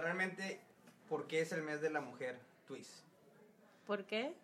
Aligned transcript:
realmente, 0.00 0.60
¿por 1.08 1.26
qué 1.26 1.40
es 1.40 1.52
el 1.52 1.62
mes 1.62 1.80
de 1.80 1.90
la 1.90 2.00
mujer, 2.00 2.38
Twist? 2.66 3.02
¿Por 3.86 4.04
qué? 4.04 4.34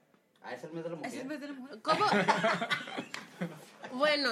Ah, 0.42 0.54
es 0.54 0.64
el 0.64 0.72
mes 0.72 0.84
de 0.84 0.90
la 0.90 0.96
mujer. 0.96 1.12
Es 1.12 1.20
el 1.20 1.26
mes 1.26 1.40
de 1.40 1.48
la 1.48 1.52
mujer. 1.54 1.82
¿Cómo? 1.82 2.04
bueno, 3.92 4.30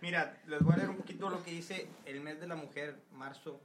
Mira, 0.00 0.34
les 0.46 0.62
voy 0.62 0.72
a 0.72 0.76
leer 0.78 0.88
un 0.88 0.96
poquito 0.96 1.28
lo 1.28 1.44
que 1.44 1.50
dice 1.50 1.86
el 2.06 2.22
mes 2.22 2.40
de 2.40 2.46
la 2.46 2.56
mujer, 2.56 2.96
marzo. 3.12 3.60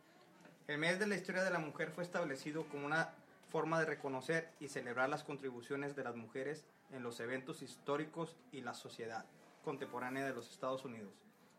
El 0.67 0.79
mes 0.79 0.99
de 0.99 1.07
la 1.07 1.15
historia 1.15 1.43
de 1.43 1.49
la 1.49 1.59
mujer 1.59 1.92
fue 1.92 2.03
establecido 2.03 2.65
como 2.65 2.85
una 2.85 3.13
forma 3.49 3.79
de 3.79 3.85
reconocer 3.85 4.49
y 4.59 4.67
celebrar 4.67 5.07
las 5.07 5.23
contribuciones 5.23 5.96
de 5.96 6.03
las 6.03 6.17
mujeres 6.17 6.65
en 6.91 7.03
los 7.03 7.21
eventos 7.21 7.62
históricos 7.62 8.35
y 8.51 8.59
la 8.62 8.73
sociedad 8.73 9.23
contemporánea 9.63 10.25
de 10.25 10.33
los 10.33 10.51
Estados 10.51 10.83
Unidos. 10.83 11.13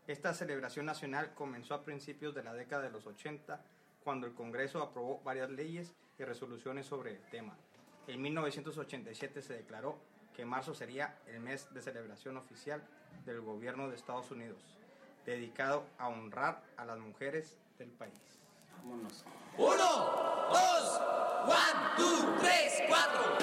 Esta 0.07 0.35
celebración 0.35 0.85
nacional 0.85 1.33
comenzó 1.33 1.73
a 1.73 1.83
principios 1.83 2.35
de 2.35 2.45
la 2.45 2.53
década 2.53 2.83
de 2.83 2.91
los 2.91 3.07
80, 3.07 3.65
cuando 4.07 4.29
el 4.29 4.35
Congreso 4.35 4.81
aprobó 4.81 5.21
varias 5.25 5.51
leyes 5.51 5.93
y 6.17 6.23
resoluciones 6.23 6.87
sobre 6.87 7.11
el 7.11 7.21
tema. 7.29 7.57
En 8.07 8.23
1987 8.23 9.43
se 9.43 9.55
declaró 9.55 9.99
que 10.33 10.45
marzo 10.45 10.75
sería 10.75 11.19
el 11.27 11.41
mes 11.41 11.75
de 11.75 11.83
celebración 11.83 12.37
oficial 12.37 12.81
del 13.25 13.41
gobierno 13.41 13.89
de 13.89 13.97
Estados 13.97 14.31
Unidos, 14.31 14.63
dedicado 15.25 15.83
a 15.99 16.07
honrar 16.07 16.63
a 16.77 16.85
las 16.85 17.01
mujeres 17.01 17.59
del 17.79 17.91
país. 17.91 18.39
Vámonos. 18.77 19.25
Uno, 19.59 19.75
dos, 20.53 21.01
one, 21.45 21.97
two, 21.97 22.37
tres, 22.39 22.83
cuatro. 22.87 23.37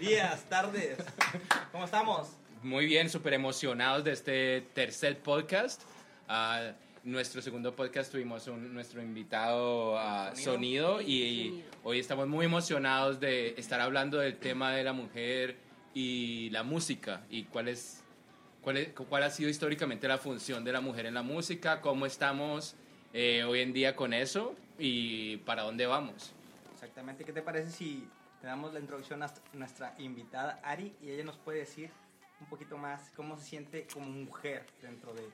Días, 0.00 0.44
tardes. 0.48 0.98
¿Cómo 1.72 1.84
estamos? 1.84 2.28
Muy 2.62 2.86
bien, 2.86 3.08
súper 3.08 3.34
emocionados 3.34 4.04
de 4.04 4.12
este 4.12 4.60
tercer 4.74 5.18
podcast. 5.18 5.82
Ah, 6.28 6.72
nuestro 7.04 7.40
segundo 7.40 7.74
podcast 7.74 8.10
tuvimos 8.10 8.46
un- 8.48 8.74
nuestro 8.74 9.02
invitado 9.02 9.98
a 9.98 10.34
Sonido. 10.34 10.98
Sonido, 10.98 11.00
y 11.00 11.48
Sonido. 11.48 11.66
hoy 11.84 11.98
estamos 12.00 12.28
muy 12.28 12.46
emocionados 12.46 13.20
de 13.20 13.54
estar 13.56 13.80
hablando 13.80 14.18
del 14.18 14.36
tema 14.36 14.72
de 14.72 14.84
la 14.84 14.92
mujer 14.92 15.56
y 15.94 16.50
la 16.50 16.62
música 16.62 17.22
y 17.30 17.44
cuál 17.44 17.68
es 17.68 18.02
cuál, 18.62 18.76
es- 18.76 18.88
cuál 18.92 19.22
ha 19.22 19.30
sido 19.30 19.48
históricamente 19.48 20.06
la 20.08 20.18
función 20.18 20.64
de 20.64 20.72
la 20.72 20.80
mujer 20.80 21.06
en 21.06 21.14
la 21.14 21.22
música, 21.22 21.80
cómo 21.80 22.04
estamos 22.06 22.74
eh, 23.14 23.42
hoy 23.44 23.60
en 23.60 23.72
día 23.72 23.96
con 23.96 24.12
eso 24.12 24.54
y 24.78 25.38
para 25.38 25.62
dónde 25.62 25.86
vamos. 25.86 26.32
Exactamente, 26.74 27.24
¿qué 27.24 27.32
te 27.32 27.40
parece 27.40 27.70
si 27.70 28.06
le 28.42 28.48
damos 28.48 28.72
la 28.72 28.80
introducción 28.80 29.22
a 29.22 29.32
nuestra 29.52 29.94
invitada 29.98 30.60
Ari 30.62 30.96
y 31.02 31.10
ella 31.10 31.24
nos 31.24 31.36
puede 31.38 31.60
decir 31.60 31.90
un 32.40 32.46
poquito 32.46 32.76
más 32.78 33.10
cómo 33.16 33.36
se 33.36 33.44
siente 33.44 33.86
como 33.92 34.06
mujer 34.08 34.64
dentro 34.80 35.12
de 35.14 35.28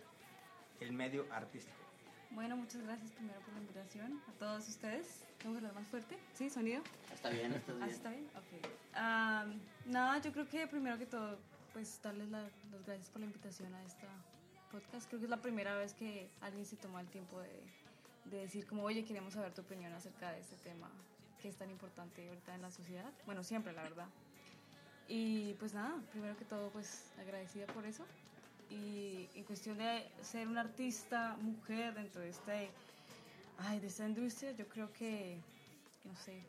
el 0.80 0.92
medio 0.92 1.27
artístico? 1.33 1.77
Bueno, 2.30 2.56
muchas 2.56 2.83
gracias 2.83 3.12
primero 3.12 3.38
por 3.41 3.55
la 3.55 3.61
invitación 3.61 4.20
a 4.28 4.33
todos 4.33 4.69
ustedes. 4.69 5.24
¿Tengo 5.38 5.52
que 5.55 5.58
hablar 5.58 5.74
más 5.74 5.86
fuerte? 5.88 6.19
¿Sí? 6.33 6.50
¿Sonido? 6.50 6.83
Está 7.12 7.28
bien, 7.30 7.52
está 7.52 7.72
¿Ah, 7.72 7.77
bien. 7.77 7.88
está 7.91 8.11
bien? 8.11 8.30
Ok. 8.34 8.69
Am, 8.94 9.61
nada, 9.86 10.18
yo 10.18 10.33
creo 10.33 10.48
que 10.48 10.66
primero 10.66 10.98
que 10.98 11.06
todo, 11.06 11.39
pues 11.72 12.00
darles 12.02 12.28
la- 12.30 12.48
las 12.72 12.84
gracias 12.86 13.11
por 13.11 13.20
la 13.20 13.27
invitación 13.27 13.72
a 13.74 13.84
esta 13.84 14.08
podcast. 14.72 15.06
Creo 15.08 15.20
que 15.20 15.27
es 15.27 15.30
la 15.30 15.41
primera 15.41 15.77
vez 15.77 15.94
que 15.94 16.28
alguien 16.41 16.64
se 16.66 16.77
toma 16.77 17.00
el 17.00 17.08
tiempo 17.08 17.39
de, 17.41 17.61
de 18.24 18.39
decir 18.39 18.66
como, 18.66 18.83
oye, 18.83 19.05
queremos 19.05 19.34
saber 19.34 19.52
tu 19.55 19.61
opinión 19.61 19.92
acerca 19.92 20.33
de 20.33 20.41
este 20.41 20.56
tema 20.56 20.91
que 21.44 21.50
es 21.50 21.56
tan 21.56 21.68
importante 21.68 22.26
ahorita 22.26 22.54
en 22.54 22.62
la 22.62 22.70
sociedad. 22.70 23.12
Bueno, 23.26 23.44
siempre, 23.44 23.74
la 23.74 23.82
verdad. 23.82 24.06
Y 25.08 25.52
pues 25.58 25.74
nada, 25.74 26.00
primero 26.10 26.34
que 26.38 26.46
todo, 26.46 26.70
pues 26.70 27.12
agradecida 27.18 27.66
por 27.66 27.84
eso. 27.84 28.06
Y 28.70 29.28
en 29.34 29.44
cuestión 29.44 29.76
de 29.76 30.10
ser 30.22 30.48
una 30.48 30.62
artista 30.62 31.36
mujer 31.42 31.92
dentro 31.92 32.22
de 32.22 32.30
este, 32.30 32.70
ay, 33.58 33.78
de 33.78 33.88
esta 33.88 34.08
industria, 34.08 34.52
yo 34.52 34.66
creo 34.70 34.90
que, 34.94 35.38
no 36.04 36.16
sé, 36.16 36.42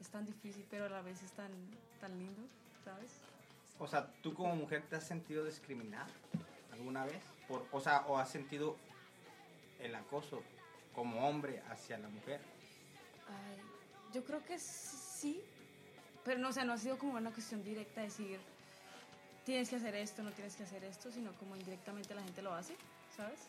es 0.00 0.08
tan 0.10 0.24
difícil, 0.24 0.64
pero 0.70 0.84
a 0.84 0.90
la 0.90 1.02
vez 1.02 1.20
es 1.20 1.32
tan, 1.32 1.50
tan 2.00 2.16
lindo, 2.16 2.42
¿sabes? 2.84 3.10
O 3.80 3.88
sea, 3.88 4.12
¿tú 4.22 4.32
como 4.32 4.54
mujer 4.54 4.84
te 4.88 4.94
has 4.94 5.08
sentido 5.08 5.44
discriminada 5.44 6.06
alguna 6.72 7.04
vez? 7.04 7.20
Por, 7.48 7.66
o 7.72 7.80
sea, 7.80 8.06
¿o 8.06 8.16
has 8.16 8.30
sentido 8.30 8.76
el 9.80 9.92
acoso 9.96 10.40
como 10.94 11.28
hombre 11.28 11.64
hacia 11.68 11.98
la 11.98 12.08
mujer? 12.08 12.40
Ay, 13.26 13.73
yo 14.14 14.24
creo 14.24 14.42
que 14.44 14.58
sí, 14.58 15.42
pero 16.24 16.38
no, 16.38 16.48
o 16.48 16.52
sea, 16.52 16.64
no 16.64 16.72
ha 16.72 16.78
sido 16.78 16.96
como 16.96 17.14
una 17.14 17.32
cuestión 17.32 17.62
directa 17.64 18.00
de 18.00 18.06
decir, 18.06 18.40
tienes 19.44 19.68
que 19.68 19.76
hacer 19.76 19.94
esto, 19.96 20.22
no 20.22 20.30
tienes 20.30 20.54
que 20.54 20.62
hacer 20.62 20.84
esto, 20.84 21.10
sino 21.10 21.32
como 21.34 21.56
indirectamente 21.56 22.14
la 22.14 22.22
gente 22.22 22.40
lo 22.40 22.54
hace, 22.54 22.76
¿sabes? 23.16 23.40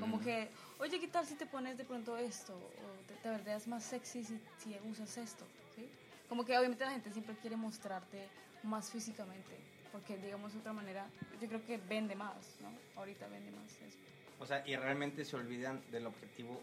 Como 0.00 0.18
Mm. 0.18 0.20
que, 0.20 0.48
oye, 0.80 1.00
¿qué 1.00 1.08
tal 1.08 1.24
si 1.24 1.34
te 1.36 1.46
pones 1.46 1.78
de 1.78 1.84
pronto 1.84 2.16
esto? 2.18 2.52
O 2.54 3.04
te, 3.06 3.14
te 3.14 3.30
verías 3.30 3.66
más 3.68 3.84
sexy 3.84 4.24
si, 4.24 4.38
si 4.58 4.76
usas 4.90 5.16
esto, 5.16 5.46
¿sí? 5.74 5.88
Como 6.28 6.44
que 6.44 6.58
obviamente 6.58 6.84
la 6.84 6.90
gente 6.90 7.10
siempre 7.12 7.34
quiere 7.36 7.56
mostrarte 7.56 8.28
más 8.64 8.90
físicamente, 8.90 9.56
porque 9.92 10.16
digamos 10.18 10.52
de 10.52 10.58
otra 10.58 10.72
manera, 10.72 11.06
yo 11.40 11.48
creo 11.48 11.64
que 11.64 11.78
vende 11.78 12.14
más, 12.14 12.60
¿no? 12.60 12.70
Ahorita 12.96 13.26
vende 13.28 13.50
más 13.52 13.72
eso. 13.82 13.98
O 14.40 14.46
sea, 14.46 14.62
y 14.66 14.76
realmente 14.76 15.24
se 15.24 15.36
olvidan 15.36 15.80
del 15.90 16.06
objetivo, 16.06 16.60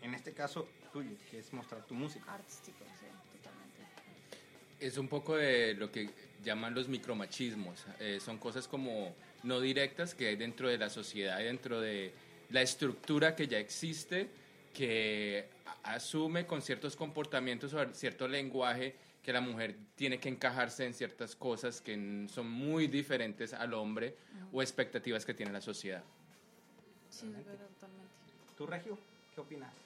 en 0.00 0.14
este 0.14 0.32
caso 0.32 0.66
tuyo, 0.92 1.14
que 1.30 1.38
es 1.38 1.52
mostrar 1.52 1.84
tu 1.86 1.94
música. 1.94 2.32
Artístico. 2.32 2.84
Es 4.82 4.98
un 4.98 5.06
poco 5.06 5.36
de 5.36 5.74
lo 5.74 5.92
que 5.92 6.10
llaman 6.42 6.74
los 6.74 6.88
micromachismos. 6.88 7.84
Eh, 8.00 8.18
son 8.20 8.38
cosas 8.38 8.66
como 8.66 9.14
no 9.44 9.60
directas 9.60 10.12
que 10.12 10.26
hay 10.26 10.36
dentro 10.36 10.68
de 10.68 10.76
la 10.76 10.90
sociedad, 10.90 11.38
dentro 11.38 11.80
de 11.80 12.12
la 12.50 12.62
estructura 12.62 13.36
que 13.36 13.46
ya 13.46 13.58
existe, 13.58 14.28
que 14.74 15.46
asume 15.84 16.46
con 16.46 16.62
ciertos 16.62 16.96
comportamientos 16.96 17.72
o 17.74 17.94
cierto 17.94 18.26
lenguaje 18.26 18.96
que 19.22 19.32
la 19.32 19.40
mujer 19.40 19.76
tiene 19.94 20.18
que 20.18 20.28
encajarse 20.28 20.84
en 20.84 20.94
ciertas 20.94 21.36
cosas 21.36 21.80
que 21.80 22.26
son 22.28 22.50
muy 22.50 22.88
diferentes 22.88 23.54
al 23.54 23.74
hombre 23.74 24.16
o 24.52 24.62
expectativas 24.62 25.24
que 25.24 25.32
tiene 25.32 25.52
la 25.52 25.60
sociedad. 25.60 26.02
Sí, 27.08 27.26
totalmente. 27.28 28.10
¿Tú, 28.58 28.66
Regio? 28.66 28.98
¿Qué 29.32 29.40
opinas? 29.40 29.81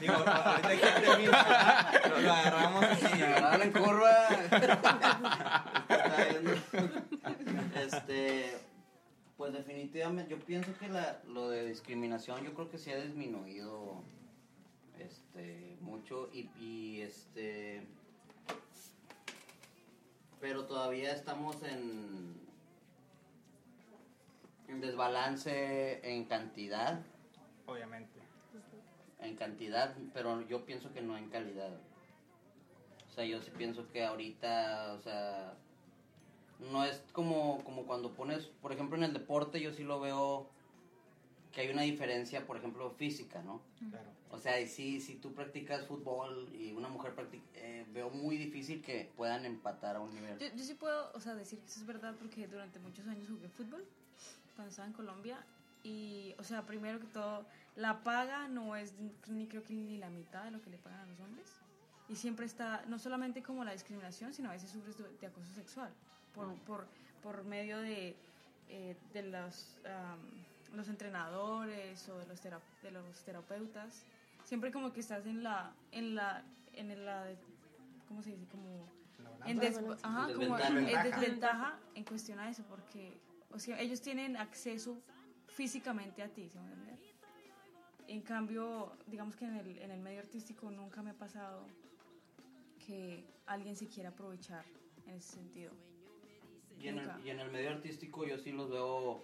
Digo, 0.00 0.14
ahorita 0.14 0.94
que 0.94 1.06
termina, 1.06 1.92
lo, 2.08 2.20
lo 2.20 2.32
agarramos 2.32 2.84
así. 2.84 3.22
Agarraron 3.22 3.62
en 3.62 3.72
curva. 3.72 4.28
Este, 7.74 8.58
pues 9.36 9.52
definitivamente, 9.52 10.30
yo 10.30 10.38
pienso 10.38 10.76
que 10.78 10.88
la, 10.88 11.20
lo 11.26 11.48
de 11.48 11.66
discriminación, 11.66 12.44
yo 12.44 12.54
creo 12.54 12.70
que 12.70 12.78
se 12.78 12.92
ha 12.92 13.00
disminuido 13.00 14.02
este, 14.98 15.76
mucho 15.80 16.28
y, 16.32 16.50
y 16.60 17.00
este, 17.00 17.82
pero 20.40 20.66
todavía 20.66 21.12
estamos 21.12 21.62
en, 21.62 22.34
en 24.68 24.80
desbalance 24.80 26.00
en 26.02 26.24
cantidad 26.26 27.00
Obviamente. 27.70 28.19
En 29.22 29.36
cantidad, 29.36 29.94
pero 30.12 30.40
yo 30.48 30.64
pienso 30.64 30.92
que 30.92 31.02
no 31.02 31.16
en 31.16 31.28
calidad. 31.28 31.72
O 33.08 33.12
sea, 33.12 33.24
yo 33.24 33.40
sí 33.42 33.50
pienso 33.56 33.90
que 33.90 34.04
ahorita, 34.04 34.94
o 34.94 35.00
sea, 35.00 35.54
no 36.70 36.84
es 36.84 37.02
como, 37.12 37.62
como 37.64 37.84
cuando 37.84 38.12
pones, 38.12 38.46
por 38.46 38.72
ejemplo, 38.72 38.96
en 38.96 39.04
el 39.04 39.12
deporte 39.12 39.60
yo 39.60 39.72
sí 39.72 39.82
lo 39.82 40.00
veo 40.00 40.48
que 41.52 41.62
hay 41.62 41.70
una 41.70 41.82
diferencia, 41.82 42.46
por 42.46 42.56
ejemplo, 42.56 42.90
física, 42.92 43.42
¿no? 43.42 43.60
Claro. 43.90 44.08
O 44.30 44.38
sea, 44.38 44.60
y 44.60 44.68
sí, 44.68 45.00
si 45.00 45.16
tú 45.16 45.32
practicas 45.34 45.86
fútbol 45.86 46.48
y 46.54 46.70
una 46.72 46.88
mujer 46.88 47.14
practica, 47.14 47.44
eh, 47.54 47.84
veo 47.92 48.10
muy 48.10 48.36
difícil 48.36 48.80
que 48.80 49.10
puedan 49.16 49.44
empatar 49.44 49.96
a 49.96 50.00
un 50.00 50.14
nivel. 50.14 50.38
Yo, 50.38 50.46
yo 50.54 50.64
sí 50.64 50.74
puedo, 50.74 51.10
o 51.12 51.20
sea, 51.20 51.34
decir 51.34 51.58
que 51.58 51.66
eso 51.66 51.80
es 51.80 51.86
verdad 51.86 52.14
porque 52.16 52.46
durante 52.46 52.78
muchos 52.78 53.08
años 53.08 53.28
jugué 53.28 53.48
fútbol 53.48 53.84
cuando 54.54 54.70
estaba 54.70 54.86
en 54.86 54.94
Colombia 54.94 55.44
y, 55.82 56.34
o 56.38 56.44
sea, 56.44 56.66
primero 56.66 56.98
que 57.00 57.06
todo, 57.06 57.46
la 57.76 58.02
paga 58.02 58.48
no 58.48 58.76
es 58.76 58.92
ni 59.28 59.46
creo 59.46 59.64
que 59.64 59.72
ni 59.74 59.96
la 59.98 60.10
mitad 60.10 60.44
de 60.44 60.50
lo 60.50 60.60
que 60.60 60.70
le 60.70 60.78
pagan 60.78 61.00
a 61.00 61.06
los 61.06 61.20
hombres 61.20 61.46
y 62.08 62.16
siempre 62.16 62.44
está, 62.46 62.84
no 62.88 62.98
solamente 62.98 63.42
como 63.42 63.64
la 63.64 63.72
discriminación, 63.72 64.32
sino 64.34 64.48
a 64.50 64.52
veces 64.52 64.70
sufres 64.70 64.98
de, 64.98 65.04
de 65.18 65.26
acoso 65.26 65.52
sexual 65.54 65.90
por, 66.34 66.54
por, 66.66 66.86
por 67.22 67.44
medio 67.44 67.78
de, 67.78 68.16
eh, 68.68 68.96
de 69.12 69.22
los, 69.22 69.76
am, 69.86 70.18
los 70.76 70.88
entrenadores 70.88 72.08
o 72.08 72.18
de 72.18 72.26
los, 72.26 72.42
de 72.42 72.90
los 72.90 73.24
terapeutas. 73.24 74.04
Siempre 74.44 74.72
como 74.72 74.92
que 74.92 75.00
estás 75.00 75.24
en 75.26 75.42
la, 75.42 75.72
en 75.92 76.14
la, 76.14 76.42
en 76.74 77.04
la, 77.04 77.26
¿cómo 78.08 78.22
se 78.22 78.30
dice? 78.30 78.46
Como 78.50 78.86
en, 79.46 79.58
des- 79.58 79.78
ajá, 80.02 80.32
como 80.34 80.56
desventaja. 80.56 81.06
en 81.06 81.10
desventaja 81.10 81.78
en 81.94 82.04
cuestión 82.04 82.40
a 82.40 82.50
eso, 82.50 82.64
porque 82.68 83.18
o 83.52 83.58
sea, 83.58 83.80
ellos 83.80 84.00
tienen 84.00 84.36
acceso 84.36 85.00
físicamente 85.60 86.22
a 86.22 86.28
ti, 86.28 86.48
¿se 86.48 86.58
me 86.58 86.64
va 86.64 86.70
a 86.70 86.72
entender? 86.72 86.98
En 88.08 88.22
cambio, 88.22 88.92
digamos 89.06 89.36
que 89.36 89.44
en 89.44 89.56
el, 89.56 89.78
en 89.78 89.90
el 89.90 90.00
medio 90.00 90.20
artístico 90.20 90.70
nunca 90.70 91.02
me 91.02 91.10
ha 91.10 91.18
pasado 91.18 91.66
que 92.86 93.26
alguien 93.44 93.76
se 93.76 93.86
quiera 93.86 94.08
aprovechar 94.08 94.64
en 95.06 95.16
ese 95.16 95.34
sentido. 95.34 95.72
Y 96.78 96.88
en, 96.88 96.98
el, 97.00 97.10
y 97.26 97.28
en 97.28 97.40
el 97.40 97.50
medio 97.50 97.68
artístico 97.68 98.24
yo 98.24 98.38
sí 98.38 98.52
los 98.52 98.70
veo 98.70 99.22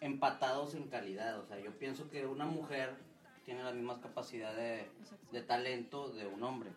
empatados 0.00 0.74
en 0.74 0.88
calidad. 0.88 1.38
O 1.38 1.46
sea, 1.46 1.60
yo 1.60 1.70
pienso 1.78 2.10
que 2.10 2.26
una 2.26 2.46
mujer 2.46 2.96
tiene 3.44 3.62
la 3.62 3.70
misma 3.70 4.00
capacidad 4.00 4.56
de, 4.56 4.90
de 5.30 5.42
talento 5.42 6.08
de 6.08 6.26
un 6.26 6.42
hombre. 6.42 6.72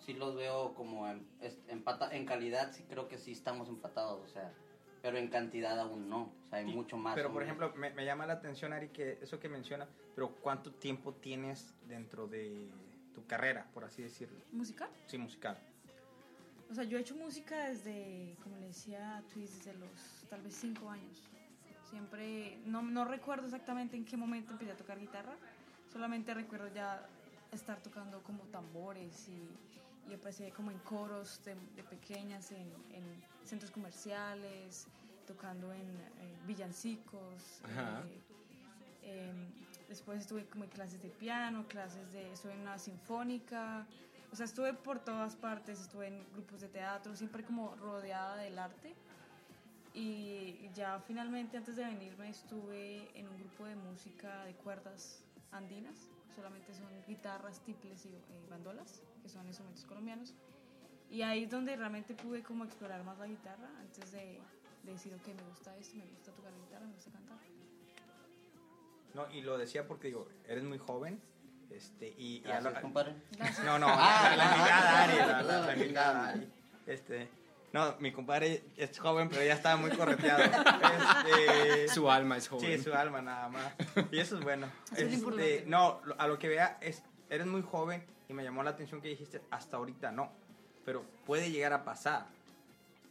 Sí 0.00 0.14
los 0.14 0.34
veo 0.34 0.74
como 0.74 1.08
en, 1.08 1.24
empata, 1.68 2.12
en 2.12 2.26
calidad, 2.26 2.72
sí 2.72 2.84
creo 2.88 3.06
que 3.06 3.18
sí 3.18 3.30
estamos 3.30 3.68
empatados. 3.68 4.20
O 4.28 4.28
sea, 4.28 4.52
pero 5.04 5.18
en 5.18 5.28
cantidad 5.28 5.78
aún 5.78 6.08
no. 6.08 6.32
O 6.42 6.46
sea, 6.48 6.60
hay 6.60 6.64
Y- 6.70 6.74
mucho 6.74 6.96
más. 6.96 7.14
Pero, 7.14 7.30
por 7.30 7.42
ejemplo, 7.42 7.74
me, 7.76 7.90
me 7.90 8.06
llama 8.06 8.24
la 8.24 8.32
atención, 8.32 8.72
Ari, 8.72 8.88
que 8.88 9.18
eso 9.20 9.38
que 9.38 9.50
menciona, 9.50 9.86
pero 10.14 10.30
¿cuánto 10.36 10.72
tiempo 10.72 11.12
tienes 11.12 11.74
dentro 11.86 12.26
de 12.26 12.70
tu 13.14 13.26
carrera, 13.26 13.66
por 13.74 13.84
así 13.84 14.00
decirlo? 14.02 14.38
¿Musical? 14.50 14.88
Sí, 15.06 15.18
musical. 15.18 15.58
O 16.70 16.74
sea, 16.74 16.84
yo 16.84 16.96
he 16.96 17.02
hecho 17.02 17.14
música 17.16 17.68
desde, 17.68 18.34
como 18.42 18.56
le 18.56 18.68
decía 18.68 19.18
a 19.18 19.22
Twist, 19.24 19.56
desde 19.56 19.74
los 19.78 20.24
tal 20.30 20.40
vez 20.40 20.54
cinco 20.54 20.88
años. 20.88 21.22
Siempre, 21.90 22.56
no, 22.64 22.80
no 22.80 23.04
recuerdo 23.04 23.44
exactamente 23.44 23.98
en 23.98 24.06
qué 24.06 24.16
momento 24.16 24.52
empecé 24.52 24.72
a 24.72 24.76
tocar 24.76 24.98
guitarra, 24.98 25.34
solamente 25.92 26.32
recuerdo 26.32 26.68
ya 26.74 27.06
estar 27.52 27.78
tocando 27.82 28.22
como 28.22 28.44
tambores 28.44 29.28
y, 29.28 29.46
y 30.08 30.14
empecé 30.14 30.50
como 30.52 30.70
en 30.70 30.78
coros 30.78 31.44
de, 31.44 31.54
de 31.76 31.82
pequeñas, 31.84 32.50
en, 32.52 32.72
en 32.90 33.04
centros 33.44 33.70
comerciales, 33.70 34.86
tocando 35.26 35.72
en 35.72 35.80
eh, 35.80 36.36
villancicos. 36.46 37.60
Eh, 39.02 39.30
em, 39.30 39.48
después 39.88 40.20
estuve 40.20 40.46
como 40.46 40.64
en 40.64 40.70
clases 40.70 41.02
de 41.02 41.10
piano, 41.10 41.66
clases 41.68 42.12
de, 42.12 42.32
estuve 42.32 42.54
en 42.54 42.60
una 42.60 42.78
sinfónica, 42.78 43.86
o 44.32 44.36
sea, 44.36 44.46
estuve 44.46 44.74
por 44.74 44.98
todas 44.98 45.36
partes, 45.36 45.80
estuve 45.80 46.08
en 46.08 46.26
grupos 46.32 46.60
de 46.60 46.68
teatro, 46.68 47.14
siempre 47.14 47.44
como 47.44 47.76
rodeada 47.76 48.36
del 48.36 48.58
arte. 48.58 48.94
Y 49.92 50.68
ya 50.74 50.98
finalmente 51.06 51.56
antes 51.56 51.76
de 51.76 51.84
venirme 51.84 52.28
estuve 52.28 53.16
en 53.16 53.28
un 53.28 53.38
grupo 53.38 53.64
de 53.64 53.76
música 53.76 54.44
de 54.44 54.54
cuerdas 54.54 55.24
andinas, 55.52 56.10
solamente 56.34 56.74
son 56.74 56.88
guitarras, 57.06 57.60
tiples 57.60 58.04
y 58.06 58.08
eh, 58.08 58.46
bandolas, 58.50 59.02
que 59.22 59.28
son 59.28 59.46
instrumentos 59.46 59.84
colombianos. 59.84 60.34
Y 61.14 61.22
ahí 61.22 61.44
es 61.44 61.50
donde 61.50 61.76
realmente 61.76 62.12
pude 62.14 62.42
como 62.42 62.64
explorar 62.64 63.04
más 63.04 63.16
la 63.18 63.26
guitarra 63.26 63.68
antes 63.80 64.10
de, 64.10 64.40
de 64.82 64.92
decir, 64.92 65.14
ok, 65.14 65.28
me 65.28 65.42
gusta 65.48 65.76
esto, 65.76 65.94
me 65.96 66.04
gusta 66.06 66.32
tocar 66.32 66.52
la 66.52 66.58
guitarra, 66.58 66.86
me 66.86 66.92
gusta 66.94 67.10
cantar. 67.12 67.38
No, 69.14 69.30
y 69.30 69.42
lo 69.42 69.56
decía 69.56 69.86
porque 69.86 70.08
digo, 70.08 70.28
eres 70.48 70.64
muy 70.64 70.78
joven, 70.78 71.20
este, 71.70 72.08
y, 72.18 72.38
y 72.38 72.44
a 72.46 72.60
Gracias, 72.60 72.74
lo- 72.74 72.80
compadre. 72.80 73.14
Gracias. 73.38 73.64
No, 73.64 73.78
no, 73.78 73.86
Ah, 73.90 74.34
la, 74.36 74.36
la 74.36 74.56
invitada 74.56 75.04
Ari, 75.04 75.16
la, 75.18 75.42
la- 75.42 75.66
la 75.66 75.76
invitada 75.76 76.28
Ari. 76.30 76.48
Este, 76.86 77.28
no, 77.72 77.96
mi 78.00 78.10
compadre 78.12 78.64
es 78.76 78.98
joven, 78.98 79.28
pero 79.28 79.44
ya 79.44 79.54
estaba 79.54 79.76
muy 79.76 79.90
correteado. 79.92 80.42
Este, 81.24 81.88
Su 81.88 82.10
alma 82.10 82.36
es 82.36 82.48
joven. 82.48 82.76
Sí, 82.78 82.82
su 82.84 82.92
alma 82.92 83.22
nada 83.22 83.48
más. 83.48 83.72
Y 84.10 84.18
eso 84.18 84.36
es 84.38 84.42
bueno. 84.44 84.66
Eso 84.92 85.02
Este, 85.02 85.14
importante. 85.14 85.64
no, 85.68 86.00
a 86.18 86.26
lo 86.26 86.38
que 86.38 86.48
vea, 86.48 86.76
es, 86.80 87.02
eres 87.30 87.46
muy 87.46 87.62
joven 87.62 88.04
y 88.28 88.32
me 88.34 88.42
llamó 88.42 88.62
la 88.64 88.70
atención 88.70 89.00
que 89.00 89.08
dijiste, 89.08 89.40
hasta 89.50 89.76
ahorita 89.76 90.10
no. 90.12 90.30
Pero 90.84 91.04
puede 91.26 91.50
llegar 91.50 91.72
a 91.72 91.84
pasar. 91.84 92.26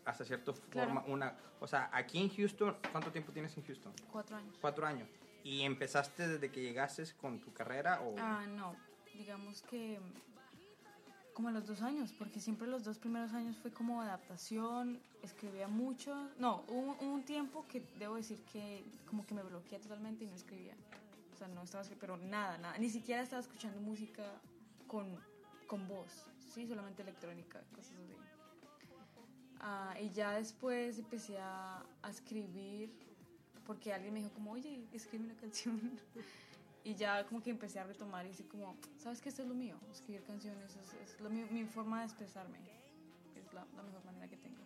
Hasta 0.05 0.25
cierta 0.25 0.53
Claro. 0.69 0.93
forma, 0.93 1.05
una... 1.07 1.35
O 1.59 1.67
sea, 1.67 1.89
aquí 1.93 2.19
en 2.19 2.29
Houston, 2.29 2.75
¿cuánto 2.91 3.11
tiempo 3.11 3.31
tienes 3.31 3.55
en 3.57 3.63
Houston? 3.65 3.93
Cuatro 4.11 4.35
años. 4.35 4.57
Cuatro 4.59 4.85
años. 4.85 5.07
¿Y 5.43 5.61
empezaste 5.61 6.27
desde 6.27 6.51
que 6.51 6.61
llegaste 6.61 7.03
con 7.21 7.39
tu 7.39 7.53
carrera 7.53 8.01
o...? 8.01 8.15
Ah, 8.19 8.45
no, 8.47 8.75
digamos 9.13 9.61
que 9.63 9.99
como 11.33 11.47
a 11.49 11.51
los 11.51 11.65
dos 11.65 11.81
años, 11.81 12.13
porque 12.13 12.39
siempre 12.39 12.67
los 12.67 12.83
dos 12.83 12.99
primeros 12.99 13.33
años 13.33 13.57
fue 13.57 13.71
como 13.71 14.01
adaptación, 14.01 15.01
escribía 15.23 15.67
mucho. 15.67 16.29
No, 16.37 16.63
hubo, 16.67 16.95
hubo 17.01 17.13
un 17.13 17.23
tiempo 17.23 17.65
que 17.67 17.81
debo 17.97 18.15
decir 18.15 18.43
que 18.51 18.83
como 19.07 19.25
que 19.25 19.33
me 19.33 19.41
bloqueé 19.41 19.79
totalmente 19.79 20.25
y 20.25 20.27
no 20.27 20.35
escribía. 20.35 20.75
O 21.33 21.37
sea, 21.37 21.47
no 21.47 21.63
estaba, 21.63 21.83
pero 21.99 22.17
nada, 22.17 22.57
nada, 22.59 22.77
ni 22.77 22.89
siquiera 22.89 23.23
estaba 23.23 23.41
escuchando 23.41 23.79
música 23.81 24.23
con, 24.87 25.17
con 25.65 25.87
voz, 25.87 26.27
sí, 26.53 26.67
solamente 26.67 27.01
electrónica, 27.01 27.61
cosas 27.75 27.93
así. 28.03 28.13
Ah, 29.59 29.95
y 30.01 30.09
ya 30.11 30.33
después 30.33 30.99
empecé 30.99 31.37
a, 31.39 31.83
a 32.01 32.09
escribir 32.09 32.91
porque 33.65 33.93
alguien 33.93 34.13
me 34.13 34.19
dijo 34.19 34.31
como, 34.33 34.51
oye, 34.51 34.83
escribe 34.91 35.25
una 35.25 35.35
canción. 35.35 35.99
Y 36.85 36.95
ya 36.95 37.25
como 37.27 37.41
que 37.41 37.49
empecé 37.49 37.79
a 37.79 37.85
retomar 37.85 38.25
y 38.25 38.27
decir 38.27 38.45
como, 38.49 38.75
¿sabes 38.97 39.21
qué? 39.21 39.29
Esto 39.29 39.41
es 39.43 39.47
lo 39.47 39.53
mío, 39.55 39.77
escribir 39.89 40.21
canciones, 40.23 40.75
es, 40.75 41.13
es 41.13 41.21
lo 41.21 41.29
mío- 41.29 41.47
mi 41.49 41.63
forma 41.63 41.99
de 41.99 42.07
expresarme, 42.07 42.57
es 43.37 43.53
la, 43.53 43.65
la 43.77 43.83
mejor 43.83 44.03
manera 44.03 44.27
que 44.27 44.35
tengo. 44.35 44.57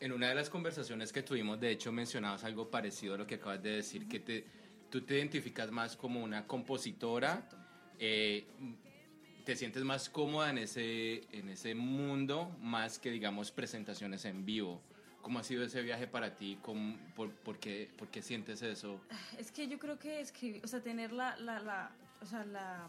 En 0.00 0.12
una 0.12 0.28
de 0.28 0.34
las 0.34 0.50
conversaciones 0.50 1.14
que 1.14 1.22
tuvimos, 1.22 1.58
de 1.58 1.70
hecho, 1.70 1.90
mencionabas 1.92 2.44
algo 2.44 2.70
parecido 2.70 3.14
a 3.14 3.16
lo 3.16 3.26
que 3.26 3.36
acabas 3.36 3.62
de 3.62 3.70
decir, 3.70 4.06
que 4.06 4.20
te, 4.20 4.44
tú 4.90 5.00
te 5.00 5.14
identificas 5.16 5.70
más 5.70 5.96
como 5.96 6.22
una 6.22 6.46
compositora, 6.46 7.48
eh, 7.98 8.46
te 9.44 9.56
sientes 9.56 9.84
más 9.84 10.08
cómoda 10.08 10.50
en 10.50 10.58
ese, 10.58 11.24
en 11.36 11.48
ese 11.48 11.74
mundo, 11.74 12.50
más 12.60 12.98
que, 12.98 13.10
digamos, 13.10 13.50
presentaciones 13.50 14.24
en 14.24 14.44
vivo. 14.44 14.80
¿Cómo 15.22 15.38
ha 15.38 15.42
sido 15.44 15.64
ese 15.64 15.82
viaje 15.82 16.06
para 16.06 16.34
ti? 16.36 16.58
¿Cómo- 16.62 16.96
por, 17.14 17.30
por 17.30 17.58
qué, 17.58 17.90
por 17.98 18.08
qué 18.08 18.22
sientes 18.22 18.62
eso? 18.62 19.00
Es 19.38 19.50
que 19.50 19.68
yo 19.68 19.78
creo 19.78 19.98
que 19.98 20.20
escribir, 20.20 20.62
o 20.64 20.68
sea, 20.68 20.80
tener 20.82 21.12
la, 21.12 21.36
la, 21.38 21.60
la, 21.60 21.90
o 22.22 22.26
sea, 22.26 22.44
la, 22.44 22.88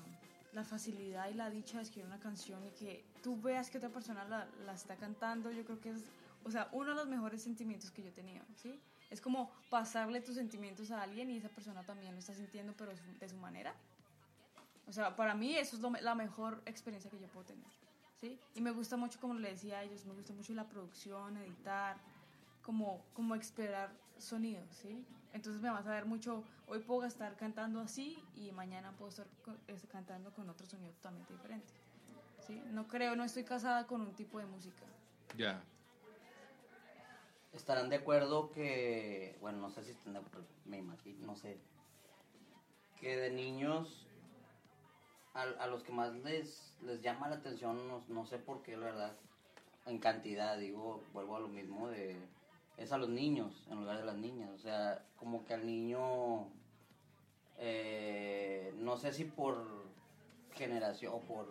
la 0.54 0.64
facilidad 0.64 1.30
y 1.30 1.34
la 1.34 1.50
dicha 1.50 1.78
de 1.78 1.84
escribir 1.84 2.08
una 2.08 2.20
canción 2.20 2.66
y 2.66 2.72
que 2.72 3.04
tú 3.24 3.40
veas 3.42 3.70
que 3.70 3.78
otra 3.78 3.90
persona 3.90 4.26
la, 4.26 4.48
la 4.66 4.74
está 4.74 4.96
cantando, 4.96 5.52
yo 5.52 5.64
creo 5.66 5.80
que 5.80 5.90
es, 5.92 6.04
o 6.44 6.52
sea, 6.52 6.68
uno 6.74 6.90
de 6.90 6.96
los 6.96 7.08
mejores 7.08 7.42
sentimientos 7.42 7.92
que 7.92 8.02
yo 8.04 8.10
he 8.10 8.14
tenido, 8.14 8.44
¿sí? 8.56 8.80
Es 9.10 9.22
como 9.22 9.52
pasarle 9.70 10.20
tus 10.22 10.36
sentimientos 10.36 10.92
a 10.92 11.02
alguien 11.04 11.30
y 11.30 11.38
esa 11.38 11.50
persona 11.50 11.84
también 11.84 12.14
lo 12.14 12.20
está 12.20 12.34
sintiendo, 12.34 12.74
pero 12.78 12.92
de 13.20 13.30
su 13.30 13.38
manera. 13.38 13.74
O 14.88 14.92
sea, 14.94 15.16
para 15.16 15.34
mí 15.36 15.56
eso 15.56 15.76
es 15.76 15.82
lo 15.82 15.90
me- 15.90 16.02
la 16.02 16.16
mejor 16.16 16.62
experiencia 16.66 17.10
que 17.10 17.20
yo 17.20 17.28
puedo 17.28 17.46
tener, 17.48 17.66
¿sí? 18.22 18.40
Y 18.54 18.62
me 18.62 18.72
gusta 18.72 18.98
mucho, 18.98 19.20
como 19.20 19.34
le 19.36 19.50
decía 19.52 19.80
a 19.80 19.84
ellos, 19.84 20.06
me 20.06 20.14
gusta 20.14 20.34
mucho 20.34 20.54
la 20.54 20.68
producción, 20.68 21.38
editar, 21.38 21.98
como, 22.62 23.04
como 23.14 23.36
explorar 23.36 23.92
sonidos, 24.18 24.68
¿sí? 24.76 25.04
Entonces 25.34 25.62
me 25.62 25.70
vas 25.70 25.86
a 25.88 25.92
ver 25.92 26.06
mucho, 26.06 26.44
hoy 26.68 26.80
puedo 26.80 27.04
estar 27.06 27.36
cantando 27.36 27.82
así 27.82 28.18
y 28.36 28.52
mañana 28.52 28.92
puedo 28.94 29.10
estar 29.10 29.28
cantando 29.92 30.32
con 30.34 30.50
otro 30.50 30.66
sonido 30.66 30.94
totalmente 30.94 31.34
diferente, 31.34 31.74
¿sí? 32.46 32.62
No 32.72 32.88
creo, 32.88 33.16
no 33.16 33.24
estoy 33.24 33.44
casada 33.44 33.86
con 33.88 34.02
un 34.02 34.14
tipo 34.14 34.40
de 34.40 34.46
música. 34.46 34.84
Ya. 35.38 35.62
estarán 37.52 37.90
de 37.90 37.96
acuerdo 37.98 38.52
que, 38.52 39.38
bueno, 39.42 39.60
no 39.60 39.70
sé 39.70 39.84
si 39.84 39.92
están 39.92 40.14
de 40.14 40.20
acuerdo, 40.20 40.46
me 40.66 40.78
imagino, 40.78 41.26
no 41.26 41.36
sé, 41.36 41.58
que 43.00 43.16
de 43.18 43.30
niños 43.32 44.05
a, 45.36 45.42
a 45.64 45.68
los 45.68 45.84
que 45.84 45.92
más 45.92 46.14
les, 46.24 46.74
les 46.82 47.02
llama 47.02 47.30
la 47.30 47.36
atención, 47.36 47.88
no, 47.88 48.04
no 48.08 48.26
sé 48.26 48.38
por 48.40 48.64
qué, 48.64 48.76
la 48.78 48.86
verdad, 48.88 49.14
en 49.86 50.00
cantidad, 50.00 50.58
digo, 50.58 51.04
vuelvo 51.14 51.36
a 51.36 51.40
lo 51.42 51.48
mismo 51.48 51.88
de, 51.90 52.16
es 52.78 52.92
a 52.92 52.98
los 52.98 53.10
niños 53.10 53.54
en 53.70 53.80
lugar 53.80 53.98
de 54.00 54.06
las 54.06 54.16
niñas, 54.18 54.50
o 54.56 54.58
sea, 54.58 55.04
como 55.18 55.46
que 55.46 55.54
al 55.54 55.66
niño, 55.66 56.48
eh, 57.58 58.74
no 58.78 58.98
sé 58.98 59.14
si 59.14 59.26
por 59.26 59.86
generación 60.54 61.14
o 61.16 61.20
por, 61.20 61.48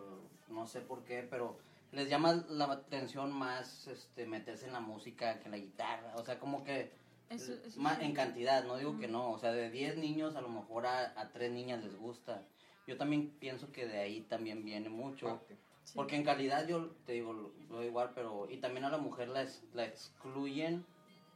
no 0.49 0.67
sé 0.67 0.81
por 0.81 1.03
qué, 1.03 1.25
pero 1.29 1.57
les 1.91 2.09
llama 2.09 2.43
la 2.49 2.65
atención 2.65 3.31
más 3.31 3.87
este, 3.87 4.25
meterse 4.25 4.65
en 4.67 4.73
la 4.73 4.79
música 4.79 5.39
que 5.39 5.45
en 5.45 5.51
la 5.51 5.57
guitarra. 5.57 6.13
O 6.15 6.23
sea, 6.25 6.39
como 6.39 6.63
que 6.63 6.91
Eso- 7.29 7.53
eso 7.53 7.79
ma- 7.79 7.95
sí. 7.95 8.03
en 8.05 8.13
cantidad, 8.13 8.63
no 8.65 8.77
digo 8.77 8.99
que 8.99 9.07
no. 9.07 9.31
O 9.31 9.39
sea, 9.39 9.51
de 9.51 9.69
10 9.71 9.97
niños 9.97 10.35
a 10.35 10.41
lo 10.41 10.49
mejor 10.49 10.85
a, 10.85 11.19
a 11.19 11.29
3 11.29 11.51
niñas 11.51 11.83
les 11.83 11.95
gusta. 11.95 12.43
Yo 12.87 12.97
también 12.97 13.31
pienso 13.39 13.71
que 13.71 13.87
de 13.87 13.97
ahí 13.99 14.21
también 14.21 14.63
viene 14.63 14.89
mucho. 14.89 15.41
Sí. 15.83 15.93
Porque 15.95 16.15
en 16.15 16.23
calidad 16.23 16.67
yo 16.67 16.91
te 17.05 17.13
digo 17.13 17.31
lo, 17.33 17.51
lo 17.69 17.83
igual, 17.83 18.11
pero... 18.15 18.47
Y 18.49 18.57
también 18.57 18.85
a 18.85 18.89
la 18.89 18.97
mujer 18.97 19.27
la, 19.29 19.43
ex- 19.43 19.63
la 19.73 19.85
excluyen 19.85 20.85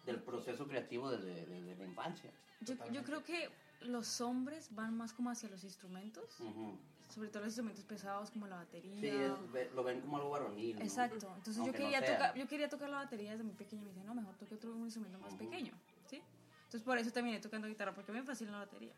del 0.05 0.19
proceso 0.21 0.67
creativo 0.67 1.09
desde, 1.11 1.45
desde 1.45 1.75
la 1.75 1.85
infancia. 1.85 2.31
Yo, 2.61 2.73
yo 2.91 3.03
creo 3.03 3.23
que 3.23 3.49
los 3.81 4.21
hombres 4.21 4.73
van 4.75 4.97
más 4.97 5.13
como 5.13 5.29
hacia 5.29 5.49
los 5.49 5.63
instrumentos, 5.63 6.39
Ujú. 6.39 6.77
sobre 7.13 7.29
todo 7.29 7.39
los 7.43 7.49
instrumentos 7.49 7.85
pesados 7.85 8.31
como 8.31 8.47
la 8.47 8.55
batería. 8.57 8.99
Sí, 8.99 9.07
es- 9.07 9.71
lo 9.73 9.83
ven 9.83 10.01
como 10.01 10.17
algo 10.17 10.31
varonil. 10.31 10.75
¿no? 10.77 10.81
Exacto. 10.81 11.27
Entonces 11.35 11.55
yo 11.57 11.61
Aunque 11.63 11.79
no 11.79 11.85
quería 11.85 11.99
sea. 11.99 12.17
tocar, 12.17 12.35
yo 12.35 12.47
quería 12.47 12.69
tocar 12.69 12.89
la 12.89 12.97
batería 12.97 13.31
desde 13.31 13.43
muy 13.43 13.53
pequeña. 13.53 13.83
Me 13.83 13.89
dice, 13.89 14.03
no, 14.03 14.15
mejor 14.15 14.35
toque 14.35 14.55
otro 14.55 14.71
un 14.75 14.83
instrumento 14.85 15.19
más 15.19 15.33
Ujú. 15.33 15.45
pequeño, 15.45 15.73
¿sí? 16.07 16.21
Entonces 16.63 16.81
por 16.83 16.97
eso 16.97 17.11
terminé 17.11 17.39
tocando 17.39 17.67
guitarra 17.67 17.93
porque 17.93 18.11
me 18.11 18.23
fascina 18.23 18.51
la 18.51 18.59
batería. 18.59 18.93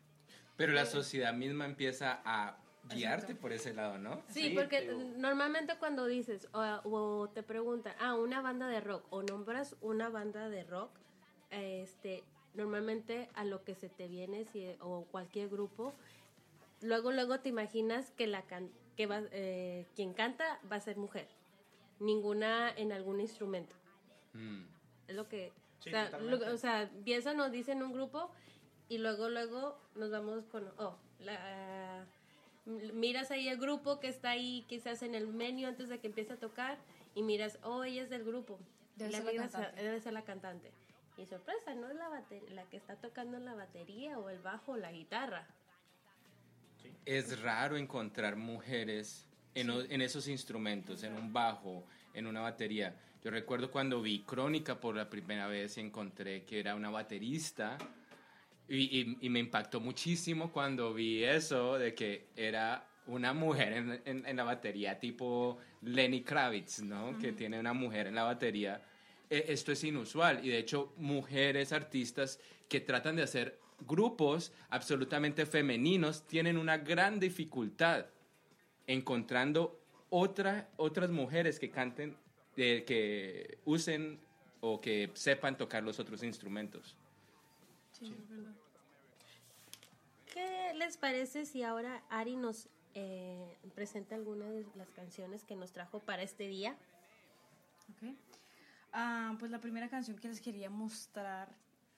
Pero 0.56 0.72
la 0.72 0.86
sociedad 0.86 1.32
misma 1.32 1.64
empieza 1.64 2.20
a 2.24 2.56
guiarte 2.94 3.34
por 3.34 3.52
ese 3.52 3.72
lado, 3.74 3.98
¿no? 3.98 4.22
Sí, 4.28 4.48
Sí, 4.48 4.54
porque 4.54 4.82
digo. 4.82 4.98
normalmente 5.16 5.76
cuando 5.78 6.06
dices 6.06 6.48
o, 6.52 6.60
o 6.84 7.28
te 7.30 7.42
preguntan, 7.42 7.94
ah, 8.00 8.14
una 8.16 8.40
banda 8.42 8.66
de 8.68 8.80
rock 8.80 9.04
o 9.10 9.22
nombras 9.22 9.76
una 9.80 10.08
banda 10.08 10.48
de 10.48 10.64
rock, 10.64 10.90
este, 11.50 12.22
normalmente 12.54 13.28
a 13.34 13.44
lo 13.44 13.64
que 13.64 13.74
se 13.74 13.88
te 13.88 14.08
viene 14.08 14.44
si, 14.44 14.74
o 14.80 15.04
cualquier 15.10 15.48
grupo, 15.48 15.94
luego 16.80 17.12
luego 17.12 17.40
te 17.40 17.48
imaginas 17.48 18.10
que 18.10 18.26
la 18.26 18.42
can- 18.42 18.70
que 18.96 19.06
va, 19.06 19.22
eh, 19.30 19.86
quien 19.94 20.12
canta 20.12 20.60
va 20.70 20.76
a 20.76 20.80
ser 20.80 20.96
mujer. 20.96 21.28
ninguna 22.00 22.68
en 22.76 22.90
algún 22.90 23.20
instrumento. 23.20 23.76
Mm. 24.32 24.62
Es 25.06 25.14
lo 25.14 25.28
que... 25.28 25.52
Sí, 25.78 25.90
o, 25.90 25.92
sea, 25.92 26.18
lo- 26.18 26.52
o 26.52 26.56
sea, 26.56 26.82
empiezan, 26.82 27.36
nos 27.36 27.52
dicen 27.52 27.80
un 27.82 27.92
grupo 27.92 28.30
y 28.92 28.98
luego, 28.98 29.28
luego 29.30 29.78
nos 29.94 30.10
vamos 30.10 30.44
con... 30.46 30.68
Oh, 30.76 30.94
la, 31.20 32.04
miras 32.66 33.30
ahí 33.30 33.48
el 33.48 33.56
grupo 33.58 34.00
que 34.00 34.08
está 34.08 34.30
ahí 34.30 34.64
quizás 34.68 35.02
en 35.02 35.14
el 35.14 35.26
menú 35.28 35.66
antes 35.66 35.88
de 35.88 35.98
que 35.98 36.08
empiece 36.08 36.34
a 36.34 36.36
tocar 36.36 36.76
y 37.14 37.22
miras, 37.22 37.58
oh, 37.62 37.84
ella 37.84 38.02
es 38.02 38.10
del 38.10 38.22
grupo. 38.24 38.58
Debe 38.96 39.10
Y 39.10 39.14
ser 39.14 39.24
la 39.24 39.30
a- 39.30 39.48
cantante. 39.48 39.82
debe 39.82 40.00
ser 40.00 40.12
la 40.12 40.22
cantante. 40.24 40.70
Y 41.16 41.24
sorpresa, 41.26 41.74
no 41.74 41.88
es 41.88 41.96
la, 41.96 42.08
bate- 42.10 42.46
la 42.50 42.64
que 42.64 42.76
está 42.76 42.96
tocando 42.96 43.38
la 43.38 43.54
batería 43.54 44.18
o 44.18 44.28
el 44.28 44.38
bajo 44.40 44.72
o 44.72 44.76
la 44.76 44.92
guitarra. 44.92 45.46
Es 47.06 47.40
raro 47.40 47.76
encontrar 47.76 48.36
mujeres 48.36 49.26
en, 49.54 49.70
o- 49.70 49.80
en 49.80 50.02
esos 50.02 50.28
instrumentos, 50.28 51.02
en 51.02 51.14
un 51.14 51.32
bajo, 51.32 51.84
en 52.12 52.26
una 52.26 52.40
batería. 52.42 52.94
Yo 53.24 53.30
recuerdo 53.30 53.70
cuando 53.70 54.02
vi 54.02 54.20
Crónica 54.24 54.78
por 54.80 54.96
la 54.96 55.08
primera 55.08 55.46
vez 55.46 55.78
y 55.78 55.80
encontré 55.80 56.44
que 56.44 56.60
era 56.60 56.74
una 56.74 56.90
baterista 56.90 57.78
y, 58.74 59.00
y- 59.00 59.18
y 59.20 59.28
me 59.28 59.38
impactó 59.38 59.80
muchísimo 59.80 60.50
cuando 60.50 60.94
vi 60.94 61.22
eso 61.24 61.78
de 61.78 61.94
que 61.94 62.28
era 62.36 62.88
una 63.06 63.32
mujer 63.34 63.72
en, 63.74 64.00
en- 64.04 64.24
en 64.26 64.36
la 64.36 64.44
batería, 64.44 64.98
tipo 64.98 65.58
Lenny 65.82 66.22
Kravitz, 66.22 66.80
¿no? 66.82 67.18
Que 67.18 67.32
tiene 67.32 67.58
una 67.60 67.72
mujer 67.74 68.06
en 68.06 68.14
la 68.14 68.22
batería. 68.24 68.80
E- 69.28 69.44
Esto 69.48 69.72
es 69.72 69.82
inusual 69.84 70.44
y 70.44 70.48
de 70.48 70.58
hecho 70.58 70.92
mujeres 70.96 71.72
artistas 71.72 72.38
que 72.68 72.80
tratan 72.80 73.16
de 73.16 73.22
hacer 73.24 73.58
grupos 73.86 74.52
absolutamente 74.70 75.44
femeninos 75.44 76.26
tienen 76.26 76.56
una 76.56 76.78
gran 76.78 77.18
dificultad 77.20 78.06
encontrando 78.86 79.80
otra, 80.10 80.68
otras 80.76 81.10
mujeres 81.10 81.58
que 81.58 81.70
canten, 81.70 82.16
eh, 82.56 82.84
que 82.86 83.58
usen 83.64 84.20
o 84.60 84.80
que 84.80 85.10
sepan 85.14 85.56
tocar 85.58 85.82
los 85.82 85.98
otros 85.98 86.22
instrumentos. 86.22 86.96
Sí, 87.92 88.14
es 88.18 88.28
verdad. 88.28 88.52
¿Qué 90.32 90.72
les 90.74 90.96
parece 90.96 91.44
si 91.44 91.62
ahora 91.62 92.02
Ari 92.10 92.36
nos 92.36 92.68
eh, 92.94 93.58
presenta 93.74 94.14
alguna 94.14 94.46
de 94.48 94.66
las 94.76 94.90
canciones 94.92 95.44
que 95.44 95.56
nos 95.56 95.72
trajo 95.72 95.98
para 96.00 96.22
este 96.22 96.46
día? 96.48 96.76
Ok. 97.90 98.14
Ah, 98.92 99.36
pues 99.38 99.50
la 99.50 99.60
primera 99.60 99.88
canción 99.88 100.18
que 100.18 100.28
les 100.28 100.40
quería 100.40 100.70
mostrar 100.70 101.48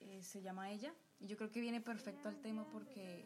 eh, 0.01 0.21
se 0.21 0.41
llama 0.41 0.71
Ella. 0.71 0.93
Y 1.19 1.27
yo 1.27 1.37
creo 1.37 1.51
que 1.51 1.61
viene 1.61 1.79
perfecto 1.81 2.27
al 2.27 2.35
tema 2.41 2.65
porque 2.71 3.25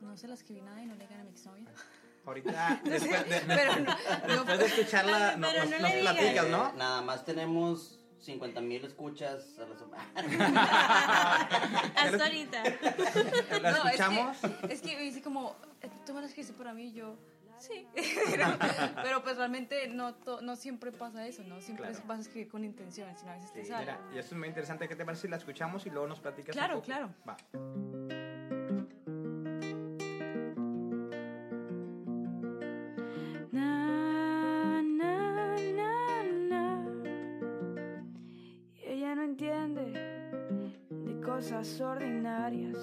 no 0.00 0.16
se 0.16 0.28
la 0.28 0.34
escribí 0.34 0.62
nada 0.62 0.82
y 0.82 0.86
no 0.86 0.94
le 0.94 1.06
gané 1.06 1.20
a 1.20 1.24
mi 1.24 1.30
exnovia. 1.30 1.64
Ahorita, 2.26 2.80
después 2.84 3.28
de, 3.28 3.40
Pero 3.46 3.76
no, 3.76 3.84
no- 3.84 4.26
después 4.28 4.58
de 4.58 4.66
escucharla, 4.66 5.36
no- 5.38 5.52
nos 5.52 5.92
platicas, 5.92 6.48
¿no? 6.48 6.72
Nada 6.74 7.02
más 7.02 7.24
tenemos 7.24 7.99
50 8.20 8.60
mil 8.60 8.84
escuchas 8.84 9.58
a 9.58 9.66
la 9.66 9.76
semana. 9.76 10.04
Hasta 11.96 12.24
ahorita. 12.24 12.62
¿La 13.62 13.70
no, 13.72 13.76
es 13.76 13.82
que- 13.82 13.88
escuchamos? 13.88 14.36
Es 14.68 14.82
que, 14.82 14.96
me 14.96 15.02
dice 15.02 15.22
como, 15.22 15.56
tú 16.06 16.12
me 16.14 16.20
la 16.20 16.26
escribiste 16.26 16.52
para 16.54 16.74
mí 16.74 16.88
y 16.88 16.92
yo, 16.92 17.16
sí. 17.58 17.86
pero, 18.30 18.46
pero, 19.02 19.22
pues 19.22 19.36
realmente 19.36 19.88
no, 19.88 20.14
to- 20.14 20.40
no 20.42 20.56
siempre 20.56 20.92
pasa 20.92 21.26
eso, 21.26 21.42
¿no? 21.44 21.60
Siempre 21.60 21.86
Claro. 21.88 22.04
vas 22.06 22.18
a 22.18 22.22
escribir 22.22 22.48
con 22.48 22.64
intención, 22.64 23.08
sino 23.16 23.32
a 23.32 23.34
veces 23.36 23.52
te 23.52 23.62
Sí, 23.62 23.68
sale. 23.70 23.80
mira, 23.86 23.98
y 24.14 24.18
esto 24.18 24.34
es 24.34 24.38
muy 24.38 24.48
interesante. 24.48 24.86
¿Qué 24.88 24.96
te 24.96 25.04
parece 25.04 25.22
si 25.22 25.28
la 25.28 25.36
escuchamos 25.36 25.86
y 25.86 25.90
luego 25.90 26.06
nos 26.06 26.20
platicas 26.20 26.54
Claro, 26.54 26.74
un 26.76 26.80
poco? 26.82 26.86
claro. 26.86 27.14
Va. 27.28 28.29
Cosas 41.40 41.80
ordinarias. 41.80 42.76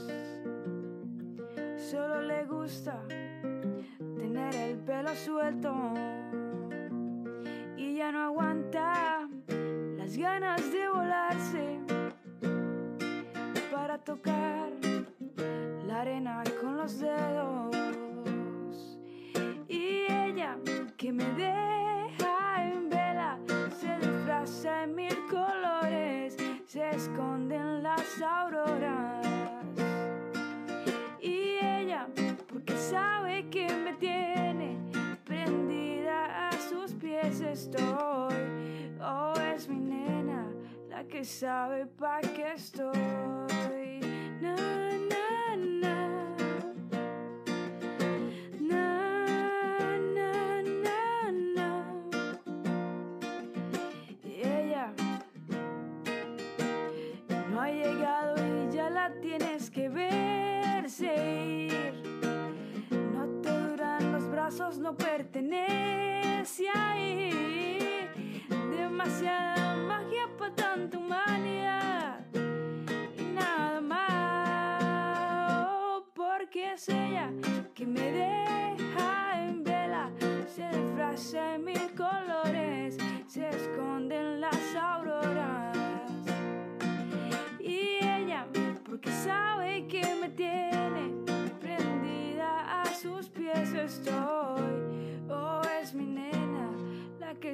Solo 1.91 2.23
le 2.23 2.43
gusta 2.45 2.99
tener 4.17 4.55
el 4.55 4.77
pelo 4.79 5.13
suelto. 5.13 5.75
Y 7.77 7.97
ya 7.97 8.11
no 8.11 8.23
aguanta 8.23 9.29
las 9.95 10.17
ganas 10.17 10.71
de 10.71 10.89
volarse 10.89 11.79
para 13.71 13.99
tocar 13.99 14.36
que 41.17 41.25
sabe 41.25 41.87
pa' 41.97 42.21
qué 42.21 42.53
estoy. 42.53 43.06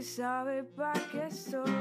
La 0.03 0.10
que 0.10 0.10
sabe 0.10 0.63
pa' 0.75 0.93
qué 1.12 1.27
estoy. 1.27 1.72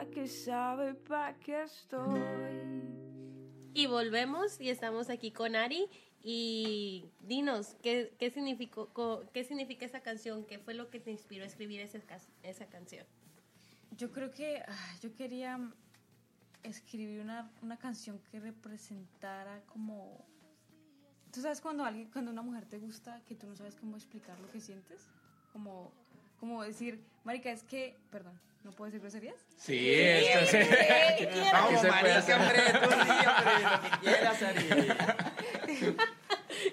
La 0.00 0.10
que 0.10 0.26
sabe 0.26 0.94
pa' 0.94 1.34
qué 1.34 1.62
estoy. 1.62 2.22
Y 3.74 3.86
volvemos 3.86 4.58
y 4.60 4.70
estamos 4.70 5.10
aquí 5.10 5.30
con 5.30 5.54
Ari. 5.54 5.88
Y 6.22 7.06
dinos, 7.20 7.76
¿qué, 7.82 8.14
qué, 8.18 8.30
significó, 8.30 9.24
¿qué 9.32 9.44
significa 9.44 9.84
esa 9.84 10.00
canción? 10.00 10.44
¿Qué 10.44 10.58
fue 10.58 10.74
lo 10.74 10.90
que 10.90 11.00
te 11.00 11.10
inspiró 11.10 11.44
a 11.44 11.46
escribir 11.46 11.80
esa, 11.80 11.98
esa 12.42 12.66
canción? 12.66 13.06
Yo 13.96 14.10
creo 14.10 14.30
que 14.30 14.62
ah, 14.66 14.96
yo 15.02 15.14
quería 15.14 15.58
mm, 15.58 15.72
escribir 16.62 17.20
una, 17.20 17.50
una 17.62 17.78
canción 17.78 18.20
que 18.30 18.40
representara 18.40 19.62
como... 19.66 20.24
¿Tú 21.30 21.42
sabes 21.42 21.60
cuando, 21.60 21.84
alguien, 21.84 22.10
cuando 22.10 22.30
una 22.30 22.42
mujer 22.42 22.66
te 22.66 22.78
gusta 22.78 23.22
que 23.26 23.34
tú 23.34 23.46
no 23.46 23.54
sabes 23.54 23.76
cómo 23.76 23.96
explicar 23.96 24.38
lo 24.40 24.48
que 24.48 24.60
sientes? 24.60 25.08
Como, 25.52 25.92
como 26.40 26.62
decir, 26.64 27.00
marica, 27.24 27.50
es 27.52 27.62
que... 27.62 27.96
Perdón, 28.10 28.40
¿no 28.64 28.72
puedo 28.72 28.86
decir 28.90 29.00
groserías? 29.00 29.36
Sí, 29.58 29.90
esto 29.92 30.46
sí. 30.50 30.58
Vamos, 31.52 31.80
se 31.80 31.88
puede 31.88 31.90
marica, 32.02 32.18
hacer. 32.18 32.40
hombre, 32.40 32.62
tú 32.72 32.90
sí, 32.90 33.26
hombre, 33.26 33.62
lo 33.62 33.80
que 33.82 33.98
quieras, 34.00 34.42
Ari. 34.42 35.96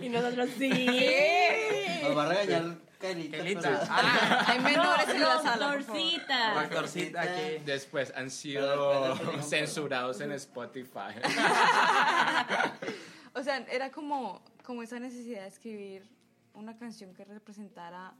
Y 0.01 0.09
nosotros 0.09 0.50
sí. 0.57 2.00
Nos 2.03 2.17
va 2.17 2.25
a 2.25 2.29
regañar. 2.29 2.77
Kailita. 3.00 3.38
pero- 3.62 3.79
Ah, 3.89 4.45
Hay 4.47 4.59
menores 4.59 5.07
en 5.09 5.21
la 5.21 5.39
sala. 5.41 5.71
por 5.74 5.83
favor. 5.83 6.01
Dorcita. 6.01 6.53
la 6.55 6.69
torcita 6.69 7.21
aquí. 7.21 7.62
Después 7.63 8.12
han 8.15 8.29
sido 8.31 9.15
censurados 9.43 10.19
en 10.21 10.31
Spotify. 10.33 11.13
O 13.33 13.43
sea, 13.43 13.57
era 13.71 13.91
como, 13.91 14.41
como 14.63 14.81
esa 14.83 15.00
necesidad 15.00 15.41
de 15.43 15.47
escribir 15.47 16.09
una 16.53 16.75
canción 16.75 17.13
que 17.13 17.24
representara 17.24 18.13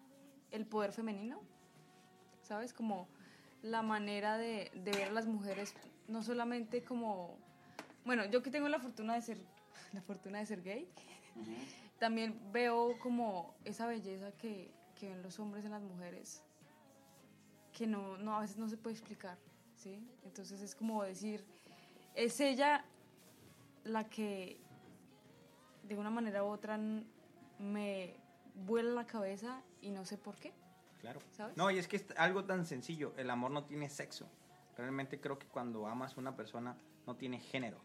el 0.52 0.66
poder 0.66 0.92
femenino, 0.92 1.42
¿sabes? 2.42 2.74
Como 2.74 3.08
la 3.62 3.82
manera 3.82 4.38
de, 4.38 4.72
de 4.74 4.92
ver 4.92 5.10
a 5.10 5.12
las 5.12 5.26
mujeres, 5.26 5.74
no 6.08 6.24
solamente 6.24 6.84
como... 6.84 7.38
Bueno, 8.06 8.26
yo 8.26 8.42
que 8.42 8.52
tengo 8.52 8.70
la 8.70 8.80
fortuna 8.80 9.16
de 9.16 9.22
ser, 9.22 9.38
la 9.94 10.02
fortuna 10.02 10.40
de 10.40 10.46
ser 10.46 10.62
gay, 10.62 10.90
también 12.00 12.40
veo 12.52 12.98
como 13.00 13.56
esa 13.66 13.88
belleza 13.88 14.32
que, 14.34 14.72
que 14.96 15.10
ven 15.10 15.22
los 15.22 15.40
hombres 15.40 15.66
en 15.66 15.72
las 15.72 15.82
mujeres, 15.82 16.42
que 17.72 17.88
no, 17.88 18.18
no, 18.18 18.36
a 18.36 18.42
veces 18.42 18.58
no 18.58 18.70
se 18.70 18.78
puede 18.78 18.96
explicar, 18.96 19.38
¿sí? 19.76 20.08
Entonces 20.24 20.62
es 20.62 20.76
como 20.76 21.04
decir, 21.04 21.46
es 22.16 22.40
ella 22.40 22.86
la 23.84 24.10
que 24.10 24.60
de 25.84 25.96
una 25.96 26.10
manera 26.10 26.44
u 26.44 26.48
otra 26.48 26.80
me 27.60 28.16
vuela 28.56 28.92
la 28.92 29.06
cabeza 29.06 29.62
y 29.82 29.90
no 29.92 30.06
sé 30.06 30.18
por 30.18 30.36
qué, 30.38 30.54
Claro. 31.02 31.20
¿sabes? 31.32 31.56
No, 31.58 31.70
y 31.72 31.78
es 31.78 31.88
que 31.88 31.98
es 31.98 32.06
algo 32.18 32.44
tan 32.46 32.66
sencillo. 32.66 33.14
El 33.18 33.30
amor 33.30 33.52
no 33.52 33.64
tiene 33.66 33.90
sexo. 33.90 34.28
Realmente 34.78 35.20
creo 35.20 35.38
que 35.40 35.48
cuando 35.48 35.88
amas 35.88 36.16
a 36.18 36.20
una 36.20 36.36
persona 36.36 36.78
no 37.06 37.16
tiene 37.16 37.40
género. 37.40 37.80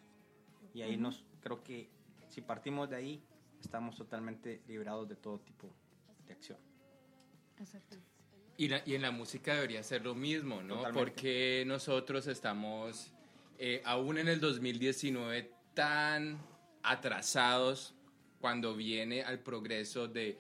Y 0.75 0.83
ahí 0.83 0.97
nos, 0.97 1.25
creo 1.41 1.63
que 1.63 1.91
si 2.29 2.41
partimos 2.41 2.89
de 2.91 2.97
ahí, 2.97 3.23
estamos 3.61 3.97
totalmente 3.97 4.63
librados 4.67 5.09
de 5.09 5.17
todo 5.17 5.39
tipo 5.41 5.71
de 6.27 6.33
acción. 6.33 6.59
Exacto. 7.59 7.97
Y, 8.57 8.69
la- 8.69 8.83
y 8.87 8.95
en 8.95 9.03
la 9.03 9.11
música 9.11 9.55
debería 9.55 9.83
ser 9.83 10.03
lo 10.05 10.15
mismo, 10.15 10.63
¿no? 10.63 10.77
Totalmente. 10.77 10.99
Porque 11.11 11.65
nosotros 11.67 12.27
estamos, 12.27 13.13
eh, 13.59 13.83
aún 13.85 14.19
en 14.19 14.29
el 14.29 14.41
2019, 14.41 15.51
tan 15.75 16.39
atrasados 16.83 17.95
cuando 18.41 18.75
viene 18.75 19.23
al 19.23 19.39
progreso 19.41 20.09
de 20.09 20.39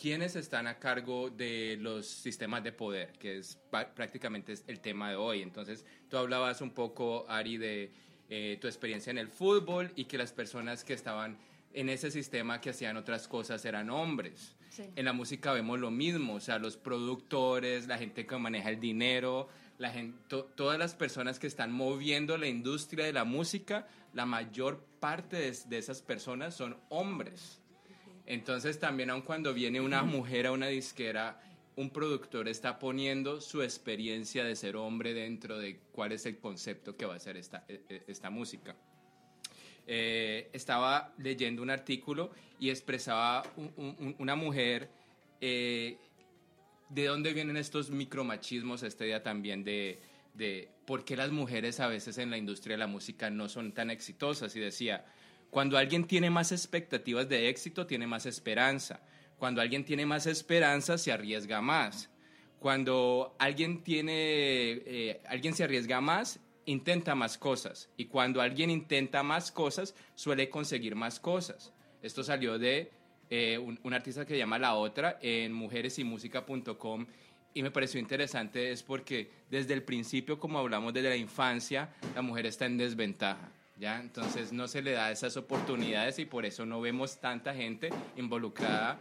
quiénes 0.00 0.36
están 0.36 0.66
a 0.66 0.78
cargo 0.78 1.30
de 1.30 1.76
los 1.80 2.06
sistemas 2.06 2.62
de 2.64 2.72
poder, 2.72 3.12
que 3.18 3.38
es 3.38 3.58
prácticamente 3.94 4.52
es 4.52 4.64
el 4.66 4.80
tema 4.80 5.10
de 5.10 5.16
hoy. 5.16 5.42
Entonces, 5.42 5.84
tú 6.08 6.16
hablabas 6.16 6.60
un 6.60 6.70
poco, 6.70 7.24
Ari, 7.28 7.56
de 7.56 7.92
eh, 8.28 8.58
tu 8.60 8.66
experiencia 8.66 9.10
en 9.10 9.18
el 9.18 9.28
fútbol 9.28 9.92
y 9.96 10.04
que 10.06 10.18
las 10.18 10.32
personas 10.32 10.84
que 10.84 10.94
estaban 10.94 11.38
en 11.72 11.88
ese 11.88 12.10
sistema 12.10 12.60
que 12.60 12.70
hacían 12.70 12.96
otras 12.96 13.28
cosas 13.28 13.64
eran 13.64 13.90
hombres. 13.90 14.56
Sí. 14.70 14.84
En 14.96 15.04
la 15.04 15.12
música 15.12 15.52
vemos 15.52 15.78
lo 15.78 15.90
mismo, 15.90 16.34
o 16.34 16.40
sea, 16.40 16.58
los 16.58 16.76
productores, 16.76 17.86
la 17.86 17.98
gente 17.98 18.26
que 18.26 18.36
maneja 18.36 18.70
el 18.70 18.80
dinero, 18.80 19.48
la 19.78 19.90
gente, 19.90 20.18
to- 20.28 20.44
todas 20.56 20.78
las 20.78 20.94
personas 20.94 21.38
que 21.38 21.46
están 21.46 21.72
moviendo 21.72 22.36
la 22.38 22.48
industria 22.48 23.04
de 23.04 23.12
la 23.12 23.24
música, 23.24 23.86
la 24.12 24.26
mayor 24.26 24.84
parte 25.00 25.36
de, 25.36 25.56
de 25.68 25.78
esas 25.78 26.02
personas 26.02 26.54
son 26.56 26.76
hombres. 26.88 27.60
Entonces 28.26 28.78
también 28.80 29.10
aun 29.10 29.22
cuando 29.22 29.52
viene 29.52 29.80
una 29.80 30.02
mujer 30.02 30.46
a 30.46 30.52
una 30.52 30.68
disquera, 30.68 31.40
un 31.76 31.90
productor 31.90 32.48
está 32.48 32.78
poniendo 32.78 33.40
su 33.40 33.62
experiencia 33.62 34.44
de 34.44 34.56
ser 34.56 34.76
hombre 34.76 35.12
dentro 35.12 35.58
de 35.58 35.78
cuál 35.92 36.12
es 36.12 36.24
el 36.26 36.38
concepto 36.38 36.96
que 36.96 37.04
va 37.04 37.16
a 37.16 37.18
ser 37.18 37.36
esta, 37.36 37.64
e- 37.68 37.82
e- 37.88 38.02
esta 38.06 38.30
música. 38.30 38.76
Eh, 39.86 40.48
estaba 40.54 41.12
leyendo 41.18 41.60
un 41.62 41.68
artículo 41.70 42.30
y 42.58 42.70
expresaba 42.70 43.42
un- 43.56 43.72
un- 43.76 44.16
una 44.18 44.34
mujer 44.34 44.88
eh, 45.40 45.98
de 46.88 47.04
dónde 47.06 47.34
vienen 47.34 47.56
estos 47.58 47.90
micromachismos 47.90 48.82
este 48.82 49.04
día 49.04 49.22
también 49.22 49.62
de, 49.64 50.00
de 50.32 50.70
por 50.86 51.04
qué 51.04 51.16
las 51.16 51.32
mujeres 51.32 51.80
a 51.80 51.88
veces 51.88 52.16
en 52.18 52.30
la 52.30 52.38
industria 52.38 52.74
de 52.74 52.78
la 52.78 52.86
música 52.86 53.28
no 53.28 53.48
son 53.48 53.72
tan 53.72 53.90
exitosas 53.90 54.54
y 54.56 54.60
decía, 54.60 55.04
cuando 55.54 55.78
alguien 55.78 56.04
tiene 56.04 56.30
más 56.30 56.50
expectativas 56.50 57.28
de 57.28 57.48
éxito, 57.48 57.86
tiene 57.86 58.08
más 58.08 58.26
esperanza. 58.26 58.98
Cuando 59.38 59.60
alguien 59.60 59.84
tiene 59.84 60.04
más 60.04 60.26
esperanza, 60.26 60.98
se 60.98 61.12
arriesga 61.12 61.60
más. 61.60 62.10
Cuando 62.58 63.36
alguien 63.38 63.84
tiene, 63.84 64.82
eh, 64.84 65.20
alguien 65.28 65.54
se 65.54 65.62
arriesga 65.62 66.00
más, 66.00 66.40
intenta 66.66 67.14
más 67.14 67.38
cosas. 67.38 67.88
Y 67.96 68.06
cuando 68.06 68.40
alguien 68.40 68.68
intenta 68.68 69.22
más 69.22 69.52
cosas, 69.52 69.94
suele 70.16 70.48
conseguir 70.50 70.96
más 70.96 71.20
cosas. 71.20 71.72
Esto 72.02 72.24
salió 72.24 72.58
de 72.58 72.90
eh, 73.30 73.56
un, 73.56 73.94
artista 73.94 74.26
que 74.26 74.34
se 74.34 74.38
llama 74.38 74.58
La 74.58 74.74
Otra 74.74 75.20
en 75.22 75.52
mujeresymusica.com 75.52 77.06
y 77.54 77.62
me 77.62 77.70
pareció 77.70 78.00
interesante 78.00 78.72
es 78.72 78.82
porque 78.82 79.30
desde 79.48 79.74
el 79.74 79.84
principio, 79.84 80.40
como 80.40 80.58
hablamos 80.58 80.92
desde 80.92 81.10
la 81.10 81.16
infancia, 81.16 81.94
la 82.12 82.22
mujer 82.22 82.46
está 82.46 82.66
en 82.66 82.76
desventaja. 82.76 83.52
¿Ya? 83.78 84.00
Entonces 84.00 84.52
no 84.52 84.68
se 84.68 84.82
le 84.82 84.92
da 84.92 85.10
esas 85.10 85.36
oportunidades 85.36 86.18
y 86.20 86.24
por 86.26 86.46
eso 86.46 86.64
no 86.64 86.80
vemos 86.80 87.18
tanta 87.18 87.52
gente 87.54 87.90
involucrada 88.16 88.98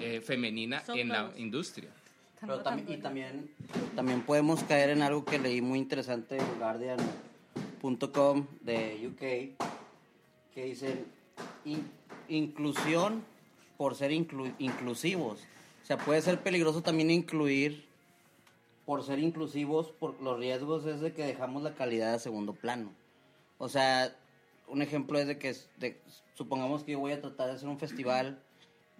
eh, 0.00 0.20
femenina 0.20 0.82
en 0.88 1.08
la 1.08 1.32
industria. 1.36 1.88
Pero 2.40 2.60
también, 2.60 2.98
y 2.98 3.02
también, 3.02 3.50
también 3.96 4.22
podemos 4.22 4.62
caer 4.64 4.90
en 4.90 5.02
algo 5.02 5.24
que 5.24 5.38
leí 5.38 5.60
muy 5.60 5.78
interesante 5.78 6.36
en 6.36 6.58
Guardian.com 6.58 8.46
de 8.60 9.08
UK, 9.08 9.20
que 10.54 10.64
dicen 10.64 11.04
"In- 11.64 11.88
inclusión 12.28 13.24
por 13.76 13.94
ser 13.94 14.10
inclu- 14.12 14.54
inclusivos. 14.58 15.40
O 15.82 15.86
sea, 15.86 15.96
puede 15.96 16.20
ser 16.22 16.40
peligroso 16.40 16.82
también 16.82 17.10
incluir 17.10 17.86
por 18.84 19.02
ser 19.04 19.18
inclusivos, 19.18 19.88
por 19.92 20.20
los 20.22 20.38
riesgos 20.38 20.86
es 20.86 21.00
de 21.00 21.12
que 21.12 21.24
dejamos 21.24 21.62
la 21.62 21.74
calidad 21.74 22.14
a 22.14 22.18
segundo 22.18 22.52
plano. 22.54 22.90
O 23.58 23.68
sea, 23.68 24.16
un 24.68 24.82
ejemplo 24.82 25.18
es 25.18 25.26
de 25.26 25.38
que, 25.38 25.54
de- 25.78 26.00
supongamos 26.34 26.84
que 26.84 26.92
yo 26.92 26.98
voy 27.00 27.12
a 27.12 27.20
tratar 27.20 27.48
de 27.48 27.54
hacer 27.54 27.68
un 27.68 27.78
festival 27.78 28.42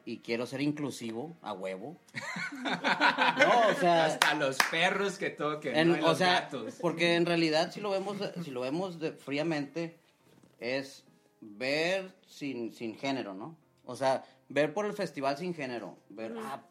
y 0.04 0.18
quiero 0.18 0.46
ser 0.46 0.60
inclusivo, 0.60 1.36
a 1.42 1.52
huevo. 1.52 1.96
No, 3.38 3.68
o 3.70 3.74
sea, 3.80 4.06
Hasta 4.06 4.34
los 4.34 4.56
perros 4.70 5.18
que 5.18 5.30
toquen, 5.30 5.76
en- 5.76 5.88
¿no? 5.88 5.94
O 5.94 6.08
los 6.08 6.18
sea, 6.18 6.40
gatos. 6.40 6.74
porque 6.80 7.14
en 7.14 7.24
realidad 7.26 7.70
si 7.72 7.80
lo 7.80 7.90
vemos, 7.90 8.16
si 8.44 8.50
lo 8.50 8.60
vemos 8.60 8.98
de- 8.98 9.12
fríamente 9.12 9.98
es 10.58 11.04
ver 11.40 12.12
sin, 12.26 12.72
sin 12.74 12.96
género, 12.96 13.34
¿no? 13.34 13.56
O 13.84 13.94
sea, 13.96 14.24
ver 14.48 14.74
por 14.74 14.86
el 14.86 14.92
festival 14.94 15.36
sin 15.38 15.54
género, 15.54 15.96
ver, 16.08 16.34
ah, 16.38 16.62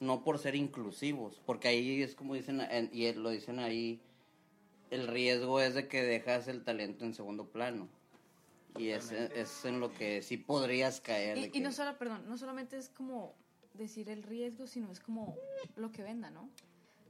no 0.00 0.22
por 0.24 0.38
ser 0.38 0.54
inclusivos, 0.54 1.40
porque 1.44 1.68
ahí 1.68 2.02
es 2.02 2.14
como 2.14 2.34
dicen, 2.34 2.60
en- 2.62 2.90
y 2.92 3.12
lo 3.12 3.30
dicen 3.30 3.58
ahí, 3.58 4.00
el 4.90 5.06
riesgo 5.08 5.60
es 5.60 5.74
de 5.74 5.88
que 5.88 6.02
dejas 6.02 6.48
el 6.48 6.62
talento 6.64 7.04
en 7.04 7.14
segundo 7.14 7.48
plano. 7.48 7.88
Y 8.76 8.88
es, 8.88 9.12
es 9.12 9.64
en 9.64 9.78
lo 9.78 9.92
que 9.92 10.20
sí 10.22 10.36
podrías 10.36 11.00
caer. 11.00 11.38
Y, 11.38 11.44
y 11.44 11.50
que- 11.50 11.60
no 11.60 11.70
solo, 11.72 11.96
perdón, 11.96 12.24
no 12.28 12.36
solamente 12.36 12.76
es 12.76 12.88
como 12.88 13.34
decir 13.74 14.08
el 14.08 14.22
riesgo, 14.22 14.66
sino 14.66 14.90
es 14.90 15.00
como 15.00 15.36
lo 15.76 15.90
que 15.92 16.02
venda, 16.02 16.30
¿no? 16.30 16.50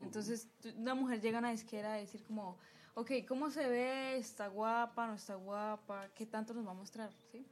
Entonces, 0.03 0.49
una 0.77 0.95
mujer 0.95 1.21
llega 1.23 1.39
a 1.39 1.41
una 1.41 1.51
disquera 1.53 1.95
a 1.95 1.97
decir 1.97 2.23
como, 2.25 2.59
ok, 2.95 3.11
¿cómo 3.27 3.51
se 3.51 3.67
ve? 3.67 4.17
¿Está 4.19 4.49
guapa? 4.49 5.07
¿No 5.07 5.15
está 5.15 5.37
guapa? 5.37 6.11
¿Qué 6.15 6.27
tanto 6.27 6.53
nos 6.53 6.67
va 6.67 6.73
a 6.73 6.75
mostrar? 6.75 7.11
¿Sí? 7.33 7.47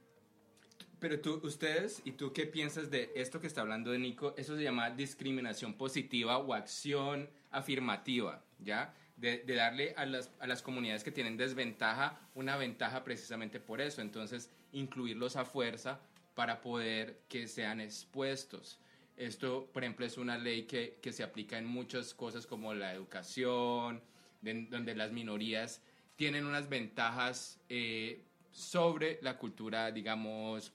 Pero 0.99 1.19
tú, 1.19 1.41
ustedes, 1.43 2.01
¿y 2.05 2.11
tú 2.11 2.31
qué 2.31 2.45
piensas 2.45 2.89
de 2.91 3.11
esto 3.15 3.41
que 3.41 3.47
está 3.47 3.61
hablando 3.61 3.91
de 3.91 3.97
Nico? 3.99 4.35
Eso 4.37 4.55
se 4.55 4.63
llama 4.63 4.91
discriminación 4.91 5.73
positiva 5.73 6.37
o 6.37 6.53
acción 6.53 7.29
afirmativa, 7.51 8.43
¿ya? 8.59 8.93
De, 9.15 9.37
de 9.39 9.55
darle 9.55 9.93
a 9.95 10.05
las, 10.05 10.31
a 10.39 10.47
las 10.47 10.61
comunidades 10.61 11.03
que 11.03 11.11
tienen 11.11 11.37
desventaja 11.37 12.19
una 12.35 12.57
ventaja 12.57 13.03
precisamente 13.03 13.59
por 13.59 13.79
eso. 13.79 14.01
Entonces, 14.01 14.49
incluirlos 14.71 15.35
a 15.35 15.45
fuerza 15.45 15.99
para 16.35 16.61
poder 16.61 17.19
que 17.29 17.47
sean 17.47 17.79
expuestos. 17.79 18.79
Esto, 19.15 19.69
por 19.71 19.83
ejemplo, 19.83 20.05
es 20.05 20.17
una 20.17 20.37
ley 20.39 20.63
que, 20.63 20.97
que 21.01 21.13
se 21.13 21.21
aplica 21.23 21.59
en 21.59 21.65
muchas 21.65 22.13
cosas 22.15 22.47
como 22.47 22.73
la 22.73 22.91
educación, 22.91 24.01
de- 24.41 24.65
donde 24.65 24.95
las 24.95 25.11
minorías 25.11 25.81
tienen 26.15 26.45
unas 26.47 26.67
ventajas 26.67 27.59
eh, 27.69 28.23
sobre 28.51 29.19
la 29.21 29.37
cultura, 29.37 29.91
digamos, 29.91 30.73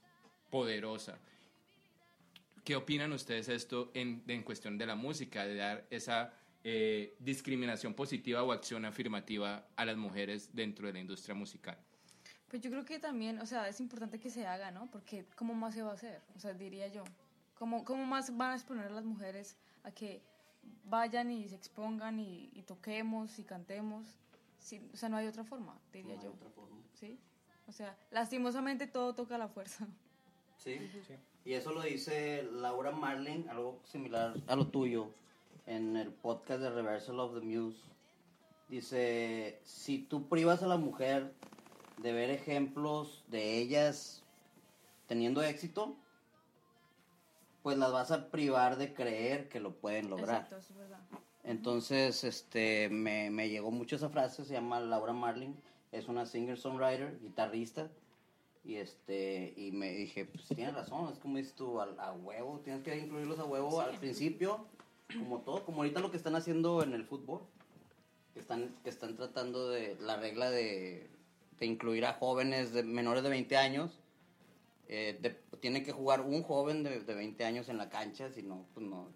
poderosa. 0.50 1.18
¿Qué 2.64 2.76
opinan 2.76 3.12
ustedes 3.12 3.48
esto 3.48 3.90
en, 3.94 4.22
en 4.28 4.42
cuestión 4.44 4.78
de 4.78 4.86
la 4.86 4.94
música, 4.94 5.44
de 5.44 5.56
dar 5.56 5.86
esa 5.90 6.32
eh, 6.64 7.16
discriminación 7.20 7.94
positiva 7.94 8.42
o 8.42 8.52
acción 8.52 8.84
afirmativa 8.84 9.66
a 9.76 9.84
las 9.84 9.96
mujeres 9.96 10.50
dentro 10.54 10.86
de 10.86 10.92
la 10.92 10.98
industria 11.00 11.34
musical? 11.34 11.78
Pues 12.48 12.62
yo 12.62 12.70
creo 12.70 12.84
que 12.84 12.98
también, 12.98 13.38
o 13.40 13.46
sea, 13.46 13.68
es 13.68 13.78
importante 13.80 14.18
que 14.18 14.30
se 14.30 14.46
haga, 14.46 14.70
¿no? 14.70 14.90
Porque 14.90 15.26
¿cómo 15.36 15.54
más 15.54 15.74
se 15.74 15.82
va 15.82 15.90
a 15.90 15.94
hacer? 15.94 16.20
O 16.34 16.40
sea, 16.40 16.54
diría 16.54 16.88
yo. 16.88 17.04
¿Cómo, 17.54 17.84
cómo 17.84 18.06
más 18.06 18.36
van 18.36 18.52
a 18.52 18.54
exponer 18.54 18.86
a 18.86 18.90
las 18.90 19.04
mujeres 19.04 19.56
a 19.82 19.90
que 19.90 20.22
vayan 20.84 21.30
y 21.30 21.48
se 21.48 21.56
expongan 21.56 22.18
y, 22.20 22.50
y 22.54 22.62
toquemos 22.62 23.38
y 23.38 23.44
cantemos? 23.44 24.06
Sí, 24.58 24.80
o 24.92 24.96
sea, 24.96 25.08
no 25.08 25.16
hay 25.16 25.26
otra 25.26 25.44
forma, 25.44 25.78
diría 25.92 26.14
No 26.14 26.20
hay 26.20 26.24
yo. 26.26 26.32
otra 26.32 26.50
forma. 26.50 26.76
¿Sí? 26.94 27.18
O 27.66 27.72
sea, 27.72 27.96
lastimosamente 28.10 28.86
todo 28.86 29.14
toca 29.14 29.34
a 29.34 29.38
la 29.38 29.48
fuerza. 29.48 29.86
Sí. 30.56 30.78
Sí. 31.06 31.14
Y 31.44 31.52
eso 31.54 31.72
lo 31.72 31.82
dice 31.82 32.42
Laura 32.52 32.90
Marling, 32.90 33.48
algo 33.48 33.80
similar 33.84 34.34
a 34.46 34.56
lo 34.56 34.66
tuyo, 34.68 35.10
en 35.68 35.96
el 35.96 36.12
podcast 36.12 36.62
de 36.62 36.70
Reversal 36.70 37.20
of 37.20 37.34
the 37.34 37.40
Muse. 37.40 37.78
Dice, 38.68 39.60
si 39.64 39.98
tú 39.98 40.28
privas 40.28 40.62
a 40.62 40.66
la 40.66 40.78
mujer 40.78 41.34
de 41.98 42.12
ver 42.12 42.30
ejemplos 42.30 43.24
de 43.28 43.58
ellas 43.58 44.24
teniendo 45.06 45.42
éxito, 45.42 45.96
pues 47.62 47.76
las 47.76 47.92
vas 47.92 48.10
a 48.10 48.30
privar 48.30 48.78
de 48.78 48.94
creer 48.94 49.48
que 49.48 49.60
lo 49.60 49.74
pueden 49.74 50.08
lograr. 50.08 50.42
Exacto, 50.42 50.56
es 50.56 50.76
verdad. 50.76 51.00
Entonces, 51.44 52.24
este, 52.24 52.88
me, 52.88 53.30
me 53.30 53.48
llegó 53.48 53.70
mucho 53.70 53.96
esa 53.96 54.08
frase, 54.08 54.44
se 54.44 54.54
llama 54.54 54.80
Laura 54.80 55.12
Marling, 55.12 55.54
es 55.92 56.08
una 56.08 56.24
singer-songwriter, 56.26 57.20
guitarrista, 57.20 57.90
y 58.64 58.76
este, 58.76 59.54
y 59.56 59.72
me 59.72 59.92
dije, 59.92 60.26
pues 60.26 60.46
tienes 60.48 60.74
razón, 60.74 61.10
es 61.12 61.18
como 61.18 61.38
dices 61.38 61.54
tú, 61.54 61.80
a, 61.80 61.84
a 61.98 62.12
huevo, 62.12 62.60
tienes 62.60 62.82
que 62.82 62.98
incluirlos 62.98 63.38
a 63.38 63.44
huevo 63.44 63.80
al 63.80 63.96
principio, 63.98 64.66
como 65.16 65.40
todo, 65.40 65.64
como 65.64 65.78
ahorita 65.78 66.00
lo 66.00 66.10
que 66.10 66.16
están 66.16 66.36
haciendo 66.36 66.82
en 66.82 66.92
el 66.92 67.04
fútbol, 67.04 67.40
que 68.34 68.40
están, 68.40 68.74
que 68.84 68.90
están 68.90 69.16
tratando 69.16 69.68
de, 69.70 69.96
la 70.00 70.16
regla 70.16 70.50
de, 70.50 71.08
de 71.58 71.66
incluir 71.66 72.04
a 72.04 72.14
jóvenes 72.14 72.72
de 72.72 72.82
menores 72.82 73.22
de 73.22 73.30
20 73.30 73.56
años, 73.56 73.98
eh, 74.88 75.18
de- 75.20 75.30
tiene 75.60 75.82
que 75.82 75.92
jugar 75.92 76.20
un 76.20 76.42
joven 76.42 76.82
de, 76.82 77.00
de 77.00 77.14
20 77.14 77.44
años 77.44 77.68
en 77.68 77.78
la 77.78 77.88
cancha, 77.88 78.30
si 78.30 78.42
no, 78.42 78.66
pues 78.74 78.84
no. 78.86 79.08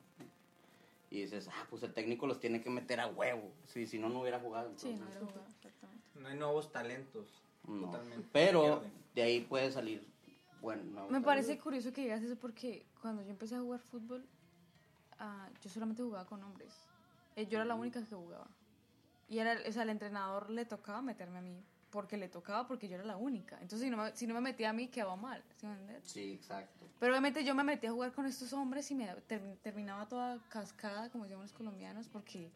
Y 1.10 1.20
dices, 1.20 1.46
ah, 1.52 1.66
pues 1.68 1.82
el 1.82 1.92
técnico 1.92 2.26
los 2.26 2.40
tiene 2.40 2.62
que 2.62 2.70
meter 2.70 2.98
a 2.98 3.06
huevo. 3.08 3.52
Sí, 3.66 3.86
si 3.86 3.98
no, 3.98 4.08
no 4.08 4.22
hubiera 4.22 4.40
jugado. 4.40 4.72
Sí, 4.76 4.86
no 4.88 4.92
entonces, 4.94 5.16
era 5.16 5.26
jugado, 5.26 5.46
exactamente. 5.50 6.04
No 6.14 6.28
hay 6.28 6.36
nuevos 6.38 6.72
talentos. 6.72 7.26
no. 7.68 7.86
Totalmente. 7.86 8.28
Pero 8.32 8.82
de 9.14 9.22
ahí 9.22 9.40
puede 9.42 9.70
salir, 9.70 10.06
bueno, 10.62 10.82
nuevos 10.84 11.10
Me 11.10 11.20
parece 11.20 11.48
talentos. 11.48 11.64
curioso 11.64 11.92
que 11.92 12.00
digas 12.02 12.22
eso 12.22 12.36
porque 12.36 12.86
cuando 13.02 13.22
yo 13.22 13.28
empecé 13.28 13.56
a 13.56 13.60
jugar 13.60 13.80
fútbol, 13.80 14.24
ah, 15.18 15.48
yo 15.60 15.70
solamente 15.70 16.02
jugaba 16.02 16.26
con 16.26 16.42
hombres. 16.42 16.74
Eh, 17.36 17.46
Yo 17.46 17.58
era 17.58 17.64
la 17.64 17.74
única 17.74 18.00
que 18.00 18.14
jugaba. 18.14 18.46
Y 19.28 19.38
era, 19.38 19.56
o 19.66 19.72
sea, 19.72 19.82
el 19.84 19.90
entrenador 19.90 20.50
le 20.50 20.64
tocaba 20.66 21.00
meterme 21.02 21.38
a 21.38 21.42
mí 21.42 21.64
porque 21.90 22.16
le 22.16 22.28
tocaba 22.28 22.66
porque 22.66 22.88
yo 22.88 22.94
era 22.96 23.04
la 23.04 23.16
única. 23.16 23.56
Entonces, 23.60 23.80
si 23.82 23.90
no 23.90 23.96
me, 23.98 24.16
si 24.16 24.26
no 24.26 24.34
me 24.34 24.40
metía 24.40 24.70
a 24.70 24.72
mí, 24.72 24.88
quedaba 24.88 25.14
mal. 25.16 25.42
¿sí? 25.56 25.66
Sí, 26.02 26.32
exacto. 26.32 26.86
Pero 26.98 27.12
obviamente 27.12 27.44
yo 27.44 27.54
me 27.54 27.64
metí 27.64 27.86
a 27.86 27.92
jugar 27.92 28.12
con 28.12 28.26
estos 28.26 28.52
hombres 28.52 28.90
y 28.90 28.94
me 28.94 29.06
ter- 29.26 29.56
terminaba 29.62 30.06
toda 30.08 30.38
cascada, 30.48 31.10
como 31.10 31.24
decíamos 31.24 31.44
los 31.46 31.52
colombianos, 31.52 32.08
porque 32.08 32.50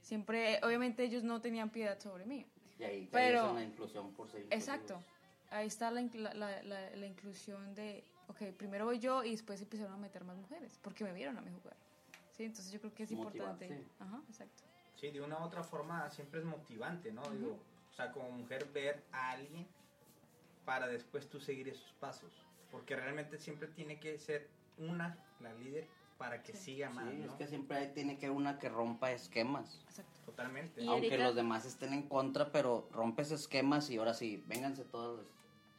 siempre, 0.00 0.60
obviamente 0.64 1.04
ellos 1.04 1.22
no 1.22 1.40
tenían 1.40 1.70
piedad 1.70 1.98
sobre 2.00 2.24
mí. 2.26 2.46
Y 2.78 2.84
ahí 2.84 3.08
Pero- 3.12 3.52
la 3.54 3.62
inclusión 3.62 4.12
por 4.12 4.28
ser 4.28 4.46
Exacto. 4.50 5.00
Ahí 5.50 5.66
está 5.66 5.90
la, 5.90 6.02
la- 6.34 6.62
la- 6.62 6.90
la 6.96 7.06
inclusión 7.06 7.74
de, 7.74 8.02
ok, 8.28 8.52
primero 8.56 8.86
voy 8.86 8.98
yo 8.98 9.22
y 9.22 9.32
después 9.32 9.60
empezaron 9.60 9.92
a 9.92 9.96
meter 9.98 10.24
más 10.24 10.36
mujeres, 10.36 10.78
porque 10.82 11.04
me 11.04 11.12
vieron 11.12 11.36
a 11.36 11.40
mí 11.42 11.50
jugar. 11.52 11.76
Sí, 12.42 12.46
entonces 12.46 12.72
yo 12.72 12.80
creo 12.80 12.92
que 12.94 13.02
es 13.04 13.12
Motivarte. 13.12 13.66
importante. 13.66 13.92
Ajá, 14.00 14.20
exacto. 14.28 14.64
Sí, 14.96 15.10
de 15.10 15.20
una 15.20 15.38
u 15.38 15.44
otra 15.44 15.62
forma 15.62 16.10
siempre 16.10 16.40
es 16.40 16.44
motivante, 16.46 17.12
¿no? 17.12 17.22
Digo, 17.30 17.56
o 17.90 17.94
sea, 17.94 18.10
como 18.10 18.30
mujer 18.32 18.66
ver 18.74 19.00
a 19.12 19.30
alguien 19.30 19.64
para 20.64 20.88
después 20.88 21.28
tú 21.28 21.38
seguir 21.38 21.68
esos 21.68 21.92
pasos. 22.00 22.32
Porque 22.72 22.96
realmente 22.96 23.38
siempre 23.38 23.68
tiene 23.68 24.00
que 24.00 24.18
ser 24.18 24.48
una, 24.78 25.16
la 25.40 25.52
líder, 25.54 25.86
para 26.18 26.42
que 26.42 26.52
siga 26.52 26.88
más, 26.90 27.10
Sí, 27.10 27.16
¿no? 27.18 27.24
es 27.26 27.32
que 27.34 27.46
siempre 27.46 27.76
hay- 27.76 27.92
tiene 27.94 28.18
que 28.18 28.26
haber 28.26 28.36
una 28.38 28.58
que 28.58 28.68
rompa 28.68 29.12
esquemas. 29.12 29.80
Exacto. 29.88 30.20
Totalmente. 30.26 30.82
Y 30.82 30.88
Aunque 30.88 31.06
ahorita- 31.08 31.24
los 31.24 31.34
demás 31.36 31.64
estén 31.64 31.92
en 31.92 32.08
contra, 32.08 32.50
pero 32.50 32.88
rompes 32.92 33.30
esquemas 33.30 33.88
y 33.90 33.98
ahora 33.98 34.14
sí, 34.14 34.42
vénganse 34.48 34.84
todos, 34.84 35.24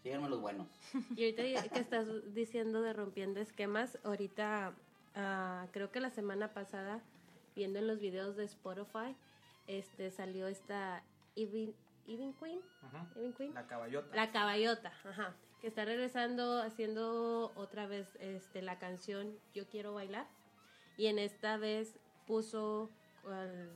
síganme 0.01 0.29
los 0.29 0.39
buenos. 0.41 0.67
Y 1.19 1.23
ahorita 1.37 1.69
que 1.69 1.79
estás 1.79 2.07
diciendo 2.33 2.81
de 2.81 2.93
rompiendo 2.93 3.39
esquemas, 3.41 3.97
ahorita 4.03 4.73
ah, 5.15 5.67
creo 5.71 5.91
que 5.91 5.99
la 5.99 6.09
semana 6.09 6.53
pasada, 6.53 7.01
viendo 7.55 7.79
en 7.79 7.87
los 7.87 7.99
videos 7.99 8.35
de 8.35 8.45
Spotify, 8.45 9.15
este 9.67 10.11
salió 10.11 10.47
esta 10.47 11.03
Even, 11.35 11.73
Even 12.07 12.33
Queen. 12.33 12.59
Even 13.15 13.33
Queen, 13.33 13.53
La 13.53 13.65
caballota. 13.67 14.15
la 14.15 14.31
caballota, 14.31 14.89
ajá, 15.05 15.35
que 15.61 15.67
está 15.67 15.85
regresando 15.85 16.61
haciendo 16.61 17.51
otra 17.55 17.87
vez 17.87 18.07
este 18.19 18.61
la 18.61 18.77
canción 18.79 19.37
Yo 19.53 19.67
quiero 19.67 19.93
bailar. 19.93 20.27
Y 20.97 21.07
en 21.07 21.17
esta 21.19 21.57
vez 21.57 21.95
puso 22.27 22.89
al- 23.25 23.71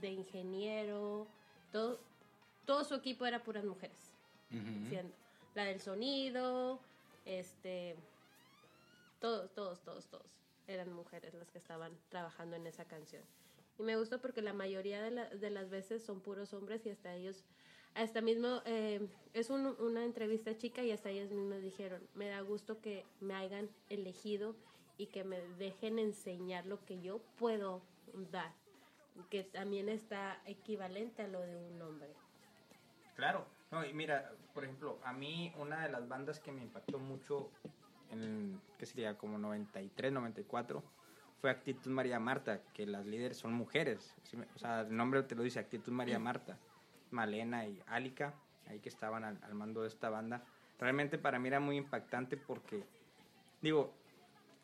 de 0.00 0.08
ingeniero, 0.10 1.26
todo 1.72 1.98
todo 2.66 2.84
su 2.84 2.94
equipo 2.94 3.26
era 3.26 3.42
puras 3.42 3.64
mujeres. 3.64 4.12
Siendo 4.50 5.12
la 5.54 5.64
del 5.64 5.80
sonido, 5.80 6.78
este, 7.24 7.96
todos, 9.20 9.52
todos, 9.54 9.80
todos, 9.82 10.06
todos 10.06 10.26
eran 10.72 10.92
mujeres 10.92 11.34
las 11.34 11.50
que 11.50 11.58
estaban 11.58 11.92
trabajando 12.08 12.56
en 12.56 12.66
esa 12.66 12.84
canción. 12.84 13.22
Y 13.78 13.82
me 13.82 13.96
gustó 13.96 14.20
porque 14.20 14.42
la 14.42 14.52
mayoría 14.52 15.02
de, 15.02 15.10
la- 15.10 15.28
de 15.28 15.50
las 15.50 15.70
veces 15.70 16.02
son 16.04 16.20
puros 16.20 16.52
hombres 16.52 16.84
y 16.86 16.90
hasta 16.90 17.14
ellos, 17.14 17.44
hasta 17.94 18.20
mismo, 18.20 18.62
eh, 18.66 19.06
es 19.32 19.50
un- 19.50 19.74
una 19.80 20.04
entrevista 20.04 20.56
chica 20.56 20.82
y 20.82 20.92
hasta 20.92 21.10
ellas 21.10 21.30
mismas 21.30 21.62
dijeron, 21.62 22.02
me 22.14 22.28
da 22.28 22.40
gusto 22.40 22.80
que 22.80 23.04
me 23.20 23.34
hayan 23.34 23.68
elegido 23.88 24.54
y 24.98 25.06
que 25.06 25.24
me 25.24 25.40
dejen 25.58 25.98
enseñar 25.98 26.66
lo 26.66 26.84
que 26.84 27.00
yo 27.00 27.20
puedo 27.38 27.80
dar, 28.30 28.52
que 29.30 29.44
también 29.44 29.88
está 29.88 30.40
equivalente 30.44 31.22
a 31.22 31.28
lo 31.28 31.40
de 31.40 31.56
un 31.56 31.80
hombre. 31.82 32.10
Claro. 33.16 33.46
No, 33.70 33.84
y 33.86 33.92
mira, 33.92 34.32
por 34.52 34.64
ejemplo, 34.64 34.98
a 35.04 35.12
mí 35.12 35.52
una 35.56 35.84
de 35.84 35.92
las 35.92 36.08
bandas 36.08 36.40
que 36.40 36.50
me 36.50 36.60
impactó 36.62 36.98
mucho 36.98 37.50
en, 38.10 38.60
¿qué 38.78 38.86
sería? 38.86 39.16
Como 39.16 39.38
93, 39.38 40.12
94, 40.12 40.82
fue 41.40 41.50
Actitud 41.50 41.90
María 41.90 42.18
Marta, 42.20 42.60
que 42.74 42.86
las 42.86 43.06
líderes 43.06 43.38
son 43.38 43.52
mujeres. 43.54 44.14
¿sí 44.24 44.36
me- 44.36 44.46
O 44.54 44.58
sea, 44.58 44.82
el 44.82 44.94
nombre 44.96 45.22
te 45.22 45.34
lo 45.34 45.42
dice, 45.42 45.58
Actitud 45.58 45.92
María 45.92 46.18
Marta. 46.18 46.58
Malena 47.10 47.66
y 47.66 47.82
Álica, 47.86 48.34
ahí 48.68 48.78
que 48.78 48.88
estaban 48.88 49.24
al, 49.24 49.38
al 49.42 49.54
mando 49.54 49.82
de 49.82 49.88
esta 49.88 50.10
banda. 50.10 50.44
Realmente 50.78 51.18
para 51.18 51.38
mí 51.38 51.48
era 51.48 51.58
muy 51.60 51.76
impactante 51.76 52.36
porque, 52.36 52.84
digo, 53.60 53.92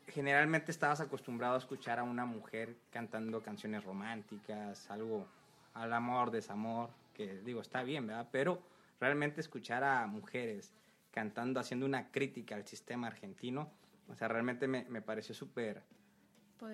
generalmente 0.07 0.71
estabas 0.71 1.01
acostumbrado 1.01 1.55
a 1.55 1.57
escuchar 1.57 1.99
a 1.99 2.03
una 2.03 2.25
mujer 2.25 2.75
cantando 2.91 3.41
canciones 3.43 3.83
románticas, 3.83 4.89
algo 4.89 5.27
al 5.73 5.91
amor, 5.93 6.31
desamor, 6.31 6.89
que 7.13 7.41
digo, 7.41 7.61
está 7.61 7.83
bien, 7.83 8.07
¿verdad? 8.07 8.29
Pero 8.31 8.61
realmente 8.99 9.41
escuchar 9.41 9.83
a 9.83 10.07
mujeres 10.07 10.73
cantando, 11.17 11.59
haciendo 11.59 11.87
una 11.87 12.11
crítica 12.11 12.53
al 12.53 12.67
sistema 12.67 13.07
argentino, 13.07 13.71
o 14.07 14.13
sea, 14.13 14.27
realmente 14.27 14.67
me, 14.67 14.85
me 14.87 15.01
pareció 15.01 15.33
súper 15.33 15.81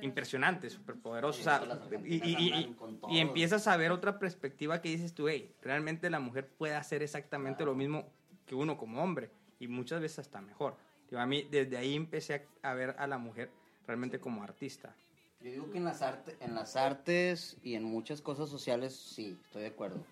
impresionante, 0.02 0.70
súper 0.70 0.96
poderoso. 0.98 1.40
O 1.40 1.44
sea, 1.44 1.62
y, 2.04 2.16
y- 2.16 2.20
y- 2.60 2.76
y 3.08 3.20
empiezas 3.20 3.68
a 3.68 3.78
ver 3.78 3.92
otra 3.94 4.20
perspectiva 4.20 4.82
que 4.82 4.90
dices 4.90 5.14
tú, 5.14 5.30
hey, 5.30 5.56
realmente 5.62 6.10
la 6.10 6.20
mujer 6.20 6.50
puede 6.50 6.76
hacer 6.76 7.02
exactamente 7.04 7.64
lo 7.64 7.74
mismo 7.74 8.12
que 8.46 8.54
uno 8.54 8.78
como 8.78 9.02
hombre, 9.02 9.30
y 9.60 9.70
muchas 9.70 10.02
veces 10.02 10.20
hasta 10.20 10.42
mejor. 10.42 10.76
Digo, 11.10 11.22
a 11.22 11.26
mí 11.26 11.48
desde 11.50 11.78
ahí 11.78 11.96
empecé 11.96 12.48
a, 12.64 12.72
a 12.72 12.74
ver 12.74 12.96
a 13.00 13.08
la 13.08 13.18
mujer 13.18 13.50
realmente 13.88 14.20
como 14.20 14.44
artista. 14.44 14.94
Yo 15.40 15.52
digo 15.52 15.72
que 15.72 15.78
en 15.78 15.86
las, 15.86 16.02
arte, 16.02 16.36
en 16.42 16.54
las 16.54 16.76
artes 16.76 17.56
y 17.64 17.76
en 17.76 17.84
muchas 17.86 18.22
cosas 18.22 18.50
sociales, 18.50 18.94
sí, 18.94 19.38
estoy 19.46 19.62
de 19.62 19.68
acuerdo. 19.70 20.04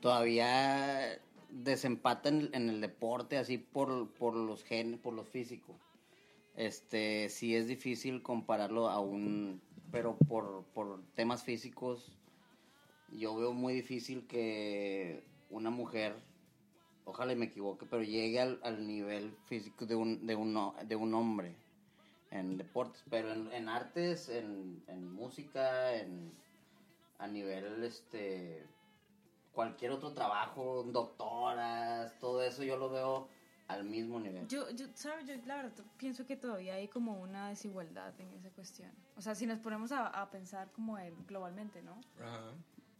Todavía 0.00 1.18
desempata 1.50 2.28
en, 2.28 2.50
en 2.52 2.68
el 2.68 2.80
deporte, 2.80 3.38
así 3.38 3.58
por, 3.58 4.10
por 4.14 4.34
los 4.34 4.64
genes, 4.64 5.00
por 5.00 5.14
lo 5.14 5.24
físico. 5.24 5.74
Este, 6.56 7.28
sí 7.28 7.54
es 7.54 7.66
difícil 7.66 8.22
compararlo 8.22 8.88
a 8.88 8.98
un, 9.00 9.60
pero 9.92 10.16
por, 10.16 10.64
por 10.74 11.02
temas 11.14 11.42
físicos, 11.42 12.16
yo 13.12 13.36
veo 13.36 13.52
muy 13.52 13.74
difícil 13.74 14.26
que 14.26 15.22
una 15.50 15.70
mujer, 15.70 16.16
ojalá 17.04 17.32
y 17.32 17.36
me 17.36 17.46
equivoque, 17.46 17.86
pero 17.88 18.02
llegue 18.02 18.40
al, 18.40 18.58
al 18.62 18.86
nivel 18.86 19.32
físico 19.46 19.86
de 19.86 19.94
un, 19.94 20.26
de, 20.26 20.34
un, 20.34 20.58
de 20.86 20.96
un 20.96 21.14
hombre 21.14 21.54
en 22.30 22.56
deportes, 22.56 23.04
pero 23.08 23.32
en, 23.32 23.52
en 23.52 23.68
artes, 23.68 24.28
en, 24.28 24.82
en 24.88 25.12
música, 25.12 25.94
en, 25.94 26.32
a 27.18 27.26
nivel, 27.28 27.84
este, 27.84 28.64
cualquier 29.56 29.90
otro 29.90 30.12
trabajo, 30.12 30.84
doctoras, 30.84 32.18
todo 32.20 32.42
eso 32.42 32.62
yo 32.62 32.76
lo 32.76 32.90
veo 32.90 33.26
al 33.68 33.84
mismo 33.84 34.20
nivel. 34.20 34.46
Yo, 34.48 34.68
yo, 34.70 34.84
¿sabes? 34.94 35.26
Yo 35.26 35.34
la 35.46 35.56
verdad 35.56 35.72
pienso 35.96 36.26
que 36.26 36.36
todavía 36.36 36.74
hay 36.74 36.88
como 36.88 37.18
una 37.20 37.48
desigualdad 37.48 38.12
en 38.20 38.30
esa 38.34 38.50
cuestión. 38.50 38.92
O 39.16 39.22
sea, 39.22 39.34
si 39.34 39.46
nos 39.46 39.58
ponemos 39.58 39.92
a, 39.92 40.08
a 40.08 40.30
pensar 40.30 40.70
como 40.72 40.98
en, 40.98 41.14
globalmente, 41.26 41.82
¿no? 41.82 41.98
Ajá. 42.20 42.52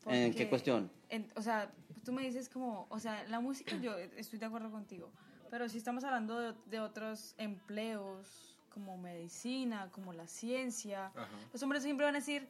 ¿En 0.06 0.32
qué 0.32 0.48
cuestión? 0.48 0.90
en- 1.10 1.30
o 1.36 1.42
sea, 1.42 1.70
tú 2.04 2.12
me 2.12 2.22
dices 2.22 2.48
como, 2.48 2.86
o 2.88 2.98
sea, 2.98 3.22
la 3.28 3.38
música 3.40 3.76
yo 3.76 3.94
estoy 3.98 4.38
de 4.38 4.46
acuerdo 4.46 4.70
contigo, 4.70 5.10
pero 5.50 5.68
si 5.68 5.76
estamos 5.76 6.04
hablando 6.04 6.40
de, 6.40 6.54
de 6.66 6.80
otros 6.80 7.34
empleos 7.36 8.56
como 8.70 8.96
medicina, 8.96 9.90
como 9.92 10.12
la 10.14 10.26
ciencia, 10.26 11.06
Ajá. 11.14 11.28
los 11.52 11.62
hombres 11.62 11.82
siempre 11.82 12.06
van 12.06 12.14
a 12.14 12.18
decir, 12.18 12.48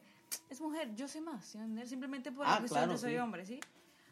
es 0.49 0.61
mujer, 0.61 0.95
yo 0.95 1.07
sé 1.07 1.19
más, 1.19 1.45
¿sí? 1.45 1.57
¿Entender? 1.57 1.87
simplemente 1.87 2.31
por 2.31 2.45
Ah, 2.45 2.51
la 2.53 2.59
cuestión 2.59 2.83
claro, 2.83 2.93
de 2.93 2.97
soy 2.99 3.13
sí. 3.13 3.17
hombre, 3.17 3.45
¿sí? 3.45 3.59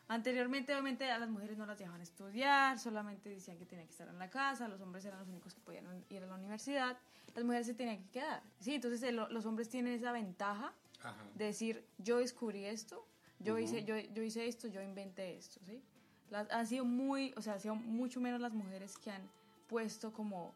Anteriormente, 0.07 0.71
obviamente, 0.73 1.09
a 1.09 1.17
las 1.17 1.29
mujeres 1.29 1.57
no 1.57 1.65
las 1.65 1.79
dejaban 1.79 2.01
estudiar, 2.01 2.77
solamente 2.77 3.29
decían 3.29 3.57
que 3.57 3.65
tenían 3.65 3.87
que 3.87 3.91
estar 3.91 4.07
en 4.07 4.19
la 4.19 4.29
casa, 4.29 4.67
los 4.67 4.79
hombres 4.81 5.03
eran 5.05 5.19
los 5.19 5.27
únicos 5.27 5.53
que 5.55 5.61
podían 5.61 5.85
ir 6.09 6.21
a 6.21 6.27
la 6.27 6.35
universidad, 6.35 6.97
las 7.33 7.43
mujeres 7.43 7.65
se 7.65 7.73
tenían 7.73 7.97
que 8.03 8.09
quedar. 8.11 8.43
Sí, 8.59 8.75
entonces 8.75 9.01
el- 9.01 9.15
los 9.15 9.45
hombres 9.47 9.67
tienen 9.67 9.93
esa 9.93 10.11
ventaja 10.11 10.73
Ajá. 11.01 11.23
de 11.33 11.45
decir, 11.45 11.83
yo 11.97 12.17
descubrí 12.19 12.65
esto, 12.65 13.03
yo, 13.39 13.57
hice, 13.57 13.83
yo, 13.83 13.97
yo 13.97 14.21
hice 14.23 14.47
esto, 14.47 14.67
yo 14.67 14.81
inventé 14.81 15.37
esto, 15.37 15.59
¿sí? 15.65 15.81
Las, 16.29 16.49
han 16.51 16.67
sido 16.67 16.85
muy, 16.85 17.33
o 17.35 17.41
sea, 17.41 17.53
han 17.53 17.59
sido 17.59 17.75
mucho 17.75 18.21
menos 18.21 18.39
las 18.39 18.53
mujeres 18.53 18.97
que 18.97 19.09
han 19.11 19.21
puesto 19.67 20.13
como, 20.13 20.53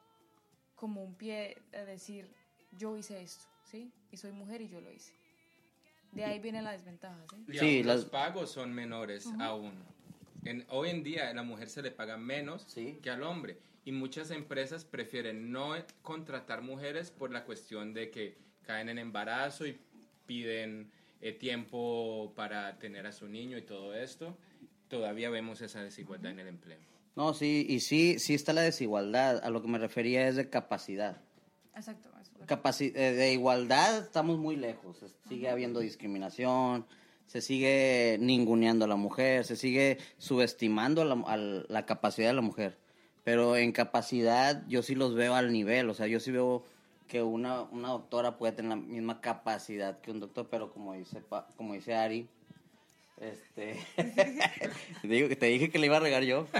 como 0.76 1.04
un 1.04 1.16
pie 1.16 1.58
a 1.74 1.80
decir, 1.86 2.32
yo 2.72 2.96
hice 2.98 3.22
esto, 3.22 3.46
¿sí? 3.64 3.92
Y 4.12 4.18
soy 4.18 4.32
mujer 4.32 4.62
y 4.62 4.70
yo 4.70 4.80
lo 4.80 4.92
hice. 4.92 5.14
De 6.12 6.26
ahí 6.26 6.39
viene 6.39 6.62
la 6.62 6.72
desventaja, 6.72 7.17
¿sí? 7.30 7.38
Y 7.48 7.58
Sí, 7.58 7.78
aún 7.80 7.88
las- 7.88 7.95
los 8.02 8.06
pagos 8.06 8.52
son 8.52 8.74
menores 8.74 9.28
aún. 9.39 9.74
En, 10.45 10.65
hoy 10.69 10.89
en 10.89 11.04
día 11.04 11.30
a 11.30 11.34
la 11.34 11.43
mujer 11.43 11.69
se 11.69 11.82
le 11.82 11.91
paga 11.91 12.17
menos 12.17 12.63
Sí. 12.67 12.98
que 13.02 13.10
al 13.10 13.24
hombre. 13.24 13.58
Y 13.86 13.91
muchas 13.91 14.32
empresas 14.32 14.86
prefieren 14.86 15.52
no 15.52 15.76
contratar 16.02 16.62
mujeres 16.62 17.12
por 17.12 17.32
la 17.32 17.43
cuestión 17.45 17.93
de 17.93 18.10
que 18.10 18.38
caen 18.63 18.89
en 18.89 18.98
embarazo 19.00 19.65
y 19.65 19.78
piden 20.26 20.91
eh, 21.22 21.34
tiempo 21.34 22.32
para 22.36 22.80
tener 22.80 23.06
a 23.06 23.12
su 23.12 23.28
niño 23.28 23.58
y 23.58 23.62
todo 23.63 23.93
esto. 23.93 24.38
Todavía 24.88 25.30
vemos 25.30 25.60
esa 25.62 25.84
desigualdad 25.84 26.32
en 26.32 26.39
el 26.39 26.48
empleo. 26.48 26.80
No, 27.15 27.34
sí, 27.34 27.65
y 27.67 27.82
sí, 27.82 28.19
sí 28.19 28.34
está 28.36 28.54
la 28.54 28.62
desigualdad. 28.62 29.41
A 29.43 29.50
lo 29.50 29.62
que 29.62 29.67
me 29.67 29.78
refería 29.78 30.28
es 30.30 30.38
de 30.38 30.50
capacidad. 30.50 31.17
Exacto. 31.76 32.10
Capaci- 32.47 32.91
eh, 32.95 33.12
de 33.13 33.32
igualdad 33.34 33.97
estamos 33.99 34.38
muy 34.38 34.56
lejos. 34.56 34.97
Sigue 35.28 35.49
habiendo 35.49 35.80
discriminación, 35.82 36.86
se 37.28 37.41
sigue 37.41 38.17
ninguneando 38.19 38.86
a 38.86 38.88
la 38.88 38.95
mujer, 38.95 39.45
se 39.45 39.56
sigue 39.56 39.97
subestimando 40.17 41.02
a 41.02 41.06
la, 41.06 41.13
a 41.28 41.38
la 41.38 41.86
capacidad 41.86 42.28
de 42.30 42.34
la 42.34 42.41
mujer. 42.41 42.78
Pero 43.23 43.56
en 43.58 43.71
capacidad 43.71 44.63
yo 44.67 44.82
sí 44.82 44.95
los 44.95 45.13
veo 45.13 45.36
al 45.36 45.52
nivel, 45.52 45.89
o 45.89 45.93
sea, 45.93 46.08
yo 46.08 46.19
sí 46.19 46.32
veo 46.32 46.63
que 47.08 47.21
una, 47.21 47.62
una 47.63 47.89
doctora 47.89 48.38
puede 48.38 48.54
tener 48.54 48.69
la 48.69 48.75
misma 48.78 49.19
capacidad 49.21 49.99
que 49.99 50.12
un 50.12 50.19
doctor, 50.19 50.47
pero 50.49 50.71
como 50.71 50.93
dice, 50.93 51.21
como 51.58 51.73
dice 51.73 51.93
Ari, 51.95 52.28
este, 53.19 53.78
te 55.36 55.45
dije 55.47 55.69
que 55.69 55.78
le 55.80 55.88
iba 55.88 55.97
a 55.97 55.99
regar 56.02 56.23
yo. 56.23 56.47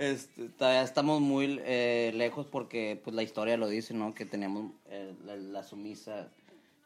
Este, 0.00 0.48
todavía 0.48 0.80
estamos 0.80 1.20
muy 1.20 1.60
eh, 1.62 2.10
lejos 2.14 2.46
porque 2.46 2.98
pues 3.04 3.14
la 3.14 3.22
historia 3.22 3.58
lo 3.58 3.68
dice, 3.68 3.92
¿no? 3.92 4.14
Que 4.14 4.24
teníamos 4.24 4.72
eh, 4.86 5.14
la, 5.26 5.36
la 5.36 5.62
sumisa 5.62 6.30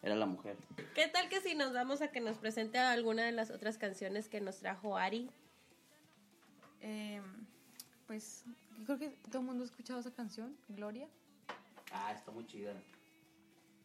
era 0.02 0.16
la 0.16 0.26
mujer. 0.26 0.56
¿Qué 0.96 1.06
tal 1.06 1.28
que 1.28 1.40
si 1.40 1.54
nos 1.54 1.72
vamos 1.72 2.02
a 2.02 2.08
que 2.08 2.18
nos 2.20 2.38
presente 2.38 2.76
alguna 2.76 3.24
de 3.24 3.30
las 3.30 3.52
otras 3.52 3.78
canciones 3.78 4.28
que 4.28 4.40
nos 4.40 4.56
trajo 4.56 4.96
Ari? 4.96 5.30
Eh, 6.80 7.22
pues 8.08 8.42
yo 8.80 8.84
creo 8.84 8.98
que 8.98 9.08
todo 9.30 9.42
el 9.42 9.46
mundo 9.46 9.62
ha 9.62 9.66
escuchado 9.66 10.00
esa 10.00 10.10
canción, 10.10 10.56
Gloria. 10.70 11.06
Ah, 11.92 12.12
está 12.12 12.32
muy 12.32 12.44
chida. 12.48 12.72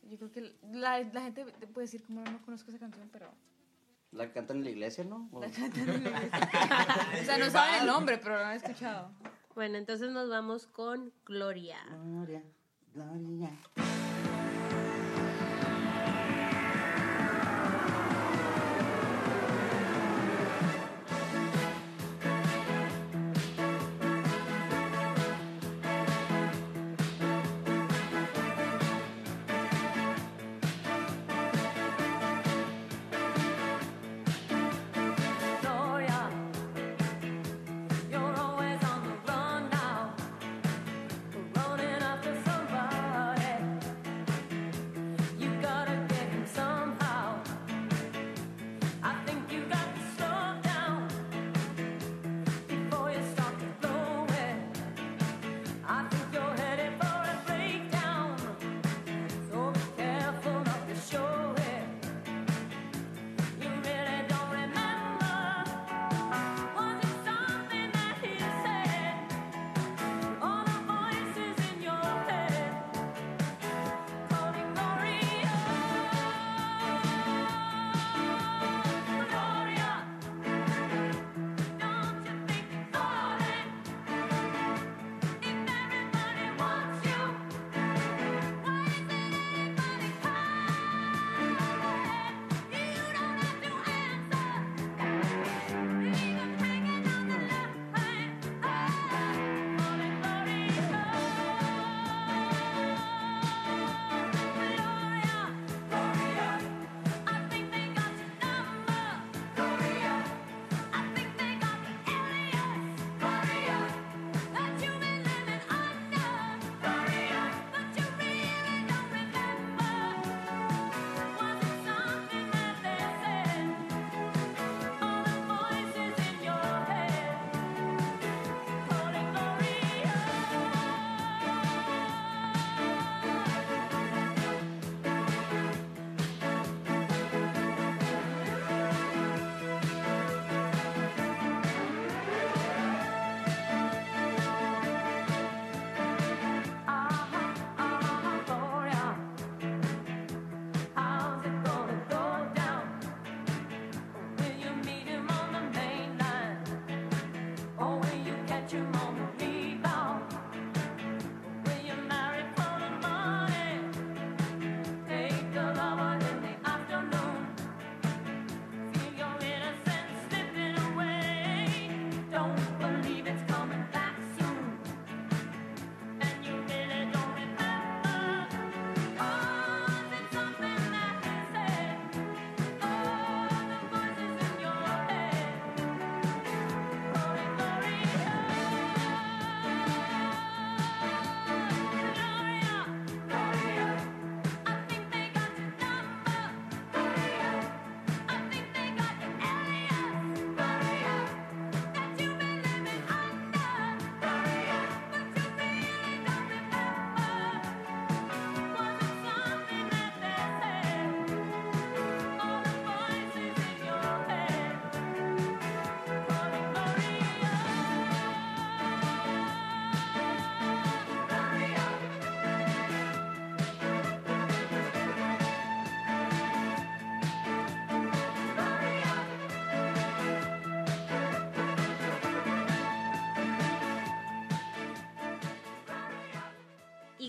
Yo 0.09 0.17
creo 0.17 0.31
que 0.31 0.53
la, 0.71 1.03
la 1.03 1.21
gente 1.21 1.45
puede 1.71 1.85
decir 1.85 2.01
como 2.01 2.23
no 2.23 2.41
conozco 2.45 2.71
esa 2.71 2.79
canción, 2.79 3.07
pero 3.13 3.31
La 4.11 4.31
cantan 4.33 4.57
en 4.57 4.63
la 4.63 4.69
iglesia, 4.71 5.03
¿no? 5.03 5.29
O- 5.31 5.41
la 5.41 5.49
cantan 5.51 5.81
en 5.89 6.03
la 6.03 6.09
iglesia. 6.09 6.29
O 7.21 7.25
sea, 7.25 7.37
no 7.37 7.49
saben 7.49 7.81
el 7.81 7.87
nombre, 7.87 8.17
pero 8.17 8.37
lo 8.39 8.45
han 8.45 8.55
escuchado. 8.57 9.11
Bueno, 9.55 9.77
entonces 9.77 10.11
nos 10.11 10.29
vamos 10.29 10.65
con 10.67 11.11
Gloria. 11.25 11.77
Gloria, 11.89 12.41
Gloria. 12.93 13.51
Gloria, 13.75 14.18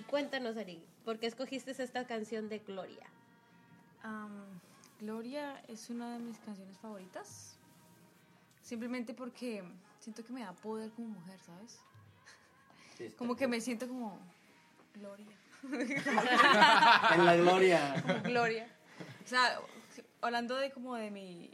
Cuéntanos, 0.08 0.56
Ari, 0.56 0.82
¿por 1.04 1.18
qué 1.18 1.26
escogiste 1.26 1.70
esta 1.70 2.06
canción 2.06 2.48
de 2.48 2.60
Gloria? 2.60 3.06
Gloria 5.00 5.62
es 5.66 5.90
una 5.90 6.14
de 6.14 6.18
mis 6.20 6.38
canciones 6.38 6.78
favoritas. 6.78 7.56
Simplemente 8.62 9.14
porque 9.14 9.64
siento 9.98 10.24
que 10.24 10.32
me 10.32 10.42
da 10.42 10.52
poder 10.52 10.90
como 10.92 11.08
mujer, 11.08 11.38
¿sabes? 11.40 11.80
Sí, 12.96 13.10
Como 13.16 13.34
que 13.34 13.48
me 13.48 13.60
siento 13.60 13.88
como 13.88 14.18
Gloria. 14.94 15.36
En 17.14 17.24
la 17.24 17.36
gloria. 17.36 18.02
Como 18.02 18.22
Gloria. 18.22 18.68
O 19.24 19.28
sea, 19.28 19.60
hablando 20.20 20.56
de 20.56 20.70
como 20.70 20.94
de 20.94 21.10
mi 21.10 21.50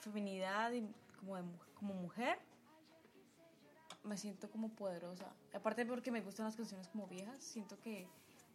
feminidad 0.00 0.72
y 0.72 0.86
como, 1.20 1.36
de, 1.36 1.42
como 1.74 1.94
mujer, 1.94 2.38
me 4.04 4.16
siento 4.16 4.50
como 4.50 4.68
poderosa. 4.68 5.32
Aparte 5.52 5.84
porque 5.86 6.10
me 6.10 6.20
gustan 6.20 6.46
las 6.46 6.56
canciones 6.56 6.88
como 6.88 7.06
viejas, 7.06 7.42
siento 7.42 7.78
que 7.80 8.06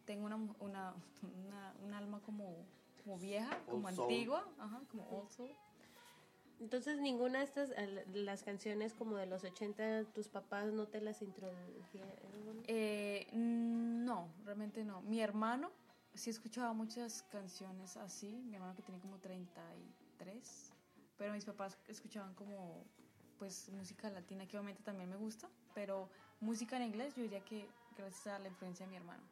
tengo 0.05 0.25
una, 0.25 0.35
una, 0.35 0.93
una, 1.45 1.73
un 1.83 1.93
alma 1.93 2.21
como, 2.21 2.65
como 3.03 3.17
vieja, 3.17 3.59
como 3.69 3.91
soul. 3.91 4.11
antigua, 4.11 4.47
ajá, 4.59 4.81
como 4.89 5.07
old 5.09 5.29
soul. 5.29 5.51
Entonces, 6.59 6.99
ninguna 6.99 7.39
de 7.39 7.45
estas, 7.45 7.71
las 8.13 8.43
canciones 8.43 8.93
como 8.93 9.15
de 9.15 9.25
los 9.25 9.43
80, 9.43 10.05
tus 10.13 10.27
papás 10.27 10.73
no 10.73 10.87
te 10.87 10.99
las 10.99 11.21
introdujeron. 11.21 12.63
Eh, 12.67 13.27
no, 13.33 14.27
realmente 14.43 14.83
no. 14.83 15.01
Mi 15.03 15.21
hermano 15.21 15.71
sí 16.13 16.29
escuchaba 16.29 16.73
muchas 16.73 17.23
canciones 17.23 17.95
así, 17.97 18.41
mi 18.45 18.55
hermano 18.55 18.75
que 18.75 18.81
tiene 18.81 18.99
como 18.99 19.19
33, 19.19 20.73
pero 21.17 21.33
mis 21.33 21.45
papás 21.45 21.77
escuchaban 21.87 22.33
como 22.33 22.83
pues 23.39 23.69
música 23.69 24.09
latina 24.09 24.45
que 24.47 24.57
obviamente 24.57 24.83
también 24.83 25.09
me 25.09 25.15
gusta, 25.15 25.47
pero 25.73 26.09
música 26.41 26.75
en 26.77 26.83
inglés 26.83 27.15
yo 27.15 27.23
diría 27.23 27.39
que 27.43 27.67
gracias 27.97 28.27
a 28.35 28.39
la 28.39 28.49
influencia 28.49 28.85
de 28.85 28.91
mi 28.91 28.97
hermano 28.97 29.23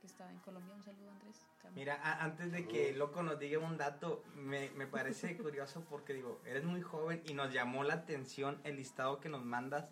que 0.00 0.06
está 0.06 0.30
en 0.30 0.38
Colombia. 0.40 0.74
Un 0.74 0.82
saludo 0.82 1.10
Andrés. 1.10 1.46
Mira, 1.74 1.94
a- 2.02 2.22
antes 2.22 2.52
de 2.52 2.68
que 2.68 2.92
Loco 2.92 3.22
nos 3.22 3.38
diga 3.38 3.58
un 3.58 3.78
dato, 3.78 4.22
me, 4.36 4.68
me 4.70 4.86
parece 4.86 5.36
curioso 5.42 5.82
porque 5.88 6.12
digo, 6.12 6.40
eres 6.44 6.62
muy 6.64 6.82
joven 6.82 7.22
y 7.26 7.32
nos 7.34 7.52
llamó 7.52 7.82
la 7.84 7.94
atención 7.94 8.60
el 8.64 8.76
listado 8.76 9.18
que 9.20 9.28
nos 9.30 9.44
mandas. 9.44 9.88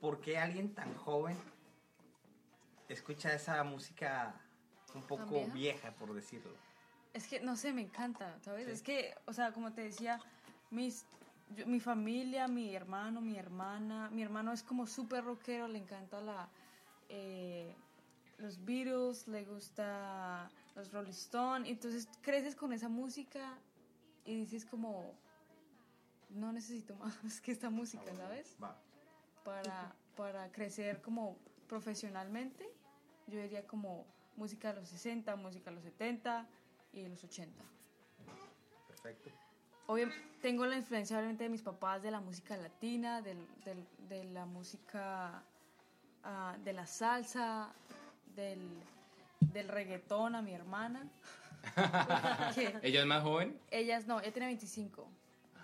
¿Por 0.00 0.20
qué 0.20 0.36
alguien 0.38 0.74
tan 0.74 0.94
joven 0.94 1.36
escucha 2.88 3.32
esa 3.34 3.62
música 3.64 4.34
un 4.94 5.02
poco 5.02 5.30
vieja? 5.30 5.54
vieja, 5.54 5.90
por 5.92 6.12
decirlo? 6.12 6.52
Es 7.14 7.26
que, 7.26 7.40
no 7.40 7.56
sé, 7.56 7.72
me 7.72 7.80
encanta, 7.80 8.38
¿sabes? 8.40 8.66
Sí. 8.66 8.72
Es 8.72 8.82
que, 8.82 9.14
o 9.26 9.32
sea, 9.32 9.52
como 9.52 9.72
te 9.72 9.82
decía, 9.82 10.20
mis, 10.70 11.06
yo- 11.50 11.66
mi 11.66 11.80
familia, 11.80 12.48
mi 12.48 12.74
hermano, 12.74 13.20
mi 13.20 13.36
hermana, 13.38 14.10
mi 14.10 14.22
hermano 14.22 14.52
es 14.52 14.62
como 14.62 14.86
súper 14.86 15.24
rockero, 15.24 15.68
le 15.68 15.78
encanta 15.78 16.20
la, 16.20 16.48
eh, 17.08 17.74
los 18.38 18.64
Beatles, 18.64 19.28
le 19.28 19.44
gusta 19.44 20.50
los 20.74 20.92
Rolling 20.92 21.10
Stones, 21.10 21.68
entonces 21.70 22.08
creces 22.22 22.56
con 22.56 22.72
esa 22.72 22.88
música 22.88 23.56
y 24.24 24.34
dices 24.36 24.64
como, 24.64 25.14
no 26.30 26.52
necesito 26.52 26.94
más 27.22 27.40
que 27.40 27.52
esta 27.52 27.70
música, 27.70 28.14
¿sabes? 28.16 28.56
Va. 28.62 28.76
Para, 29.44 29.94
para 30.16 30.50
crecer 30.50 31.00
como 31.02 31.36
profesionalmente, 31.68 32.66
yo 33.26 33.40
diría 33.40 33.66
como 33.66 34.06
música 34.36 34.72
de 34.72 34.80
los 34.80 34.88
60, 34.88 35.36
música 35.36 35.70
de 35.70 35.76
los 35.76 35.84
70 35.84 36.46
y 36.92 37.02
de 37.02 37.08
los 37.08 37.22
80. 37.22 37.62
Perfecto. 38.88 39.30
Obviamente, 39.86 40.22
tengo 40.40 40.66
la 40.66 40.76
influencia 40.76 41.16
obviamente 41.18 41.44
de 41.44 41.50
mis 41.50 41.62
papás 41.62 42.02
de 42.02 42.10
la 42.10 42.20
música 42.20 42.56
latina, 42.56 43.20
del, 43.22 43.38
del- 43.64 43.86
de 44.08 44.24
la 44.24 44.44
música 44.46 45.42
ah, 46.24 46.56
de 46.64 46.72
la 46.72 46.86
salsa, 46.86 47.68
del, 48.34 48.60
del 49.52 49.68
reggaetón 49.68 50.34
a 50.34 50.42
mi 50.42 50.52
hermana. 50.52 51.06
¿Ella 52.82 53.00
es 53.00 53.06
más 53.06 53.22
joven? 53.22 53.58
ellas 53.70 54.06
no, 54.06 54.20
ella 54.20 54.32
tiene 54.32 54.46
25. 54.46 55.06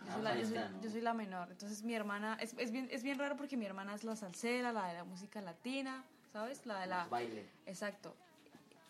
Yo 0.06 0.12
soy, 0.12 0.22
la, 0.22 0.34
yo 0.38 0.46
soy- 0.46 0.56
Ah, 0.56 0.68
¿no? 0.72 0.80
yo 0.82 0.90
soy 0.90 1.00
la 1.02 1.14
menor. 1.14 1.50
Entonces 1.50 1.82
mi 1.82 1.94
hermana, 1.94 2.36
es, 2.40 2.54
es, 2.58 2.70
bien, 2.72 2.88
es 2.90 3.02
bien 3.02 3.18
raro 3.18 3.36
porque 3.36 3.56
mi 3.56 3.66
hermana 3.66 3.94
es 3.94 4.04
la 4.04 4.16
salsera, 4.16 4.72
la 4.72 4.86
de 4.88 4.94
la 4.94 5.04
música 5.04 5.40
latina, 5.42 6.04
¿sabes? 6.32 6.64
La 6.66 6.80
de 6.80 6.86
la... 6.86 7.06
Baile. 7.06 7.46
Exacto. 7.66 8.16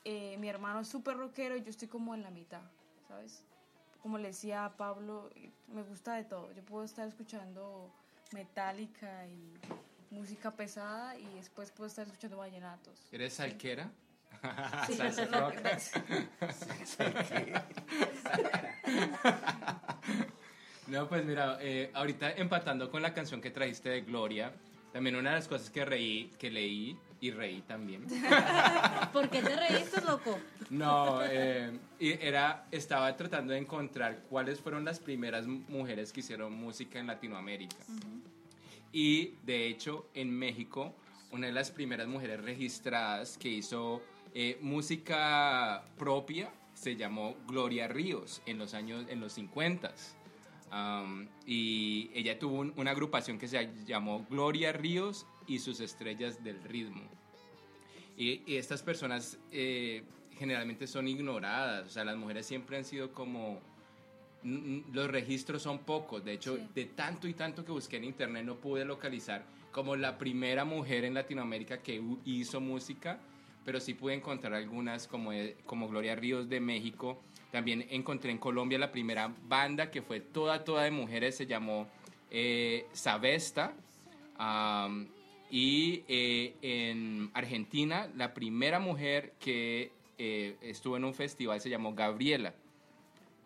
Eh, 0.04 0.36
mi 0.38 0.48
hermano 0.48 0.80
es 0.80 0.88
súper 0.88 1.16
rockero 1.16 1.56
y 1.56 1.62
yo 1.62 1.70
estoy 1.70 1.88
como 1.88 2.14
en 2.14 2.22
la 2.22 2.30
mitad, 2.30 2.62
¿sabes? 3.08 3.44
Como 4.02 4.18
le 4.18 4.28
decía 4.28 4.64
a 4.64 4.76
Pablo, 4.76 5.30
me 5.68 5.82
gusta 5.82 6.14
de 6.14 6.24
todo. 6.24 6.52
Yo 6.52 6.62
puedo 6.62 6.84
estar 6.84 7.06
escuchando 7.06 7.90
metálica 8.32 9.26
y 9.26 9.52
música 10.10 10.50
pesada 10.50 11.18
y 11.18 11.26
después 11.34 11.70
puedo 11.70 11.88
estar 11.88 12.06
escuchando 12.06 12.38
vallenatos. 12.38 12.98
¿Eres 13.12 13.34
salquera? 13.34 13.90
Sí, 14.86 14.94
Salsa 14.94 15.26
no, 15.26 15.40
rock. 15.40 15.56
No, 20.86 21.08
pues 21.08 21.24
mira, 21.24 21.58
eh, 21.60 21.90
ahorita 21.94 22.32
empatando 22.32 22.90
con 22.90 23.02
la 23.02 23.14
canción 23.14 23.40
que 23.40 23.50
trajiste 23.50 23.90
de 23.90 24.00
Gloria, 24.00 24.52
también 24.92 25.14
una 25.14 25.30
de 25.30 25.36
las 25.36 25.46
cosas 25.46 25.70
que 25.70 25.84
reí, 25.84 26.32
que 26.38 26.50
leí 26.50 26.98
y 27.20 27.30
reí 27.30 27.60
también. 27.62 28.06
¿Por 29.12 29.28
qué 29.28 29.42
te 29.42 29.54
reíste, 29.56 30.00
loco? 30.02 30.38
No, 30.70 31.20
eh, 31.24 31.70
y 31.98 32.10
era, 32.12 32.66
estaba 32.70 33.14
tratando 33.16 33.52
de 33.52 33.58
encontrar 33.58 34.22
cuáles 34.28 34.60
fueron 34.60 34.84
las 34.84 34.98
primeras 35.00 35.46
mujeres 35.46 36.12
que 36.12 36.20
hicieron 36.20 36.52
música 36.54 36.98
en 36.98 37.06
Latinoamérica. 37.08 37.76
Y 38.92 39.34
de 39.44 39.66
hecho, 39.68 40.06
en 40.14 40.30
México, 40.36 40.94
una 41.32 41.46
de 41.46 41.52
las 41.52 41.70
primeras 41.70 42.08
mujeres 42.08 42.40
registradas 42.42 43.36
que 43.38 43.48
hizo 43.48 44.02
eh, 44.34 44.58
música 44.60 45.84
propia 45.98 46.50
se 46.74 46.96
llamó 46.96 47.36
Gloria 47.46 47.86
Ríos 47.88 48.40
en 48.46 48.58
los 48.58 48.74
años, 48.74 49.04
en 49.08 49.20
los 49.20 49.32
50 49.34 49.92
y 51.46 52.10
ella 52.14 52.38
tuvo 52.38 52.60
un- 52.60 52.72
una 52.76 52.92
agrupación 52.92 53.38
que 53.38 53.48
se 53.48 53.68
llamó 53.86 54.24
Gloria 54.30 54.72
Ríos 54.72 55.26
y 55.46 55.58
sus 55.58 55.80
estrellas 55.80 56.42
del 56.42 56.62
ritmo. 56.62 57.02
Y, 58.16 58.42
y 58.46 58.56
estas 58.56 58.82
personas 58.82 59.38
eh, 59.50 60.02
generalmente 60.38 60.86
son 60.86 61.08
ignoradas, 61.08 61.86
o 61.86 61.90
sea, 61.90 62.04
las 62.04 62.16
mujeres 62.16 62.46
siempre 62.46 62.76
han 62.76 62.84
sido 62.84 63.12
como... 63.12 63.60
Los 64.42 65.10
registros 65.10 65.60
son 65.60 65.80
pocos, 65.80 66.24
de 66.24 66.32
hecho, 66.32 66.56
Sí. 66.56 66.66
de 66.74 66.84
tanto 66.86 67.28
y 67.28 67.34
tanto 67.34 67.62
que 67.62 67.72
busqué 67.72 67.98
en 67.98 68.04
internet 68.04 68.44
no 68.46 68.56
pude 68.56 68.86
localizar 68.86 69.44
como 69.70 69.96
la 69.96 70.16
primera 70.16 70.64
mujer 70.64 71.04
en 71.04 71.12
Latinoamérica 71.12 71.82
que 71.82 72.02
hizo 72.24 72.58
música, 72.58 73.20
pero 73.66 73.80
sí 73.80 73.92
pude 73.92 74.14
encontrar 74.14 74.54
algunas 74.54 75.06
como, 75.06 75.34
eh, 75.34 75.56
como 75.66 75.88
Gloria 75.88 76.16
Ríos 76.16 76.48
de 76.48 76.58
México. 76.58 77.20
También 77.52 77.86
encontré 77.90 78.30
en 78.30 78.38
Colombia 78.38 78.78
la 78.78 78.90
primera 78.90 79.30
banda 79.46 79.90
que 79.90 80.00
fue 80.00 80.20
toda, 80.20 80.64
toda 80.64 80.84
de 80.84 80.90
mujeres, 80.90 81.36
se 81.36 81.46
llamó 81.46 81.86
eh, 82.30 82.86
Sabesta. 82.92 83.74
Am, 84.38 85.08
y 85.50 86.04
eh, 86.08 86.54
en 86.62 87.30
Argentina, 87.34 88.08
la 88.16 88.32
primera 88.34 88.78
mujer 88.78 89.32
que 89.40 89.92
eh, 90.18 90.56
estuvo 90.60 90.96
en 90.96 91.04
un 91.04 91.14
festival 91.14 91.60
se 91.60 91.68
llamó 91.70 91.94
Gabriela, 91.94 92.54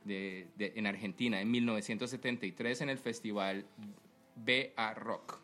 de, 0.04 0.46
en 0.58 0.86
Argentina, 0.86 1.40
en 1.40 1.50
1973, 1.50 2.82
en 2.82 2.90
el 2.90 2.98
festival 2.98 3.64
BA 4.36 4.94
Rock. 4.94 5.40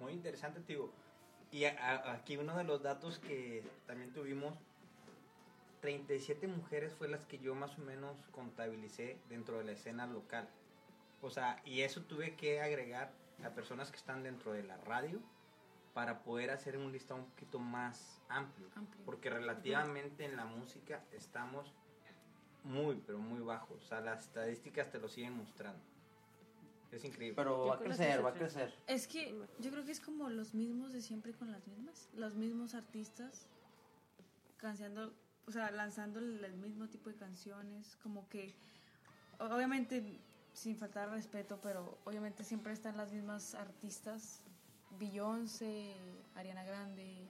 Muy 0.00 0.12
interesante, 0.12 0.60
tío. 0.60 0.90
Y 1.50 1.64
a- 1.64 2.12
aquí 2.12 2.38
uno 2.38 2.56
de 2.56 2.64
los 2.64 2.82
datos 2.82 3.18
que 3.18 3.62
también 3.86 4.12
tuvimos, 4.14 4.54
37 5.82 6.46
mujeres 6.46 6.94
fue 6.94 7.08
las 7.08 7.26
que 7.26 7.38
yo 7.38 7.54
más 7.54 7.76
o 7.78 7.82
menos 7.82 8.16
contabilicé 8.30 9.18
dentro 9.28 9.58
de 9.58 9.64
la 9.64 9.72
escena 9.72 10.06
local. 10.06 10.48
O 11.20 11.28
sea, 11.30 11.60
y 11.66 11.80
eso 11.82 12.02
tuve 12.02 12.34
que 12.36 12.60
agregar 12.60 13.12
a 13.44 13.54
personas 13.54 13.90
que 13.90 13.96
están 13.96 14.22
dentro 14.22 14.52
de 14.52 14.62
la 14.62 14.76
radio 14.78 15.20
para 15.94 16.22
poder 16.22 16.50
hacer 16.50 16.76
un 16.76 16.90
listado 16.90 17.20
un 17.20 17.26
poquito 17.26 17.58
más 17.58 18.22
amplio. 18.28 18.68
Amplio. 18.74 19.04
Porque 19.04 19.30
relativamente 19.30 20.24
en 20.24 20.36
la 20.36 20.46
música 20.46 21.04
estamos 21.12 21.72
muy, 22.64 23.02
pero 23.06 23.18
muy 23.18 23.40
bajos. 23.40 23.82
O 23.82 23.86
sea, 23.86 24.00
las 24.00 24.24
estadísticas 24.24 24.90
te 24.90 24.98
lo 24.98 25.08
siguen 25.08 25.36
mostrando. 25.36 25.82
Es 26.90 27.04
increíble. 27.04 27.34
Pero 27.36 27.64
Yo 27.64 27.66
va 27.66 27.74
a 27.76 27.78
crecer, 27.78 28.24
va 28.24 28.30
a 28.30 28.34
crecer. 28.34 28.74
Es 28.86 29.06
que 29.06 29.34
yo 29.58 29.70
creo 29.70 29.84
que 29.84 29.92
es 29.92 30.00
como 30.00 30.28
los 30.28 30.54
mismos 30.54 30.92
de 30.92 31.00
siempre 31.00 31.32
con 31.32 31.50
las 31.50 31.66
mismas, 31.66 32.08
los 32.14 32.34
mismos 32.34 32.74
artistas 32.74 33.46
canseando, 34.58 35.12
o 35.46 35.52
sea, 35.52 35.70
lanzando 35.70 36.20
el 36.20 36.54
mismo 36.54 36.88
tipo 36.88 37.10
de 37.10 37.16
canciones, 37.16 37.96
como 38.02 38.28
que 38.28 38.54
obviamente 39.38 40.20
sin 40.52 40.76
faltar 40.76 41.10
respeto, 41.10 41.58
pero 41.62 41.98
obviamente 42.04 42.44
siempre 42.44 42.72
están 42.72 42.96
las 42.96 43.12
mismas 43.12 43.54
artistas, 43.54 44.40
Beyoncé, 44.98 45.94
Ariana 46.34 46.64
Grande, 46.64 47.26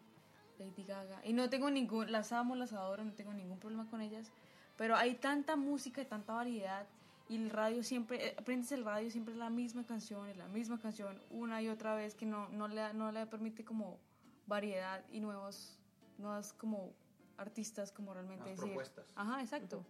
Lady 0.58 0.84
Gaga, 0.84 1.20
y 1.24 1.32
no 1.32 1.48
tengo 1.48 1.70
ningún, 1.70 2.10
las 2.10 2.32
amo, 2.32 2.56
las 2.56 2.72
adoro, 2.72 3.04
no 3.04 3.12
tengo 3.12 3.32
ningún 3.32 3.58
problema 3.58 3.88
con 3.88 4.00
ellas, 4.00 4.30
pero 4.76 4.96
hay 4.96 5.14
tanta 5.14 5.56
música 5.56 6.02
y 6.02 6.04
tanta 6.04 6.34
variedad 6.34 6.86
y 7.28 7.36
el 7.36 7.50
radio 7.50 7.82
siempre, 7.82 8.28
eh, 8.28 8.34
aprendes 8.38 8.72
el 8.72 8.84
radio 8.84 9.10
siempre 9.10 9.32
es 9.32 9.38
la 9.38 9.50
misma 9.50 9.84
canción, 9.86 10.28
es 10.28 10.36
la 10.36 10.48
misma 10.48 10.78
canción 10.78 11.20
una 11.30 11.62
y 11.62 11.68
otra 11.68 11.94
vez 11.94 12.14
que 12.14 12.26
no, 12.26 12.48
no, 12.48 12.68
le, 12.68 12.92
no 12.94 13.12
le 13.12 13.26
permite 13.26 13.64
como 13.64 13.98
variedad 14.46 15.04
y 15.10 15.20
nuevos, 15.20 15.78
nuevas 16.18 16.52
como 16.52 16.92
artistas 17.36 17.92
como 17.92 18.12
realmente 18.12 18.50
decir. 18.50 18.64
propuestas. 18.64 19.06
Ajá, 19.14 19.40
exacto. 19.40 19.84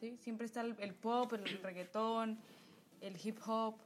Sí, 0.00 0.18
siempre 0.20 0.46
está 0.46 0.60
el, 0.60 0.76
el 0.78 0.94
pop, 0.94 1.32
el 1.32 1.62
reggaetón, 1.62 2.38
el 3.06 3.18
hip 3.22 3.38
hop. 3.46 3.76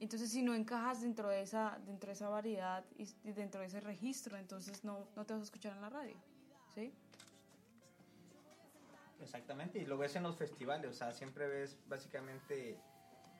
Entonces, 0.00 0.30
si 0.30 0.42
no 0.42 0.54
encajas 0.54 1.00
dentro 1.00 1.28
de 1.28 1.42
esa, 1.42 1.78
dentro 1.86 2.08
de 2.08 2.12
esa 2.12 2.28
variedad 2.28 2.84
y, 2.96 3.32
dentro 3.32 3.60
de 3.60 3.66
ese 3.66 3.80
registro, 3.80 4.36
entonces 4.36 4.84
no, 4.84 5.08
no 5.16 5.24
te 5.24 5.32
vas 5.32 5.40
a 5.40 5.44
escuchar 5.44 5.72
en 5.74 5.80
la 5.80 5.90
radio. 5.90 6.16
¿Sí? 6.74 6.92
Exactamente, 9.20 9.80
y 9.80 9.86
lo 9.86 9.98
ves 9.98 10.14
en 10.14 10.22
los 10.22 10.36
festivales, 10.36 10.90
o 10.90 10.94
sea, 10.94 11.12
siempre 11.12 11.48
ves 11.48 11.76
básicamente 11.88 12.78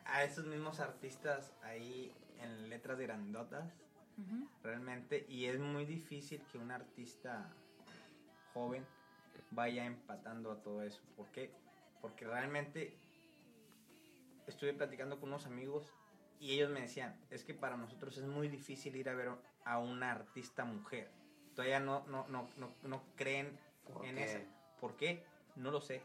a 0.07 0.25
esos 0.25 0.45
mismos 0.47 0.81
artistas 0.81 1.53
ahí 1.63 2.13
en 2.41 2.69
letras 2.69 2.99
grandotas, 2.99 3.73
realmente, 4.65 5.25
y 5.29 5.45
es 5.45 5.61
muy 5.61 5.85
difícil 5.85 6.43
que 6.51 6.59
un 6.59 6.73
artista 6.73 7.49
joven 8.53 8.85
vaya 9.53 9.85
empatando 9.85 10.51
a 10.51 10.61
todo 10.61 10.83
eso. 10.83 11.01
¿Por 11.17 11.27
qué? 11.29 11.53
Porque 12.01 12.27
realmente 12.27 12.97
estuve 14.49 14.73
platicando 14.73 15.21
con 15.21 15.29
unos 15.29 15.47
amigos 15.47 15.93
y 16.41 16.53
ellos 16.55 16.71
me 16.71 16.81
decían, 16.81 17.19
es 17.31 17.45
que 17.45 17.55
para 17.55 17.77
nosotros 17.77 18.17
es 18.17 18.25
muy 18.25 18.49
difícil 18.49 18.97
ir 18.97 19.09
a 19.09 19.15
ver 19.15 19.31
a 19.65 19.79
una 19.79 20.11
artista 20.13 20.65
mujer. 20.65 21.11
Todavía 21.55 21.81
no, 21.81 22.07
no, 22.09 22.27
no, 22.29 22.49
no, 22.57 22.71
no 22.83 23.03
creen 23.17 23.59
¿Por 23.93 24.05
en 24.05 24.17
qué? 24.17 24.25
eso. 24.25 24.39
¿Por 24.81 24.97
qué? 24.97 25.25
No 25.57 25.71
lo 25.71 25.81
sé. 25.81 26.03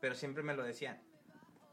Pero 0.00 0.14
siempre 0.14 0.42
me 0.42 0.54
lo 0.54 0.62
decían. 0.62 1.00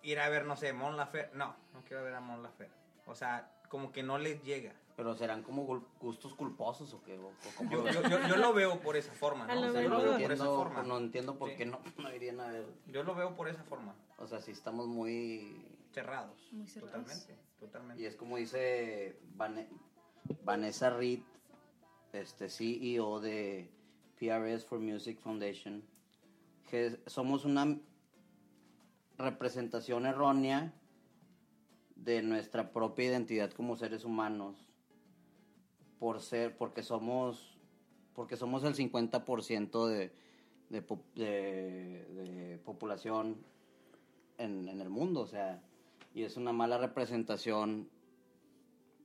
Ir 0.01 0.19
a 0.19 0.29
ver, 0.29 0.45
no 0.45 0.55
sé, 0.55 0.73
Mon 0.73 0.97
Laferte. 0.97 1.35
No, 1.37 1.55
no 1.73 1.83
quiero 1.83 2.03
ver 2.03 2.15
a 2.15 2.19
Mon 2.21 2.41
Laferte. 2.41 2.73
O 3.05 3.15
sea, 3.15 3.51
como 3.69 3.91
que 3.91 4.01
no 4.01 4.17
les 4.17 4.41
llega. 4.43 4.73
Pero 4.95 5.15
serán 5.15 5.43
como 5.43 5.63
gustos 5.99 6.33
culposos 6.33 6.93
o 6.93 7.03
qué? 7.03 7.17
O, 7.19 7.31
Yo, 7.69 7.87
yo, 7.89 8.01
yo- 8.09 8.27
yo 8.27 8.35
lo 8.37 8.53
veo 8.53 8.79
por 8.81 8.97
esa 8.97 9.13
forma, 9.13 9.45
¿no? 9.45 9.61
O 9.61 9.71
sea, 9.71 9.81
yo 9.81 9.89
lo 9.89 9.97
veo 10.01 10.05
no 10.07 10.11
por 10.13 10.21
esa 10.21 10.33
entiendo, 10.33 10.55
forma. 10.57 10.83
no 10.83 10.97
entiendo 10.97 11.37
por 11.37 11.49
Sí. 11.51 11.55
qué 11.55 11.65
no, 11.67 11.79
no 11.97 12.13
irían 12.13 12.39
a 12.41 12.47
ver. 12.47 12.65
Yo 12.87 13.03
lo 13.03 13.13
veo 13.15 13.35
por 13.35 13.47
esa 13.47 13.63
forma. 13.63 13.93
O 14.17 14.27
sea, 14.27 14.41
si 14.41 14.51
estamos 14.51 14.87
muy... 14.87 15.65
Cerrados. 15.91 16.49
Muy 16.51 16.67
cerrados. 16.67 17.03
Totalmente. 17.07 17.35
Totalmente. 17.59 18.01
Y 18.03 18.05
es 18.05 18.15
como 18.15 18.37
dice 18.37 19.19
Vane- 19.35 19.67
Vanessa 20.45 20.89
Reed, 20.89 21.19
este 22.13 22.49
CEO 22.49 23.19
de 23.19 23.69
PRS 24.19 24.65
for 24.65 24.79
Music 24.79 25.19
Foundation, 25.19 25.83
que 26.69 26.99
somos 27.07 27.45
una 27.45 27.77
representación 29.17 30.05
errónea 30.05 30.73
de 31.95 32.21
nuestra 32.21 32.71
propia 32.71 33.05
identidad 33.05 33.51
como 33.51 33.75
seres 33.75 34.05
humanos 34.05 34.55
por 35.99 36.21
ser 36.21 36.55
porque 36.57 36.81
somos 36.83 37.57
porque 38.13 38.35
somos 38.37 38.63
el 38.63 38.75
50% 38.75 39.87
de, 39.87 40.11
de, 40.69 40.81
po- 40.81 41.03
de- 41.15 42.05
de 42.13 42.57
población 42.65 43.37
en, 44.37 44.67
en 44.67 44.81
el 44.81 44.89
mundo, 44.89 45.21
o 45.21 45.27
sea, 45.27 45.61
y 46.13 46.23
es 46.23 46.37
una 46.37 46.51
mala 46.51 46.77
representación 46.77 47.89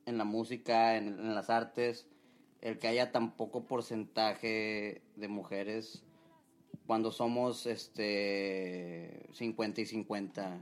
en 0.07 0.19
la 0.19 0.25
música, 0.25 0.97
en, 0.97 1.09
en 1.09 1.35
las 1.35 1.51
artes, 1.51 2.07
el 2.61 2.79
que 2.79 2.89
haya 2.89 3.13
tan 3.13 3.37
poco 3.37 3.65
porcentaje 3.65 5.03
de 5.17 5.29
mujeres 5.29 6.03
cuando 6.87 7.11
somos 7.13 7.67
este 7.67 9.27
50 9.33 9.81
y 9.81 9.87
50 9.87 10.59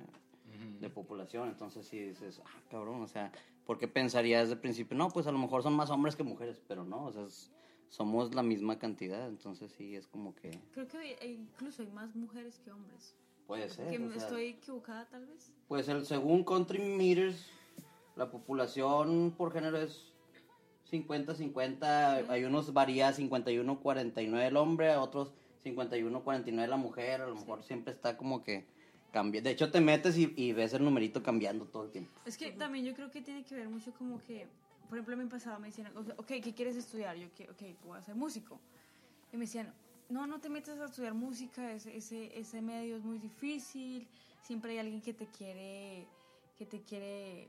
de 0.80 0.90
población, 0.90 1.48
entonces 1.48 1.86
sí 1.86 1.98
dices, 2.00 2.40
ah, 2.44 2.60
cabrón, 2.70 3.02
o 3.02 3.06
sea, 3.08 3.30
¿por 3.64 3.78
qué 3.78 3.86
pensarías 3.88 4.48
de 4.48 4.56
principio? 4.56 4.96
No, 4.96 5.08
pues 5.10 5.26
a 5.28 5.32
lo 5.32 5.38
mejor 5.38 5.62
son 5.62 5.74
más 5.74 5.90
hombres 5.90 6.16
que 6.16 6.24
mujeres, 6.24 6.60
pero 6.66 6.84
no, 6.84 7.04
o 7.06 7.12
sea, 7.12 7.24
es- 7.24 7.50
somos 7.88 8.34
la 8.34 8.42
misma 8.42 8.78
cantidad, 8.78 9.28
entonces 9.28 9.70
sí 9.72 9.94
es 9.94 10.06
como 10.08 10.34
que 10.34 10.50
Creo 10.72 10.88
que 10.88 11.16
incluso 11.26 11.82
hay 11.82 11.88
más 11.88 12.16
mujeres 12.16 12.58
que 12.58 12.72
hombres. 12.72 13.14
Puede 13.46 13.68
ser. 13.68 13.90
que 13.90 14.04
o 14.04 14.08
sea, 14.10 14.22
estoy 14.22 14.44
equivocada 14.48 15.06
tal 15.06 15.26
vez. 15.26 15.52
Pues 15.68 15.88
el 15.88 16.06
según 16.06 16.44
Country 16.44 16.78
Meters, 16.78 17.46
la 18.16 18.30
población 18.30 19.34
por 19.36 19.52
género 19.52 19.78
es 19.78 20.12
50-50. 20.90 22.28
Hay 22.28 22.44
unos 22.44 22.72
varía 22.72 23.12
51-49 23.12 24.46
el 24.46 24.56
hombre, 24.56 24.92
a 24.92 25.00
otros 25.00 25.32
51-49 25.64 26.66
la 26.66 26.76
mujer. 26.76 27.22
A 27.22 27.26
lo 27.26 27.34
mejor 27.34 27.62
siempre 27.62 27.92
está 27.92 28.16
como 28.16 28.42
que 28.42 28.66
cambia. 29.12 29.40
De 29.40 29.50
hecho, 29.50 29.70
te 29.70 29.80
metes 29.80 30.16
y, 30.18 30.32
y 30.36 30.52
ves 30.52 30.74
el 30.74 30.84
numerito 30.84 31.22
cambiando 31.22 31.66
todo 31.66 31.84
el 31.84 31.90
tiempo. 31.90 32.10
Es 32.24 32.36
que 32.36 32.50
también 32.52 32.84
yo 32.84 32.94
creo 32.94 33.10
que 33.10 33.20
tiene 33.20 33.44
que 33.44 33.54
ver 33.54 33.68
mucho 33.68 33.92
como 33.94 34.22
que, 34.22 34.46
por 34.88 34.98
ejemplo, 34.98 35.16
me 35.16 35.26
pasaba, 35.26 35.58
me 35.58 35.68
decían, 35.68 35.92
ok, 35.96 36.26
¿qué 36.26 36.54
quieres 36.54 36.76
estudiar? 36.76 37.16
Yo, 37.16 37.26
ok, 37.26 37.62
voy 37.84 37.98
a 37.98 38.02
ser 38.02 38.14
músico. 38.14 38.58
Y 39.32 39.36
me 39.36 39.44
decían, 39.44 39.72
no, 40.12 40.26
no 40.26 40.38
te 40.40 40.48
metas 40.48 40.78
a 40.78 40.84
estudiar 40.86 41.14
música, 41.14 41.72
ese, 41.72 41.96
ese, 41.96 42.38
ese 42.38 42.60
medio 42.60 42.96
es 42.96 43.02
muy 43.04 43.18
difícil, 43.18 44.06
siempre 44.42 44.72
hay 44.72 44.78
alguien 44.78 45.00
que 45.00 45.14
te 45.14 45.26
quiere, 45.26 46.06
que 46.58 46.66
te 46.66 46.82
quiere, 46.82 47.48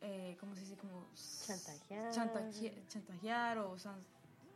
eh, 0.00 0.36
¿cómo 0.40 0.54
se 0.54 0.62
dice? 0.62 0.76
Como 0.76 1.06
Chantajear. 1.46 2.12
chantaje- 2.12 2.82
chantajear 2.88 3.58
o, 3.58 3.78
san- 3.78 4.04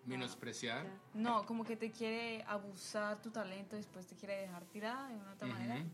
Menospreciar. 0.06 0.86
no, 1.14 1.44
como 1.44 1.62
que 1.64 1.76
te 1.76 1.90
quiere 1.92 2.42
abusar 2.44 3.20
tu 3.20 3.30
talento, 3.30 3.76
después 3.76 4.06
te 4.06 4.16
quiere 4.16 4.40
dejar 4.40 4.64
tirada 4.64 5.08
de 5.08 5.16
una 5.16 5.32
otra 5.32 5.46
manera. 5.46 5.84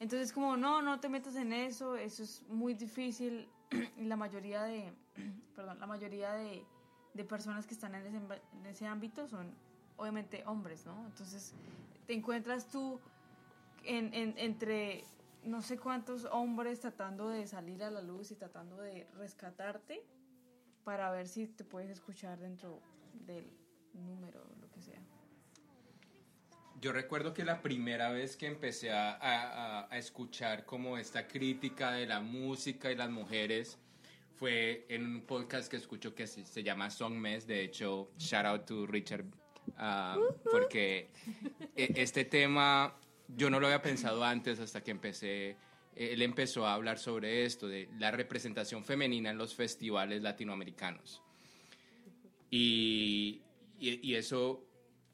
Entonces, 0.00 0.32
como 0.32 0.56
no, 0.56 0.80
no 0.82 0.98
te 0.98 1.08
metas 1.08 1.36
en 1.36 1.52
eso, 1.52 1.94
eso 1.96 2.22
es 2.22 2.42
muy 2.48 2.74
difícil. 2.74 3.48
Y 3.98 4.04
la 4.06 4.16
mayoría 4.16 4.64
de, 4.64 4.92
perdón, 5.54 5.78
la 5.78 5.86
mayoría 5.86 6.32
de, 6.32 6.64
de 7.14 7.24
personas 7.24 7.66
que 7.66 7.74
están 7.74 7.94
en 7.94 8.06
ese, 8.06 8.16
en 8.16 8.66
ese 8.66 8.86
ámbito 8.86 9.28
son 9.28 9.54
obviamente 10.00 10.42
hombres, 10.46 10.86
¿no? 10.86 11.06
Entonces, 11.06 11.52
te 12.06 12.14
encuentras 12.14 12.68
tú 12.68 12.98
en, 13.84 14.12
en- 14.14 14.34
entre 14.38 15.04
no 15.44 15.62
sé 15.62 15.78
cuántos 15.78 16.24
hombres 16.32 16.80
tratando 16.80 17.28
de 17.28 17.46
salir 17.46 17.82
a 17.84 17.90
la 17.90 18.00
luz 18.02 18.30
y 18.30 18.34
tratando 18.34 18.76
de 18.78 19.06
rescatarte 19.16 20.02
para 20.84 21.10
ver 21.10 21.28
si 21.28 21.46
te 21.46 21.64
puedes 21.64 21.90
escuchar 21.90 22.38
dentro 22.38 22.80
del 23.26 23.46
número, 23.92 24.42
lo 24.60 24.70
que 24.70 24.80
sea. 24.80 25.00
Yo 26.80 26.92
recuerdo 26.92 27.34
que 27.34 27.44
la 27.44 27.60
primera 27.60 28.10
vez 28.10 28.36
que 28.36 28.46
empecé 28.46 28.90
a 28.92 29.86
escuchar 29.92 30.64
como 30.64 30.96
esta 30.96 31.28
crítica 31.28 31.92
de 31.92 32.06
la 32.06 32.20
música 32.20 32.90
y 32.90 32.96
las 32.96 33.10
mujeres 33.10 33.78
fue 34.36 34.86
en 34.88 35.04
un 35.04 35.20
podcast 35.26 35.70
que 35.70 35.76
escucho 35.76 36.14
que 36.14 36.26
se, 36.26 36.46
se 36.46 36.62
llama 36.62 36.88
Song 36.88 37.12
Mess. 37.12 37.46
De 37.46 37.62
hecho, 37.62 38.10
shout 38.16 38.46
out 38.46 38.64
to 38.64 38.86
Richard, 38.86 39.26
ah, 39.76 40.16
porque 40.50 41.08
e- 41.76 41.92
este 41.96 42.24
tema 42.24 42.94
yo 43.36 43.50
no 43.50 43.60
lo 43.60 43.66
había 43.66 43.82
pensado 43.82 44.24
antes 44.24 44.58
hasta 44.60 44.82
que 44.82 44.90
empecé. 44.90 45.56
Él 45.94 46.22
empezó 46.22 46.66
a 46.66 46.74
hablar 46.74 46.98
sobre 46.98 47.44
esto, 47.44 47.68
de 47.68 47.88
la 47.98 48.10
representación 48.10 48.84
femenina 48.84 49.30
en 49.30 49.38
los 49.38 49.54
festivales 49.54 50.22
latinoamericanos. 50.22 51.22
Y, 52.50 53.42
y, 53.78 54.08
y 54.08 54.14
eso, 54.14 54.64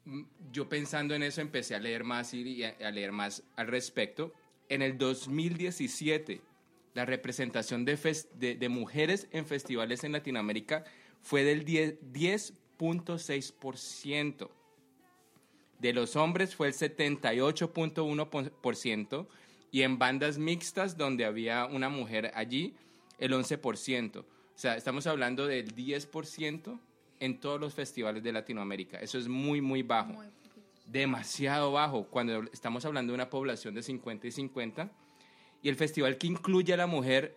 mm, 0.05 0.23
yo 0.51 0.69
pensando 0.69 1.13
en 1.13 1.23
eso, 1.23 1.41
empecé 1.41 1.75
a 1.75 1.79
leer 1.79 2.03
más 2.03 2.33
y 2.33 2.63
a, 2.63 2.91
leer 2.91 3.11
más 3.11 3.43
al 3.55 3.67
respecto. 3.67 4.33
En 4.69 4.81
el 4.81 4.97
2017, 4.97 6.41
la 6.93 7.05
representación 7.05 7.85
de, 7.85 7.97
de, 8.35 8.55
de 8.55 8.69
mujeres 8.69 9.27
en 9.31 9.45
festivales 9.45 10.03
en 10.03 10.11
Latinoamérica 10.13 10.83
fue 11.21 11.43
del 11.43 11.65
10 11.65 12.53
10.6%. 12.79 14.49
De 15.79 15.93
los 15.93 16.15
hombres 16.15 16.55
fue 16.55 16.67
el 16.67 16.73
78.1% 16.73 19.27
y 19.71 19.81
en 19.83 19.99
bandas 19.99 20.37
mixtas 20.37 20.97
donde 20.97 21.25
había 21.25 21.65
una 21.65 21.89
mujer 21.89 22.31
allí, 22.33 22.73
el 23.19 23.33
11%. 23.33 24.19
O 24.19 24.25
sea, 24.55 24.75
estamos 24.75 25.05
hablando 25.05 25.45
del 25.45 25.75
10% 25.75 26.79
en 27.19 27.39
todos 27.39 27.59
los 27.59 27.73
festivales 27.73 28.23
de 28.23 28.31
Latinoamérica. 28.31 28.99
Eso 28.99 29.19
es 29.19 29.27
muy, 29.27 29.61
muy 29.61 29.83
bajo. 29.83 30.13
Muy. 30.13 30.27
Demasiado 30.87 31.73
bajo 31.73 32.05
cuando 32.05 32.43
estamos 32.53 32.85
hablando 32.85 33.11
de 33.11 33.15
una 33.15 33.29
población 33.29 33.75
de 33.75 33.83
50 33.83 34.27
y 34.27 34.31
50. 34.31 34.89
Y 35.61 35.69
el 35.69 35.75
festival 35.75 36.17
que 36.17 36.27
incluye 36.27 36.73
a 36.73 36.77
la 36.77 36.87
mujer 36.87 37.35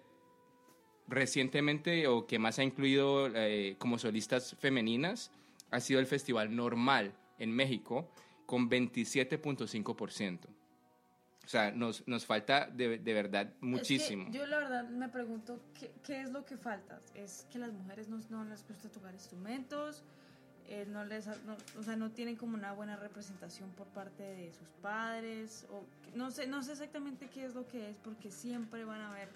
recientemente 1.11 2.06
o 2.06 2.26
que 2.26 2.38
más 2.38 2.58
ha 2.58 2.64
incluido 2.64 3.28
eh, 3.34 3.76
como 3.78 3.98
solistas 3.98 4.56
femeninas 4.58 5.30
ha 5.70 5.80
sido 5.80 6.00
el 6.00 6.06
Festival 6.06 6.54
Normal 6.54 7.12
en 7.38 7.52
México 7.54 8.11
con 8.46 8.68
27.5%. 8.70 10.38
O 11.44 11.48
sea, 11.48 11.72
nos, 11.72 12.06
nos 12.06 12.26
falta 12.26 12.66
de, 12.68 12.98
de 12.98 13.12
verdad 13.14 13.52
muchísimo. 13.61 14.24
Es 14.24 14.30
que 14.30 14.38
yo 14.38 14.46
la 14.46 14.58
verdad 14.58 14.88
me 14.88 15.08
pregunto 15.08 15.61
qué, 15.78 15.90
qué 16.04 16.20
es 16.22 16.30
lo 16.30 16.44
que 16.44 16.56
falta. 16.56 17.00
Es 17.14 17.46
que 17.50 17.58
las 17.58 17.72
mujeres 17.72 18.08
no, 18.08 18.18
no 18.30 18.44
les 18.44 18.66
gusta 18.68 18.88
tocar 18.88 19.12
instrumentos, 19.14 20.04
eh, 20.68 20.86
no 20.88 21.04
les, 21.04 21.26
no- 21.26 21.56
o 21.78 21.82
sea, 21.82 21.96
no 21.96 22.11
tienen 22.12 22.36
como 22.36 22.54
una 22.54 22.72
buena 22.72 22.94
representación 22.96 23.70
por 23.70 23.88
parte 23.88 24.22
de 24.22 24.52
sus 24.52 24.68
padres, 24.82 25.66
o 25.70 25.82
no 26.14 26.30
sé, 26.30 26.46
no 26.46 26.62
sé 26.62 26.72
exactamente 26.72 27.26
qué 27.32 27.44
es 27.44 27.54
lo 27.54 27.66
que 27.66 27.90
es, 27.90 27.96
porque 28.04 28.30
siempre 28.30 28.84
van 28.84 29.00
a 29.00 29.11
haber 29.11 29.28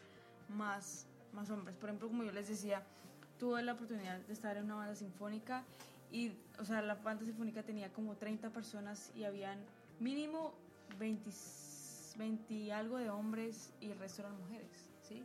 más, 0.49 1.07
más 1.35 1.51
hombres. 1.51 1.77
Por 1.77 1.89
ejemplo, 1.91 2.09
como 2.09 2.25
yo 2.25 2.33
les 2.33 2.49
decía, 2.49 2.83
tuve 3.39 3.63
la 3.63 3.73
oportunidad 3.73 4.19
de 4.21 4.33
estar 4.33 4.57
en 4.57 4.65
una 4.65 4.77
banda 4.77 4.95
sinfónica 4.95 5.65
y, 6.11 6.33
o 6.59 6.65
sea, 6.65 6.81
la 6.83 6.95
banda 6.95 7.25
sinfónica 7.25 7.63
tenía 7.63 7.93
como 7.93 8.17
30 8.17 8.51
personas 8.51 9.11
y 9.15 9.25
habían 9.25 9.59
mínimo 10.01 10.55
20, 10.99 11.31
20 12.17 12.55
y 12.55 12.71
algo 12.71 12.99
de 12.99 13.11
hombres 13.11 13.73
y 13.81 13.91
el 13.91 13.99
resto 13.99 14.23
eran 14.23 14.39
mujeres, 14.39 14.91
¿sí? 15.03 15.23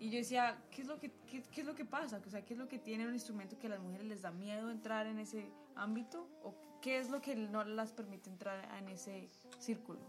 Y 0.00 0.10
yo 0.10 0.18
decía, 0.18 0.62
¿qué 0.70 0.82
es 0.82 0.88
lo 0.88 1.00
que, 1.00 1.10
qué, 1.28 1.42
qué 1.42 1.60
es 1.62 1.66
lo 1.66 1.74
que 1.74 1.84
pasa? 1.84 2.20
O 2.24 2.30
sea, 2.30 2.44
¿qué 2.44 2.54
es 2.54 2.58
lo 2.58 2.68
que 2.68 2.78
tiene 2.78 3.06
un 3.06 3.14
instrumento 3.14 3.58
que 3.58 3.66
a 3.66 3.70
las 3.70 3.80
mujeres 3.80 4.06
les 4.06 4.22
da 4.22 4.30
miedo 4.30 4.70
entrar 4.70 5.06
en 5.06 5.18
ese 5.18 5.50
ámbito? 5.74 6.28
¿O 6.44 6.54
qué 6.80 6.98
es 6.98 7.10
lo 7.10 7.20
que 7.20 7.34
no 7.34 7.64
las 7.64 7.92
permite 7.92 8.30
entrar 8.30 8.68
en 8.78 8.88
ese 8.88 9.28
círculo? 9.58 10.00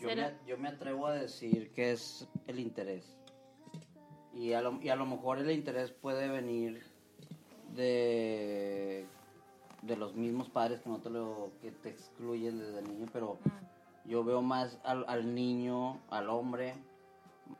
Yo 0.00 0.08
me, 0.08 0.34
yo 0.46 0.58
me 0.58 0.68
atrevo 0.68 1.06
a 1.06 1.14
decir 1.14 1.72
que 1.72 1.92
es 1.92 2.26
el 2.46 2.58
interés. 2.58 3.19
Y 4.34 4.52
a, 4.52 4.62
lo, 4.62 4.80
y 4.80 4.88
a 4.88 4.96
lo 4.96 5.06
mejor 5.06 5.38
el 5.38 5.50
interés 5.50 5.90
puede 5.90 6.28
venir 6.28 6.82
de, 7.74 9.06
de 9.82 9.96
los 9.96 10.14
mismos 10.14 10.48
padres 10.48 10.80
que 10.80 10.88
no 10.88 10.98
te 10.98 11.10
lo 11.10 11.50
que 11.60 11.70
te 11.72 11.90
excluyen 11.90 12.58
desde 12.58 12.78
el 12.78 12.88
niño, 12.88 13.06
pero 13.12 13.38
yo 14.04 14.24
veo 14.24 14.40
más 14.40 14.78
al, 14.84 15.04
al 15.08 15.34
niño, 15.34 16.00
al 16.10 16.30
hombre, 16.30 16.74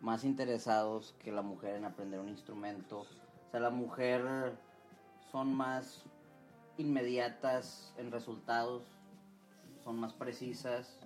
más 0.00 0.24
interesados 0.24 1.14
que 1.18 1.32
la 1.32 1.42
mujer 1.42 1.76
en 1.76 1.84
aprender 1.84 2.20
un 2.20 2.28
instrumento. 2.28 3.00
O 3.00 3.50
sea, 3.50 3.60
la 3.60 3.70
mujer 3.70 4.22
son 5.30 5.52
más 5.54 6.04
inmediatas 6.78 7.92
en 7.98 8.10
resultados, 8.10 8.82
son 9.84 9.98
más 9.98 10.12
precisas 10.12 10.98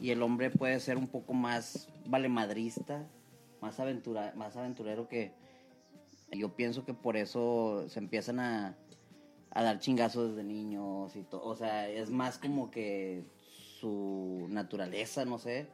y 0.00 0.10
el 0.10 0.22
hombre 0.22 0.50
puede 0.50 0.80
ser 0.80 0.96
un 0.96 1.06
poco 1.06 1.34
más 1.34 1.88
valemadrista, 2.06 3.06
más 3.60 3.78
aventura, 3.80 4.32
más 4.36 4.56
aventurero 4.56 5.08
que 5.08 5.32
yo 6.32 6.54
pienso 6.54 6.84
que 6.84 6.94
por 6.94 7.16
eso 7.16 7.88
se 7.88 7.98
empiezan 7.98 8.40
a, 8.40 8.76
a 9.50 9.62
dar 9.62 9.80
chingazos 9.80 10.30
desde 10.30 10.44
niños 10.44 11.16
y 11.16 11.22
todo, 11.22 11.42
o 11.44 11.56
sea, 11.56 11.88
es 11.88 12.10
más 12.10 12.38
como 12.38 12.70
que 12.70 13.24
su 13.80 14.46
naturaleza, 14.48 15.24
no 15.24 15.38
sé. 15.38 15.68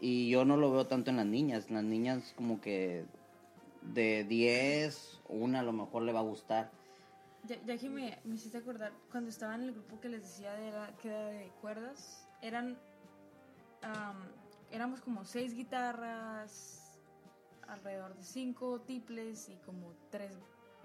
Y 0.00 0.30
yo 0.30 0.44
no 0.44 0.56
lo 0.56 0.70
veo 0.70 0.86
tanto 0.86 1.10
en 1.10 1.16
las 1.16 1.26
niñas, 1.26 1.70
las 1.70 1.82
niñas 1.82 2.32
como 2.36 2.60
que 2.60 3.04
de 3.82 4.24
10, 4.24 5.20
una 5.28 5.60
a 5.60 5.62
lo 5.62 5.72
mejor 5.72 6.02
le 6.02 6.12
va 6.12 6.20
a 6.20 6.22
gustar. 6.22 6.70
Ya, 7.44 7.78
que 7.78 7.88
me, 7.88 8.18
me 8.24 8.34
hiciste 8.34 8.58
acordar, 8.58 8.92
cuando 9.10 9.30
estaba 9.30 9.54
en 9.54 9.62
el 9.62 9.72
grupo 9.72 10.00
que 10.00 10.08
les 10.08 10.22
decía 10.22 10.52
de 10.52 10.70
la, 10.70 10.94
que 10.98 11.08
era 11.08 11.26
de 11.26 11.50
cuerdas, 11.60 12.28
eran, 12.42 12.76
am, 13.82 14.16
éramos 14.70 15.00
como 15.00 15.24
seis 15.24 15.54
guitarras, 15.54 16.98
alrededor 17.66 18.14
de 18.14 18.22
cinco 18.22 18.80
tiples 18.80 19.48
y 19.48 19.56
como 19.58 19.92
tres 20.10 20.32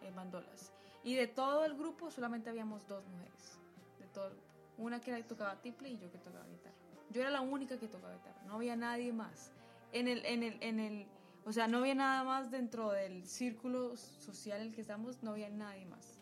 eh, 0.01 0.11
bandolas. 0.15 0.71
Y 1.03 1.15
de 1.15 1.27
todo 1.27 1.65
el 1.65 1.75
grupo 1.77 2.11
solamente 2.11 2.49
habíamos 2.49 2.87
dos 2.87 3.05
mujeres, 3.07 3.59
de 3.99 4.07
todo 4.07 4.27
el 4.27 4.33
grupo. 4.33 4.47
Una 4.77 4.99
que 4.99 5.21
tocaba 5.23 5.61
tiple 5.61 5.89
y 5.89 5.97
yo 5.97 6.11
que 6.11 6.17
tocaba 6.17 6.45
guitarra. 6.47 6.75
Yo 7.11 7.21
era 7.21 7.29
la 7.29 7.41
única 7.41 7.77
que 7.77 7.87
tocaba 7.87 8.13
guitarra, 8.15 8.41
no 8.47 8.55
había 8.55 8.75
nadie 8.75 9.13
más. 9.13 9.51
En 9.91 10.07
el, 10.07 10.25
en 10.25 10.41
el, 10.43 10.57
en 10.63 10.79
el, 10.79 11.05
o 11.45 11.51
sea, 11.53 11.67
no 11.67 11.79
había 11.79 11.93
nada 11.93 12.23
más 12.23 12.49
dentro 12.49 12.91
del 12.91 13.27
círculo 13.27 13.95
social 13.95 14.61
en 14.61 14.67
el 14.69 14.73
que 14.73 14.81
estamos, 14.81 15.21
no 15.21 15.31
había 15.31 15.49
nadie 15.49 15.85
más. 15.85 16.19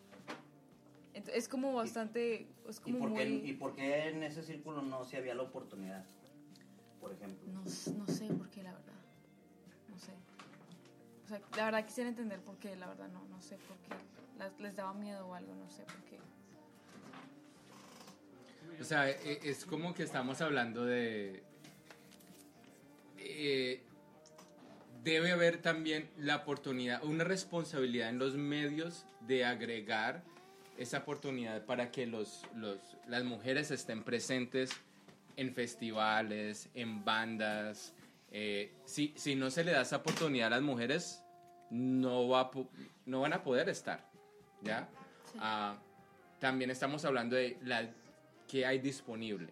Ent- 1.14 1.30
Es 1.32 1.48
como 1.48 1.72
bastante, 1.72 2.46
es 2.68 2.78
¿Y 2.84 2.92
como 2.92 2.98
por, 2.98 3.14
qué, 3.14 3.24
muy... 3.26 3.50
¿Y 3.50 3.52
por 3.54 3.74
qué 3.74 4.08
en 4.08 4.22
ese 4.22 4.42
círculo 4.42 4.82
no 4.82 5.04
se 5.04 5.16
había 5.16 5.34
la 5.34 5.42
oportunidad? 5.42 6.04
Por 7.02 7.12
ejemplo. 7.12 7.52
No, 7.52 7.60
no 7.62 8.06
sé 8.06 8.26
por 8.28 8.48
qué, 8.48 8.62
la 8.62 8.72
verdad. 8.72 8.92
No 9.90 9.98
sé. 9.98 10.12
O 11.24 11.28
sea, 11.28 11.40
la 11.56 11.64
verdad 11.66 11.84
quisiera 11.84 12.08
entender 12.08 12.40
por 12.40 12.56
qué, 12.58 12.74
la 12.76 12.86
verdad 12.86 13.08
no, 13.08 13.22
no 13.28 13.42
sé 13.42 13.56
por 13.56 13.76
qué. 13.78 13.94
Las- 14.38 14.58
les 14.58 14.74
daba 14.76 14.94
miedo 14.94 15.26
o 15.28 15.34
algo, 15.34 15.54
no 15.54 15.68
sé 15.68 15.82
por 15.82 16.02
qué. 16.04 16.18
O 18.80 18.84
sea, 18.84 19.10
e- 19.10 19.40
es 19.42 19.64
como 19.66 19.92
que 19.94 20.02
estamos 20.04 20.40
hablando 20.40 20.84
de... 20.86 21.42
eh, 23.18 23.82
debe 25.04 25.32
haber 25.32 25.60
también 25.60 26.08
la 26.18 26.36
oportunidad, 26.36 27.02
una 27.04 27.24
responsabilidad 27.24 28.08
en 28.08 28.18
los 28.18 28.34
medios 28.36 29.04
de 29.26 29.44
agregar 29.44 30.22
esa 30.78 30.98
oportunidad 30.98 31.64
para 31.66 31.90
que 31.90 32.06
los, 32.06 32.42
los, 32.54 32.78
las 33.08 33.24
mujeres 33.24 33.70
estén 33.72 34.02
presentes 34.04 34.70
en 35.36 35.54
festivales, 35.54 36.68
en 36.74 37.04
bandas. 37.04 37.94
eh, 38.30 38.72
si, 38.84 39.12
si 39.16 39.34
no 39.34 39.50
se 39.50 39.62
le 39.64 39.72
da 39.72 39.82
esa 39.82 39.96
oportunidad 39.98 40.46
a 40.48 40.50
las 40.56 40.62
mujeres, 40.62 41.22
no, 41.70 42.28
va 42.28 42.50
no 43.06 43.20
van 43.20 43.32
a 43.32 43.42
poder 43.42 43.68
estar. 43.68 44.10
¿Ya? 44.62 44.88
Ah, 45.38 45.76
también 46.38 46.70
estamos 46.70 47.04
hablando 47.04 47.36
de 47.36 47.58
la 47.64 47.88
que 48.48 48.64
hay 48.66 48.78
disponible. 48.78 49.48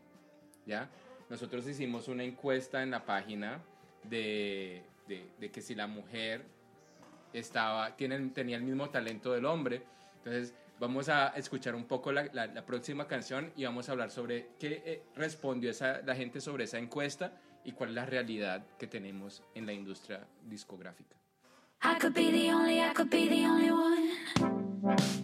¿Ya? 0.66 0.88
Nosotros 1.28 1.66
hicimos 1.66 2.08
una 2.08 2.24
encuesta 2.24 2.82
en 2.82 2.90
la 2.90 3.04
página 3.04 3.60
de, 4.04 4.82
de- 5.06 5.28
de 5.38 5.50
que 5.50 5.60
si 5.60 5.74
la 5.74 5.86
mujer 5.86 6.44
estaba, 7.32 7.96
tiene, 7.96 8.18
tenía 8.30 8.56
el 8.56 8.62
mismo 8.64 8.90
talento 8.90 9.32
del 9.32 9.44
hombre. 9.46 9.82
Entonces, 10.18 10.54
vamos 10.80 11.08
a 11.10 11.28
escuchar 11.36 11.74
un 11.74 11.84
poco 11.84 12.10
la, 12.10 12.64
próxima 12.66 13.06
canción 13.06 13.52
y 13.54 13.64
vamos 13.64 13.88
a 13.88 13.92
hablar 13.92 14.10
sobre 14.10 14.48
qué 14.58 14.82
eh, 14.84 15.02
respondió 15.14 15.70
esa, 15.70 16.00
la 16.02 16.16
gente 16.16 16.40
sobre 16.40 16.64
esa 16.64 16.78
encuesta 16.78 17.34
y 17.64 17.72
cuál 17.72 17.90
es 17.90 17.96
la 17.96 18.06
realidad 18.06 18.66
que 18.78 18.86
tenemos 18.86 19.44
en 19.54 19.66
la 19.66 19.72
industria 19.72 20.26
discográfica. 20.42 21.16
The 21.82 22.50
only, 22.52 22.80
I. 24.82 25.19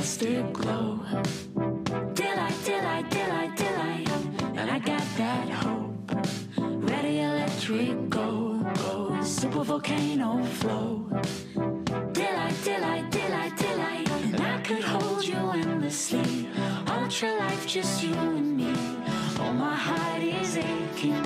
majestic 0.00 0.50
glow. 0.54 0.98
Delight, 2.14 2.58
delight, 2.64 3.10
delight, 3.10 3.54
delight, 3.54 4.08
and 4.56 4.70
I 4.70 4.78
got 4.78 5.04
that 5.18 5.48
hope. 5.50 6.10
Ready, 6.90 7.20
electric, 7.20 8.08
go, 8.08 8.64
go, 8.76 9.20
super 9.22 9.62
volcano 9.62 10.42
flow. 10.60 11.06
Delight, 12.12 12.56
delight, 12.64 13.10
delight, 13.10 13.54
delight. 13.58 14.10
And 14.32 14.40
I 14.40 14.58
could 14.62 14.84
hold 14.84 15.22
you 15.22 15.36
endlessly. 15.36 16.48
Ultra 16.86 17.34
life, 17.34 17.66
just 17.66 18.02
you 18.02 18.14
and 18.14 18.56
me. 18.56 18.72
Oh, 19.38 19.52
my 19.52 19.76
heart 19.76 20.22
is 20.22 20.56
aching. 20.56 21.22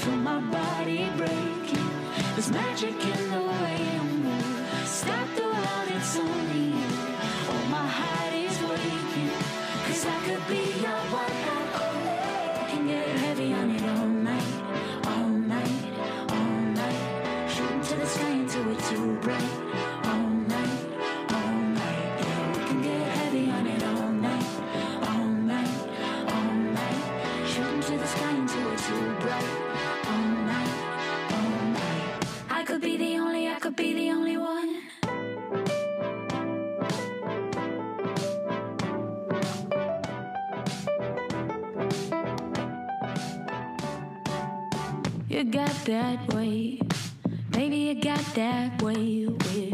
Feel 0.00 0.16
my 0.16 0.40
body 0.40 1.10
breaking. 1.18 1.90
There's 2.32 2.50
magic 2.50 2.96
in 3.12 3.30
the 3.30 3.42
way 3.60 3.76
you 3.92 4.02
move. 4.24 4.86
Stop 4.86 5.28
the 5.36 5.42
world, 5.42 5.88
it's 5.90 6.16
only 6.16 6.64
you. 6.80 7.05
My 7.76 7.86
heart 7.86 8.32
is 8.32 8.58
waking. 8.62 9.30
Cause 9.84 10.06
I 10.06 10.16
could 10.24 10.44
be 10.48 10.62
your 10.80 11.00
one 11.12 11.36
and 11.52 11.68
only. 11.84 12.70
Can 12.70 12.86
get 12.86 13.06
heavy 13.18 13.52
on 13.52 13.70
it 13.70 13.82
all 13.82 14.06
night. 14.06 14.52
All 15.04 15.28
night, 15.28 15.84
all 16.30 16.52
night. 16.80 17.50
Shooting 17.50 17.82
to 17.82 17.94
the 17.96 18.06
sky 18.06 18.30
until 18.30 18.64
we're 18.64 18.80
too 18.80 19.18
bright. 19.20 19.55
Baby. 47.50 47.76
You 47.76 47.94
got 48.00 48.24
that 48.34 48.82
way 48.82 49.26
with 49.26 49.65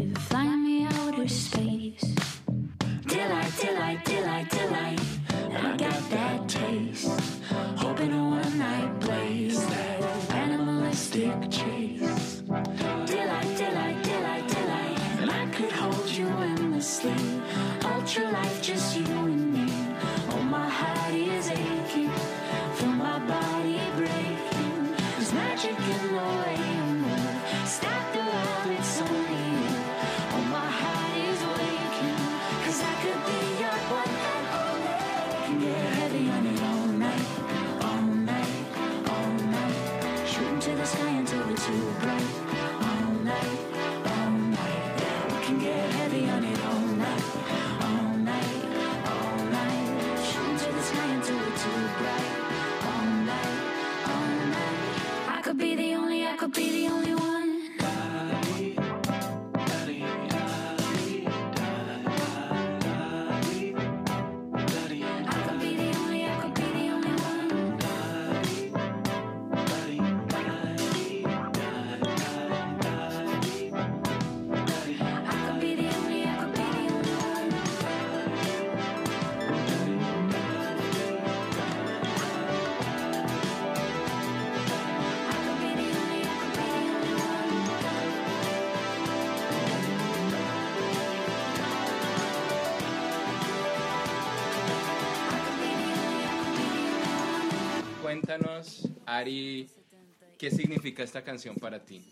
Cuéntanos, 99.23 100.21
Ari, 100.21 100.37
¿qué 100.37 100.51
significa 100.51 101.03
esta 101.03 101.23
canción 101.23 101.55
para 101.55 101.79
ti? 101.83 102.05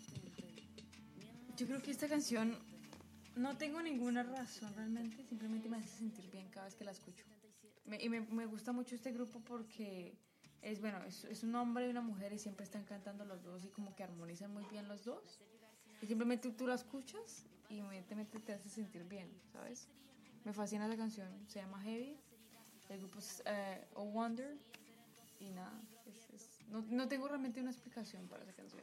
Yo 1.56 1.66
creo 1.66 1.82
que 1.82 1.90
esta 1.90 2.08
canción 2.08 2.58
no 3.36 3.56
tengo 3.56 3.82
ninguna 3.82 4.22
razón 4.22 4.72
realmente, 4.74 5.22
simplemente 5.24 5.68
me 5.68 5.76
hace 5.76 5.88
sentir 5.98 6.30
bien 6.30 6.48
cada 6.48 6.66
vez 6.66 6.74
que 6.74 6.84
la 6.84 6.92
escucho. 6.92 7.24
Me- 7.84 8.02
y 8.02 8.08
me, 8.08 8.20
me 8.20 8.46
gusta 8.46 8.72
mucho 8.72 8.94
este 8.94 9.12
grupo 9.12 9.40
porque 9.40 10.14
es 10.62 10.80
bueno, 10.80 11.02
es, 11.04 11.24
es 11.24 11.42
un 11.42 11.54
hombre 11.54 11.86
y 11.86 11.90
una 11.90 12.00
mujer 12.00 12.32
y 12.32 12.38
siempre 12.38 12.64
están 12.64 12.84
cantando 12.84 13.24
los 13.24 13.42
dos 13.42 13.64
y 13.64 13.68
como 13.68 13.94
que 13.94 14.02
armonizan 14.04 14.52
muy 14.52 14.64
bien 14.66 14.88
los 14.88 15.04
dos. 15.04 15.40
Y 16.00 16.06
simplemente 16.06 16.50
tú 16.50 16.66
la 16.66 16.74
escuchas 16.74 17.44
y 17.68 17.76
inmediatamente 17.76 18.38
te 18.40 18.52
hace 18.54 18.68
sentir 18.68 19.04
bien, 19.04 19.28
¿sabes? 19.52 19.88
Me 20.44 20.52
fascina 20.52 20.86
esa 20.86 20.96
canción, 20.96 21.28
se 21.48 21.60
llama 21.60 21.80
Heavy, 21.82 22.16
el 22.88 22.98
grupo 22.98 23.18
es 23.20 23.42
eh, 23.46 23.84
Oh 23.94 24.04
Wonder 24.06 24.56
y 25.38 25.50
nada, 25.50 25.80
no, 26.72 26.84
no 26.90 27.06
tengo 27.08 27.28
realmente 27.28 27.60
una 27.60 27.70
explicación 27.70 28.26
para 28.28 28.42
esa 28.42 28.52
canción. 28.52 28.82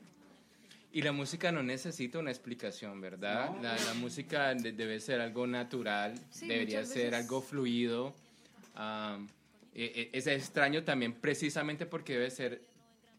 Y 0.92 1.02
la 1.02 1.12
música 1.12 1.52
no 1.52 1.62
necesita 1.62 2.18
una 2.20 2.32
explicación, 2.32 3.00
¿verdad? 3.02 3.52
La, 3.62 3.76
la 3.78 3.94
música 3.96 4.54
de- 4.56 4.72
debe 4.72 5.00
ser 5.00 5.22
algo 5.22 5.46
natural, 5.46 6.16
Sí, 6.32 6.48
debería 6.48 6.84
ser 6.86 7.14
algo 7.16 7.42
fluido. 7.42 8.14
E- 9.76 9.84
e- 9.96 10.10
es 10.14 10.28
extraño 10.28 10.84
también 10.84 11.14
precisamente 11.14 11.86
porque 11.86 12.14
debe 12.14 12.32
ser 12.32 12.62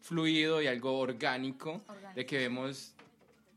fluido 0.01 0.61
y 0.61 0.67
algo 0.67 0.97
orgánico, 0.99 1.81
de 2.15 2.25
que 2.25 2.37
vemos 2.39 2.93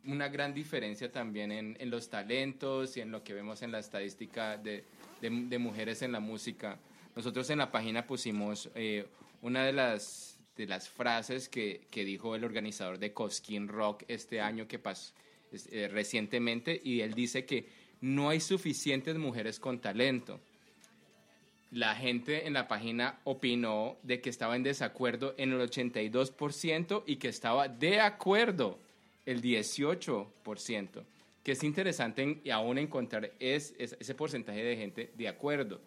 una 0.07 0.29
gran 0.29 0.53
diferencia 0.55 1.11
también 1.11 1.51
en, 1.51 1.77
en 1.81 1.91
los 1.91 2.09
talentos 2.11 2.97
y 2.97 3.01
en 3.01 3.11
lo 3.11 3.25
que 3.25 3.33
vemos 3.33 3.63
en 3.63 3.73
la 3.73 3.79
estadística 3.79 4.57
de, 4.59 4.85
de- 5.21 5.31
de 5.31 5.59
mujeres 5.59 6.03
en 6.03 6.13
la 6.13 6.21
música. 6.21 6.79
Nosotros 7.17 7.49
en 7.51 7.59
la 7.59 7.73
página 7.73 8.07
pusimos 8.07 8.69
eh, 8.75 9.07
una 9.43 9.65
de 9.65 9.73
las, 9.73 10.34
de 10.57 10.67
las 10.67 10.89
frases 10.89 11.49
que, 11.49 11.83
que 11.91 12.05
dijo 12.05 12.35
el 12.37 12.45
organizador 12.45 12.99
de 12.99 13.13
Cosquín 13.13 13.69
Rock 13.69 14.05
este 14.09 14.41
año 14.41 14.69
que 14.69 14.79
pasó 14.79 15.13
eh, 15.71 15.89
recientemente 15.89 16.81
y 16.83 17.01
él 17.01 17.15
dice 17.15 17.45
que 17.45 17.67
no 18.01 18.29
hay 18.29 18.41
suficientes 18.41 19.17
mujeres 19.19 19.59
con 19.61 19.81
talento. 19.81 20.41
La 21.71 21.95
gente 21.97 22.47
en 22.47 22.53
la 22.53 22.69
página 22.69 23.19
opinó 23.25 23.97
de 24.05 24.21
que 24.21 24.31
estaba 24.31 24.55
en 24.55 24.63
desacuerdo 24.63 25.35
en 25.39 25.53
el 25.53 25.61
82% 25.61 27.03
y 27.07 27.17
que 27.17 27.29
estaba 27.29 27.67
de 27.69 28.01
acuerdo 28.01 28.79
el 29.27 29.41
18%. 29.43 31.03
Que 31.43 31.53
es 31.53 31.65
interesante 31.65 32.23
en- 32.23 32.41
y 32.45 32.51
aún 32.51 32.79
encontrar 32.79 33.33
es, 33.41 33.75
es- 33.79 33.97
ese 33.99 34.15
porcentaje 34.15 34.63
de 34.63 34.77
gente 34.77 35.11
de 35.17 35.29
acuerdo. 35.29 35.81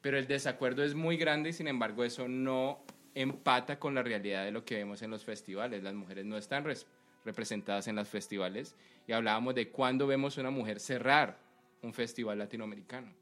Pero 0.00 0.18
el 0.18 0.26
desacuerdo 0.26 0.82
es 0.82 0.94
muy 0.94 1.16
grande 1.16 1.50
y 1.50 1.52
sin 1.52 1.68
embargo 1.68 2.02
eso 2.04 2.26
no 2.26 2.80
empata 3.14 3.78
con 3.78 3.94
la 3.94 4.02
realidad 4.02 4.44
de 4.44 4.50
lo 4.52 4.64
que 4.64 4.76
vemos 4.76 5.02
en 5.02 5.10
los 5.10 5.24
festivales. 5.24 5.82
Las 5.82 5.94
mujeres 5.94 6.24
no 6.24 6.36
están 6.36 6.64
res- 6.64 6.86
representadas 7.24 7.86
en 7.88 7.96
los 7.96 8.08
festivales 8.08 8.74
y 9.06 9.12
hablábamos 9.12 9.54
de 9.54 9.68
cuándo 9.70 10.06
vemos 10.06 10.38
una 10.38 10.50
mujer 10.50 10.80
cerrar 10.80 11.38
un 11.82 11.92
festival 11.92 12.38
latinoamericano. 12.38 13.12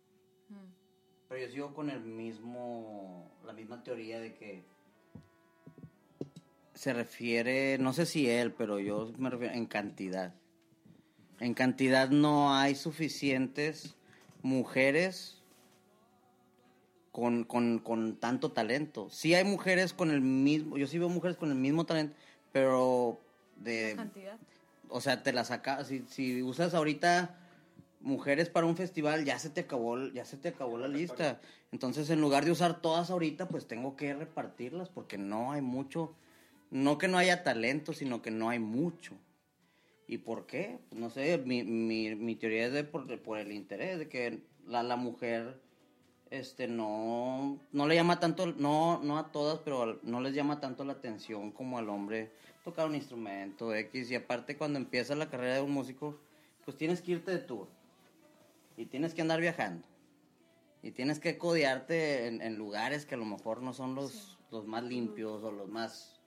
Pero 1.28 1.40
yo 1.46 1.50
sigo 1.52 1.74
con 1.74 1.90
el 1.90 2.00
mismo, 2.00 3.30
la 3.44 3.52
misma 3.52 3.82
teoría 3.82 4.18
de 4.20 4.34
que 4.34 4.64
se 6.74 6.92
refiere, 6.92 7.78
no 7.78 7.92
sé 7.92 8.06
si 8.06 8.28
él, 8.28 8.52
pero 8.52 8.78
yo 8.78 9.12
me 9.18 9.30
refiero 9.30 9.54
en 9.54 9.66
cantidad. 9.66 10.34
En 11.38 11.54
cantidad 11.54 12.08
no 12.10 12.54
hay 12.54 12.74
suficientes 12.74 13.96
mujeres 14.42 15.39
con, 17.12 17.44
con, 17.44 17.78
con 17.78 18.16
tanto 18.16 18.52
talento. 18.52 19.08
Sí 19.10 19.34
hay 19.34 19.44
mujeres 19.44 19.92
con 19.92 20.10
el 20.10 20.20
mismo, 20.20 20.78
yo 20.78 20.86
sí 20.86 20.98
veo 20.98 21.08
mujeres 21.08 21.36
con 21.36 21.50
el 21.50 21.56
mismo 21.56 21.84
talento, 21.84 22.14
pero 22.52 23.18
de 23.56 23.94
Cantidad. 23.96 24.38
o 24.88 25.00
sea, 25.00 25.22
te 25.22 25.32
la 25.32 25.44
sacas, 25.44 25.88
si, 25.88 26.04
si 26.08 26.42
usas 26.42 26.74
ahorita 26.74 27.36
mujeres 28.00 28.48
para 28.48 28.66
un 28.66 28.76
festival, 28.76 29.24
ya 29.24 29.38
se 29.38 29.50
te 29.50 29.62
acabó, 29.62 29.98
ya 30.08 30.24
se 30.24 30.36
te 30.36 30.48
acabó 30.48 30.78
la 30.78 30.88
lista. 30.88 31.40
Entonces, 31.72 32.10
en 32.10 32.20
lugar 32.20 32.44
de 32.44 32.50
usar 32.50 32.80
todas 32.80 33.10
ahorita, 33.10 33.48
pues 33.48 33.66
tengo 33.66 33.96
que 33.96 34.14
repartirlas 34.14 34.88
porque 34.88 35.18
no 35.18 35.52
hay 35.52 35.60
mucho, 35.60 36.14
no 36.70 36.98
que 36.98 37.08
no 37.08 37.18
haya 37.18 37.42
talento, 37.42 37.92
sino 37.92 38.22
que 38.22 38.30
no 38.30 38.48
hay 38.48 38.58
mucho. 38.58 39.14
¿Y 40.06 40.18
por 40.18 40.46
qué? 40.46 40.78
Pues 40.88 41.00
no 41.00 41.10
sé, 41.10 41.38
mi, 41.38 41.62
mi, 41.62 42.14
mi 42.16 42.34
teoría 42.34 42.66
es 42.66 42.72
de 42.72 42.84
por, 42.84 43.20
por 43.20 43.38
el 43.38 43.52
interés, 43.52 43.98
de 43.98 44.08
que 44.08 44.40
la, 44.66 44.82
la 44.82 44.96
mujer 44.96 45.60
este 46.30 46.68
no 46.68 47.58
no 47.72 47.86
le 47.86 47.96
llama 47.96 48.20
tanto 48.20 48.46
no 48.46 49.00
no 49.02 49.18
a 49.18 49.32
todas 49.32 49.58
pero 49.60 49.98
no 50.02 50.20
les 50.20 50.34
llama 50.34 50.60
tanto 50.60 50.84
la 50.84 50.92
atención 50.94 51.50
como 51.50 51.76
al 51.78 51.88
hombre 51.88 52.30
tocar 52.64 52.86
un 52.86 52.94
instrumento 52.94 53.74
X. 53.74 54.10
Y 54.10 54.14
aparte 54.14 54.56
cuando 54.56 54.78
empieza 54.78 55.14
la 55.14 55.28
carrera 55.28 55.56
de 55.56 55.62
un 55.62 55.72
músico 55.72 56.18
pues 56.64 56.76
tienes 56.76 57.02
que 57.02 57.12
irte 57.12 57.32
de 57.32 57.38
tour 57.38 57.68
y 58.76 58.86
tienes 58.86 59.14
que 59.14 59.22
andar 59.22 59.40
viajando 59.40 59.86
y 60.82 60.92
tienes 60.92 61.18
que 61.18 61.36
codearte 61.36 62.26
en, 62.28 62.40
en 62.40 62.56
lugares 62.56 63.04
que 63.06 63.14
a 63.14 63.18
lo 63.18 63.24
mejor 63.24 63.60
no 63.60 63.72
son 63.72 63.94
los, 63.94 64.38
los 64.50 64.66
más 64.66 64.84
limpios 64.84 65.42
o 65.42 65.50
los 65.50 65.68
más 65.68 66.20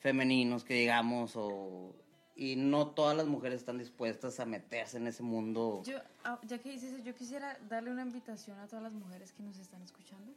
femeninos 0.00 0.64
que 0.64 0.74
digamos 0.74 1.32
o 1.36 1.94
y 2.38 2.54
no 2.54 2.86
todas 2.86 3.16
las 3.16 3.26
mujeres 3.26 3.58
están 3.58 3.78
dispuestas 3.78 4.38
a 4.38 4.46
meterse 4.46 4.96
en 4.96 5.08
ese 5.08 5.24
mundo 5.24 5.82
Yo, 5.84 5.98
ah, 6.22 6.38
ya 6.44 6.58
que 6.58 6.70
dices 6.70 6.92
eso, 6.92 7.02
yo 7.02 7.12
quisiera 7.12 7.58
darle 7.68 7.90
una 7.90 8.02
invitación 8.02 8.56
a 8.60 8.68
todas 8.68 8.84
las 8.84 8.92
mujeres 8.92 9.32
que 9.32 9.42
nos 9.42 9.58
están 9.58 9.82
escuchando, 9.82 10.32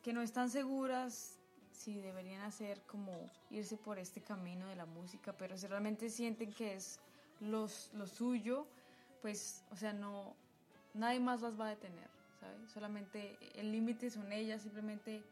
que 0.00 0.12
no 0.12 0.22
están 0.22 0.48
seguras 0.48 1.40
si 1.72 1.98
deberían 1.98 2.42
hacer 2.42 2.80
como 2.82 3.28
irse 3.50 3.76
por 3.76 3.98
este 3.98 4.20
camino 4.20 4.68
de 4.68 4.76
la 4.76 4.86
música, 4.86 5.32
pero 5.36 5.58
si 5.58 5.66
realmente 5.66 6.08
sienten 6.08 6.52
que 6.52 6.74
es 6.74 7.00
los, 7.40 7.90
lo 7.94 8.06
suyo, 8.06 8.68
pues, 9.22 9.64
o 9.72 9.76
sea, 9.76 9.92
no, 9.92 10.36
nadie 10.94 11.18
más 11.18 11.42
las 11.42 11.58
va 11.58 11.66
a 11.66 11.70
detener, 11.70 12.08
¿sabes? 12.38 12.70
Solamente 12.70 13.36
el 13.56 13.72
límite 13.72 14.08
son 14.08 14.30
ellas, 14.30 14.62
simplemente 14.62 15.24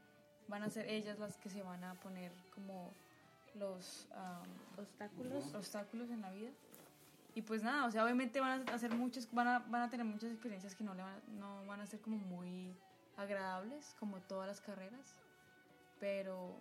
van 0.49 0.65
a 0.65 0.71
ser 0.71 0.89
ellas 0.89 1.21
las 1.21 1.37
que 1.37 1.49
se 1.49 1.63
van 1.63 1.85
a 1.85 1.95
poner 2.01 2.33
como 2.53 2.91
los 3.55 4.09
Obstáculos. 4.77 5.55
obstáculos 5.55 6.11
en 6.11 6.21
la 6.23 6.31
vida. 6.33 6.51
Y 7.35 7.43
pues 7.43 7.63
nada, 7.63 7.87
o 7.87 7.91
sea, 7.91 8.05
obviamente 8.05 8.41
van 8.41 8.69
a 8.69 8.75
hacer 8.75 8.93
muchas, 8.95 9.31
van 9.33 9.47
a, 9.47 9.59
van 9.61 9.83
a 9.83 9.91
tener 9.91 10.05
muchas 10.05 10.31
experiencias 10.33 10.75
que 10.75 10.83
no, 10.83 10.95
le 10.95 11.03
van, 11.03 11.15
a- 11.15 11.23
no 11.39 11.65
van 11.67 11.81
a 11.81 11.87
ser 11.87 12.01
como 12.01 12.17
muy 12.17 12.75
agradables, 13.17 13.95
como 14.01 14.21
todas 14.23 14.49
las 14.49 14.61
carreras. 14.61 15.15
Pero 16.01 16.61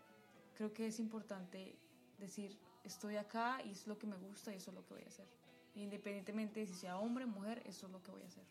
creo 0.55 0.71
que 0.73 0.87
es 0.87 0.99
importante 0.99 1.75
decir, 2.19 2.55
estoy 2.83 3.15
acá 3.15 3.61
y 3.63 3.71
es 3.71 3.87
lo 3.87 3.97
que 3.97 4.05
me 4.05 4.17
gusta 4.17 4.53
y 4.53 4.57
eso 4.57 4.69
es 4.71 4.75
lo 4.75 4.85
que 4.85 4.93
voy 4.93 5.03
a 5.03 5.07
hacer. 5.07 5.27
Independientemente 5.75 6.59
de 6.59 6.67
si 6.67 6.73
sea 6.75 6.97
hombre 6.99 7.23
o 7.23 7.27
mujer, 7.27 7.63
eso 7.65 7.87
es 7.87 7.91
lo 7.91 8.03
que 8.03 8.11
voy 8.11 8.21
a 8.21 8.27
hacer. 8.27 8.43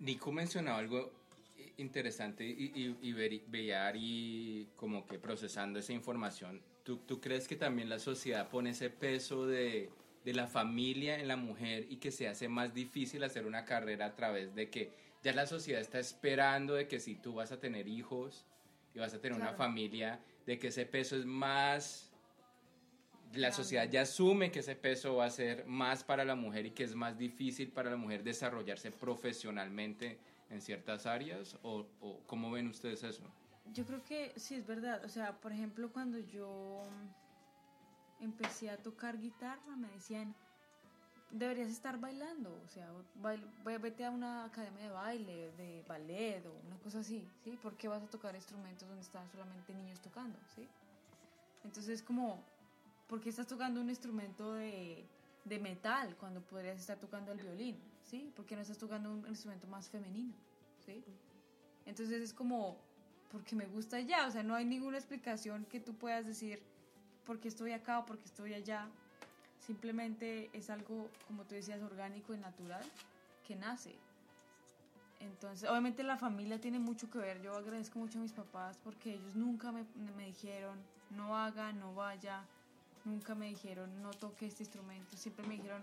Nico 0.00 0.32
mencionaba 0.32 0.78
algo 0.78 1.12
interesante 1.76 2.44
y, 2.46 2.72
y, 2.74 2.96
y 3.02 3.12
veri- 3.12 3.42
veía 3.48 3.92
y 3.94 4.68
como 4.76 5.06
que 5.06 5.18
procesando 5.18 5.78
esa 5.78 5.92
información. 5.92 6.60
¿Tú, 6.84 6.98
¿Tú 6.98 7.20
crees 7.20 7.48
que 7.48 7.56
también 7.56 7.88
la 7.88 7.98
sociedad 7.98 8.48
pone 8.48 8.70
ese 8.70 8.90
peso 8.90 9.46
de, 9.46 9.90
de 10.24 10.32
la 10.34 10.46
familia 10.46 11.18
en 11.18 11.28
la 11.28 11.36
mujer 11.36 11.86
y 11.88 11.96
que 11.96 12.10
se 12.10 12.28
hace 12.28 12.48
más 12.48 12.74
difícil 12.74 13.24
hacer 13.24 13.46
una 13.46 13.64
carrera 13.64 14.06
a 14.06 14.14
través 14.14 14.54
de 14.54 14.68
que 14.70 14.92
ya 15.22 15.32
la 15.32 15.46
sociedad 15.46 15.80
está 15.80 15.98
esperando 15.98 16.74
de 16.74 16.86
que 16.86 17.00
si 17.00 17.14
tú 17.14 17.34
vas 17.34 17.50
a 17.52 17.58
tener 17.58 17.88
hijos 17.88 18.44
y 18.94 18.98
vas 18.98 19.14
a 19.14 19.20
tener 19.20 19.32
una 19.36 19.48
Claro. 19.48 19.56
familia, 19.58 20.20
de 20.46 20.58
que 20.58 20.68
ese 20.68 20.84
peso 20.86 21.16
es 21.16 21.24
más 21.24 22.10
la 23.32 23.50
sociedad 23.50 23.90
ya 23.90 24.02
asume 24.02 24.52
que 24.52 24.60
ese 24.60 24.76
peso 24.76 25.16
va 25.16 25.24
a 25.24 25.30
ser 25.30 25.64
más 25.66 26.04
para 26.04 26.24
la 26.24 26.36
mujer 26.36 26.66
y 26.66 26.70
que 26.70 26.84
es 26.84 26.94
más 26.94 27.18
difícil 27.18 27.68
para 27.72 27.90
la 27.90 27.96
mujer 27.96 28.22
desarrollarse 28.22 28.92
profesionalmente 28.92 30.18
en 30.50 30.60
ciertas 30.60 31.06
áreas? 31.06 31.56
¿O, 31.62 31.86
o 32.00 32.20
cómo 32.26 32.50
ven 32.50 32.68
ustedes 32.68 33.02
eso? 33.02 33.22
Yo 33.72 33.84
creo 33.86 34.02
que 34.04 34.32
sí 34.36 34.54
es 34.54 34.66
verdad. 34.66 35.04
O 35.04 35.08
sea, 35.08 35.40
por 35.40 35.52
ejemplo, 35.52 35.90
cuando 35.92 36.18
yo 36.18 36.82
empecé 38.20 38.70
a 38.70 38.76
tocar 38.76 39.18
guitarra, 39.18 39.76
me 39.76 39.88
decían, 39.88 40.34
deberías 41.30 41.68
estar 41.68 41.98
bailando. 41.98 42.60
O 42.64 42.68
sea, 42.68 42.88
vete 43.80 44.04
a 44.04 44.10
una 44.10 44.44
academia 44.44 44.84
de 44.84 44.90
baile, 44.90 45.52
de 45.52 45.84
ballet 45.88 46.44
o 46.46 46.52
una 46.66 46.78
cosa 46.78 47.00
así, 47.00 47.28
¿sí? 47.42 47.58
¿Por 47.62 47.76
qué 47.76 47.88
vas 47.88 48.02
a 48.02 48.06
tocar 48.06 48.34
instrumentos 48.34 48.88
donde 48.88 49.02
están 49.02 49.28
solamente 49.30 49.74
niños 49.74 50.00
tocando, 50.00 50.38
¿sí? 50.54 50.66
Entonces, 51.64 52.02
como, 52.02 52.42
¿por 53.08 53.20
qué 53.20 53.30
estás 53.30 53.46
tocando 53.46 53.80
un 53.80 53.88
instrumento 53.88 54.54
de, 54.54 55.04
de 55.44 55.58
metal 55.58 56.14
cuando 56.16 56.40
podrías 56.40 56.78
estar 56.78 56.98
tocando 56.98 57.32
el 57.32 57.38
violín, 57.38 57.76
¿sí? 58.14 58.32
¿Por 58.36 58.46
qué 58.46 58.54
no 58.54 58.62
estás 58.62 58.78
tocando 58.78 59.10
un 59.10 59.26
instrumento 59.26 59.66
más 59.66 59.88
femenino, 59.88 60.34
¿sí? 60.86 61.02
Entonces 61.84 62.22
es 62.22 62.32
como, 62.32 62.76
porque 63.32 63.56
me 63.56 63.66
gusta 63.66 63.98
ya, 63.98 64.28
o 64.28 64.30
sea, 64.30 64.44
no 64.44 64.54
hay 64.54 64.64
ninguna 64.64 64.98
explicación 64.98 65.64
que 65.64 65.80
tú 65.80 65.94
puedas 65.94 66.24
decir 66.24 66.62
por 67.26 67.40
qué 67.40 67.48
estoy 67.48 67.72
acá 67.72 67.98
o 67.98 68.06
por 68.06 68.18
qué 68.18 68.26
estoy 68.26 68.54
allá. 68.54 68.88
Simplemente 69.58 70.48
es 70.52 70.70
algo, 70.70 71.10
como 71.26 71.44
tú 71.44 71.56
decías, 71.56 71.82
orgánico 71.82 72.34
y 72.34 72.38
natural 72.38 72.84
que 73.44 73.56
nace. 73.56 73.96
Entonces, 75.18 75.68
obviamente 75.68 76.04
la 76.04 76.16
familia 76.16 76.60
tiene 76.60 76.78
mucho 76.78 77.10
que 77.10 77.18
ver. 77.18 77.42
Yo 77.42 77.56
agradezco 77.56 77.98
mucho 77.98 78.18
a 78.18 78.22
mis 78.22 78.32
papás 78.32 78.78
porque 78.84 79.14
ellos 79.14 79.34
nunca 79.34 79.72
me, 79.72 79.84
me 80.16 80.26
dijeron, 80.26 80.78
no 81.10 81.36
haga, 81.36 81.72
no 81.72 81.94
vaya. 81.94 82.44
Nunca 83.04 83.34
me 83.34 83.46
dijeron, 83.46 84.02
no 84.02 84.10
toque 84.10 84.46
este 84.46 84.62
instrumento. 84.62 85.16
Siempre 85.16 85.46
me 85.46 85.54
dijeron, 85.54 85.82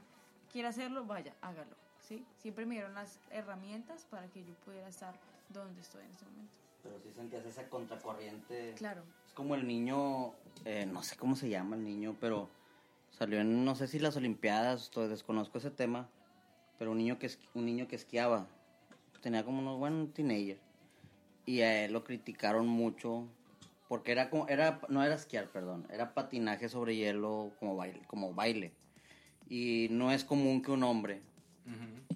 quiere 0.51 0.69
hacerlo, 0.69 1.05
vaya, 1.05 1.36
hágalo. 1.41 1.91
¿Sí? 2.08 2.26
Siempre 2.41 2.66
me 2.66 2.76
dieron 2.76 2.93
las 2.93 3.20
herramientas 3.32 4.06
para 4.10 4.28
que 4.28 4.43
yo 4.43 4.54
pudiera 4.66 4.88
estar 4.88 5.14
donde 5.49 5.82
estoy 5.82 6.04
en 6.04 6.12
este 6.12 6.26
momento. 6.26 6.54
Pero 6.84 6.99
sí 6.99 7.12
sentías 7.16 7.45
esa 7.45 7.70
contracorriente. 7.70 8.74
Claro. 8.78 9.04
Es 9.28 9.34
como 9.34 9.56
el 9.56 9.68
niño, 9.68 10.34
eh, 10.66 10.86
no 10.86 11.04
sé 11.04 11.16
cómo 11.16 11.36
se 11.36 11.49
llama 11.49 11.76
el 11.76 11.84
niño, 11.84 12.16
pero 12.20 12.49
salió 13.12 13.39
en, 13.39 13.64
no 13.64 13.76
sé 13.76 13.88
si 13.88 13.99
las 13.99 14.16
Olimpiadas, 14.18 14.89
to- 14.89 15.08
desconozco 15.08 15.58
ese 15.60 15.72
tema, 15.72 16.10
pero 16.80 16.91
un 16.91 16.97
niño 16.97 17.20
que, 17.20 17.30
un 17.54 17.66
niño 17.66 17.88
que 17.88 17.95
esquiaba, 17.95 18.47
tenía 19.22 19.45
como 19.45 19.60
unos, 19.60 19.78
bueno, 19.78 19.97
un 19.97 20.12
teenager, 20.12 20.60
y 21.45 21.62
a 21.62 21.86
él 21.86 21.93
lo 21.93 22.04
criticaron 22.04 22.68
mucho, 22.68 23.28
porque 23.88 24.12
era 24.12 24.30
como, 24.30 24.47
era, 24.47 24.82
no 24.89 25.04
era 25.04 25.16
esquiar, 25.16 25.47
perdón, 25.49 25.86
era 25.91 26.14
patinaje 26.16 26.68
sobre 26.70 26.95
hielo 26.95 27.52
como 27.60 27.76
baile, 27.76 28.02
como 28.08 28.34
baile, 28.34 28.74
y 29.47 29.88
no 29.91 30.12
es 30.12 30.24
común 30.24 30.62
que 30.64 30.72
un 30.72 30.82
hombre 30.84 31.22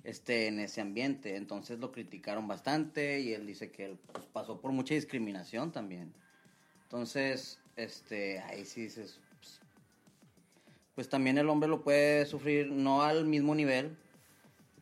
esté 0.04 0.48
en 0.48 0.60
ese 0.60 0.82
ambiente. 0.82 1.36
Entonces 1.36 1.80
lo 1.80 1.92
criticaron 1.92 2.48
bastante 2.48 3.20
y 3.20 3.34
él 3.34 3.46
dice 3.46 3.72
que 3.72 3.86
él 3.86 3.98
pues, 4.12 4.26
pasó 4.28 4.60
por 4.60 4.72
mucha 4.72 4.94
discriminación 4.94 5.72
también. 5.72 6.14
Entonces, 6.84 7.60
este, 7.76 8.40
ahí 8.40 8.66
sí 8.66 8.84
dices, 8.84 9.20
pues, 9.40 9.60
pues 10.94 11.10
también 11.10 11.38
el 11.38 11.50
hombre 11.50 11.70
lo 11.70 11.84
puede 11.84 12.26
sufrir, 12.26 12.72
no 12.72 13.02
al 13.02 13.26
mismo 13.26 13.56
nivel, 13.56 13.98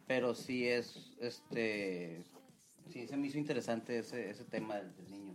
pero 0.05 0.35
sí 0.35 0.67
es, 0.67 1.11
este, 1.19 2.23
sí 2.91 3.07
se 3.07 3.17
me 3.17 3.27
hizo 3.27 3.37
interesante 3.37 3.99
ese, 3.99 4.29
ese 4.29 4.43
tema 4.43 4.75
del, 4.75 4.95
del 4.95 5.11
niño. 5.11 5.33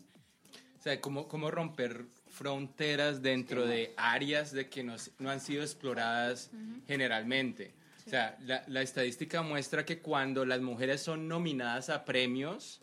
O 0.79 0.83
sea, 0.83 1.01
cómo, 1.01 1.27
cómo 1.27 1.51
romper 1.51 2.05
fronteras 2.29 3.21
dentro 3.23 3.67
de 3.67 3.93
áreas 3.97 4.53
de 4.53 4.69
que 4.69 4.85
no, 4.85 4.95
no 5.19 5.31
han 5.31 5.41
sido 5.41 5.63
exploradas 5.63 6.51
generalmente. 6.87 7.73
O 8.09 8.11
sea, 8.11 8.39
la, 8.47 8.65
la 8.69 8.81
estadística 8.81 9.43
muestra 9.43 9.85
que 9.85 9.99
cuando 9.99 10.47
las 10.47 10.61
mujeres 10.63 11.03
son 11.03 11.29
nominadas 11.29 11.91
a 11.91 12.07
premios 12.07 12.81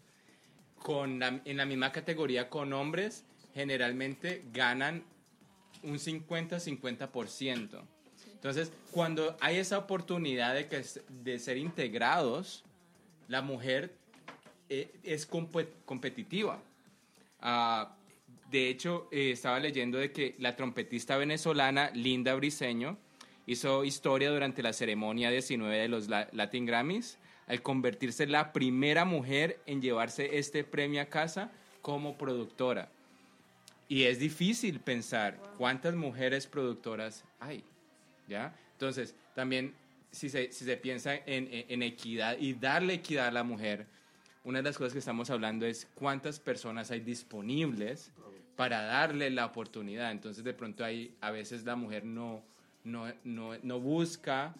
con 0.83 1.17
la- 1.17 1.41
en 1.45 1.57
la 1.57 1.65
misma 1.65 1.91
categoría 1.91 2.47
con 2.47 2.71
hombres, 2.73 3.23
generalmente 3.55 4.43
ganan 4.53 5.03
un 5.81 5.97
50-50%. 5.97 7.81
Entonces, 8.33 8.71
cuando 8.91 9.35
hay 9.41 9.57
esa 9.57 9.79
oportunidad 9.79 10.53
de, 10.53 10.67
que, 10.67 10.83
de 11.23 11.39
ser 11.39 11.57
integrados, 11.57 12.63
la 13.27 13.41
mujer 13.41 13.95
eh, 14.69 14.91
es 15.03 15.27
compe- 15.27 15.69
competitiva. 15.85 16.59
Ah, 17.41 17.95
de 18.51 18.69
hecho, 18.69 19.07
eh, 19.11 19.31
estaba 19.31 19.59
leyendo 19.59 19.97
de 19.97 20.11
que 20.11 20.35
la 20.37 20.55
trompetista 20.55 21.17
venezolana 21.17 21.89
Linda 21.95 22.35
Briseño 22.35 22.99
hizo 23.45 23.83
historia 23.83 24.31
durante 24.31 24.63
la 24.63 24.73
ceremonia 24.73 25.29
19 25.29 25.77
de 25.77 25.87
los 25.87 26.07
La- 26.09 26.27
Latin 26.31 26.65
Grammys 26.65 27.17
al 27.47 27.61
convertirse 27.61 28.25
la 28.25 28.51
primera 28.53 29.05
mujer 29.05 29.59
en 29.67 29.81
llevarse 29.81 30.37
este 30.37 30.63
premio 30.63 31.01
a 31.01 31.05
casa 31.05 31.51
como 31.81 32.17
productora. 32.17 32.89
Y 33.87 34.03
es 34.03 34.17
difícil 34.17 34.79
pensar 34.79 35.37
cuántas 35.59 35.93
mujeres 35.95 36.47
productoras 36.47 37.23
hay, 37.39 37.63
¿ya? 38.27 38.55
Entonces, 38.73 39.13
también 39.35 39.75
si 40.11 40.29
se, 40.29 40.51
si 40.51 40.65
se 40.65 40.75
piensa 40.77 41.13
en, 41.15 41.47
en- 41.51 41.83
equidad 41.83 42.35
y 42.39 42.53
darle 42.53 42.95
equidad 42.95 43.27
a 43.27 43.31
la 43.31 43.43
mujer, 43.43 43.85
una 44.43 44.59
de 44.59 44.63
las 44.63 44.77
cosas 44.77 44.93
que 44.93 44.99
estamos 44.99 45.29
hablando 45.29 45.67
es 45.67 45.87
cuántas 45.93 46.39
personas 46.39 46.89
hay 46.89 47.01
disponibles 47.01 48.11
para 48.55 48.81
darle 48.83 49.29
la 49.29 49.45
oportunidad. 49.45 50.11
Entonces, 50.11 50.43
de 50.43 50.53
pronto 50.53 50.83
ahí 50.83 51.13
a 51.21 51.29
veces 51.29 51.63
la 51.63 51.75
mujer 51.75 52.05
no, 52.05 52.41
no, 52.85 53.11
no, 53.23 53.51
no 53.63 53.79
busca 53.79 54.55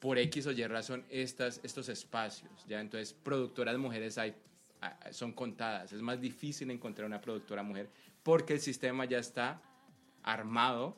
por 0.00 0.18
X 0.18 0.46
o 0.46 0.52
Y 0.52 0.64
razón 0.66 1.04
estas, 1.10 1.60
estos 1.62 1.88
espacios, 1.88 2.50
¿ya? 2.68 2.80
Entonces, 2.80 3.12
productoras 3.14 3.76
mujeres 3.78 4.18
hay, 4.18 4.34
ah, 4.82 4.96
son 5.10 5.32
contadas. 5.32 5.92
Es 5.92 6.02
más 6.02 6.20
difícil 6.20 6.70
encontrar 6.70 7.06
una 7.06 7.20
productora 7.20 7.62
mujer 7.62 7.88
porque 8.22 8.52
el 8.54 8.60
sistema 8.60 9.04
ya 9.06 9.18
está 9.18 9.60
armado 10.22 10.96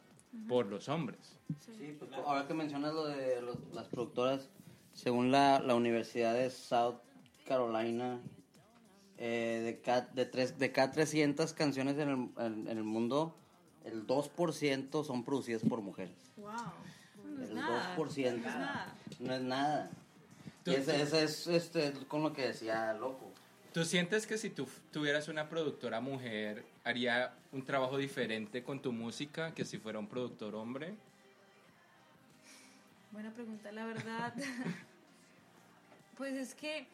por 0.49 0.67
los 0.67 0.89
hombres. 0.89 1.39
Sí, 1.79 1.97
pues 1.99 2.11
ahora 2.13 2.47
que 2.47 2.55
mencionas 2.55 2.93
lo 2.95 3.07
de 3.07 3.41
los- 3.43 3.59
las 3.73 3.89
productoras, 3.89 4.49
según 4.95 5.31
la, 5.31 5.61
la 5.61 5.75
Universidad 5.75 6.35
de 6.35 6.51
South 6.51 6.97
Carolina, 7.47 8.21
eh, 9.19 9.61
de, 9.65 9.81
ca- 9.81 10.03
de, 10.15 10.25
tres, 10.27 10.59
de 10.59 10.73
cada 10.73 10.93
300 10.93 11.53
canciones 11.53 11.99
en 11.99 12.09
el, 12.09 12.45
en- 12.45 12.69
en 12.69 12.79
el 12.79 12.85
mundo, 12.85 13.35
el 13.85 14.07
2% 14.07 15.05
son 15.05 15.25
producidas 15.25 15.63
por 15.63 15.81
mujeres. 15.81 16.15
¡Wow! 16.37 16.53
No 17.25 17.43
es 17.45 17.51
El 17.51 17.57
nada. 17.57 17.97
2%. 17.97 17.99
No 17.99 18.49
es 18.49 18.55
nada. 18.55 18.95
No 19.19 19.35
es 19.35 19.43
nada. 19.43 19.91
Tú- 20.65 20.73
ese, 20.73 21.01
ese 21.03 21.23
es 21.25 21.47
este, 21.47 21.93
con 22.09 22.23
lo 22.23 22.33
que 22.33 22.49
decía 22.49 22.93
Loco. 22.95 23.31
¿Tú 23.73 23.85
sientes 23.85 24.27
que 24.27 24.37
si 24.37 24.51
tú 24.51 24.67
tuvieras 24.93 25.29
una 25.29 25.49
productora 25.49 26.01
mujer, 26.01 26.65
haría 26.83 27.33
un 27.53 27.65
trabajo 27.65 27.97
diferente 27.99 28.65
con 28.65 28.83
tu 28.83 28.93
música 28.93 29.55
que 29.55 29.65
si 29.65 29.79
fuera 29.79 29.99
un 30.01 30.09
productor 30.09 30.55
hombre? 30.57 30.95
Buena 33.13 33.31
pregunta, 33.33 33.71
la 33.73 33.87
verdad. 33.87 34.35
pues 36.17 36.35
es 36.35 36.55
que, 36.55 36.87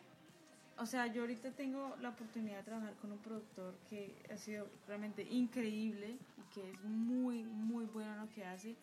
o 0.78 0.86
sea, 0.86 1.06
yo 1.06 1.22
ahorita 1.22 1.50
tengo 1.52 1.96
la 2.00 2.10
oportunidad 2.10 2.58
de 2.58 2.62
trabajar 2.64 2.94
con 3.00 3.12
un 3.12 3.18
productor 3.18 3.74
que 3.88 4.14
ha 4.32 4.36
sido 4.36 4.68
realmente 4.86 5.22
increíble 5.22 6.16
y 6.38 6.54
que 6.54 6.70
es 6.70 6.80
muy, 6.82 7.42
muy 7.42 7.84
bueno 7.86 8.12
en 8.14 8.20
lo 8.20 8.30
que 8.30 8.44
hace. 8.44 8.76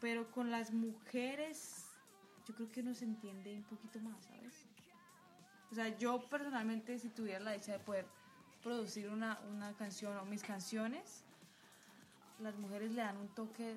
Pero 0.00 0.30
con 0.30 0.50
las 0.50 0.72
mujeres, 0.72 1.86
yo 2.46 2.54
creo 2.54 2.70
que 2.70 2.80
uno 2.80 2.94
se 2.94 3.04
entiende 3.04 3.54
un 3.54 3.64
poquito 3.64 4.00
más, 4.00 4.24
¿sabes? 4.24 4.64
O 5.70 5.74
sea, 5.74 5.88
yo 5.98 6.28
personalmente, 6.28 6.98
si 6.98 7.08
tuviera 7.08 7.40
la 7.40 7.52
dicha 7.52 7.72
de 7.72 7.78
poder 7.80 8.06
producir 8.62 9.08
una, 9.10 9.38
una 9.50 9.72
canción 9.76 10.16
o 10.16 10.24
mis 10.24 10.42
canciones, 10.42 11.24
las 12.38 12.56
mujeres 12.56 12.92
le 12.92 13.02
dan 13.02 13.16
un 13.16 13.28
toque 13.28 13.76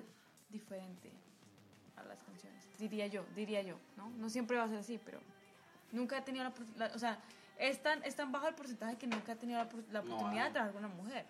diferente 0.50 1.10
a 1.96 2.04
las 2.04 2.22
canciones. 2.22 2.64
Diría 2.78 3.06
yo, 3.08 3.24
diría 3.34 3.62
yo, 3.62 3.76
¿no? 3.96 4.10
No 4.10 4.30
siempre 4.30 4.56
va 4.56 4.64
a 4.64 4.68
ser 4.68 4.78
así, 4.78 4.98
pero 5.04 5.20
nunca 5.90 6.18
he 6.18 6.22
tenido 6.22 6.50
la, 6.76 6.86
o 6.94 6.98
sea, 6.98 7.18
es 7.58 7.82
tan, 7.82 8.02
es 8.04 8.16
tan 8.16 8.32
bajo 8.32 8.48
el 8.48 8.54
porcentaje 8.54 8.96
que 8.96 9.06
nunca 9.06 9.32
he 9.32 9.36
tenido 9.36 9.58
la, 9.58 9.68
la 9.90 10.02
No, 10.02 10.14
oportunidad 10.14 10.44
de 10.44 10.48
no. 10.48 10.52
trabajar 10.54 10.72
con 10.74 10.84
una 10.84 10.94
mujer, 10.94 11.26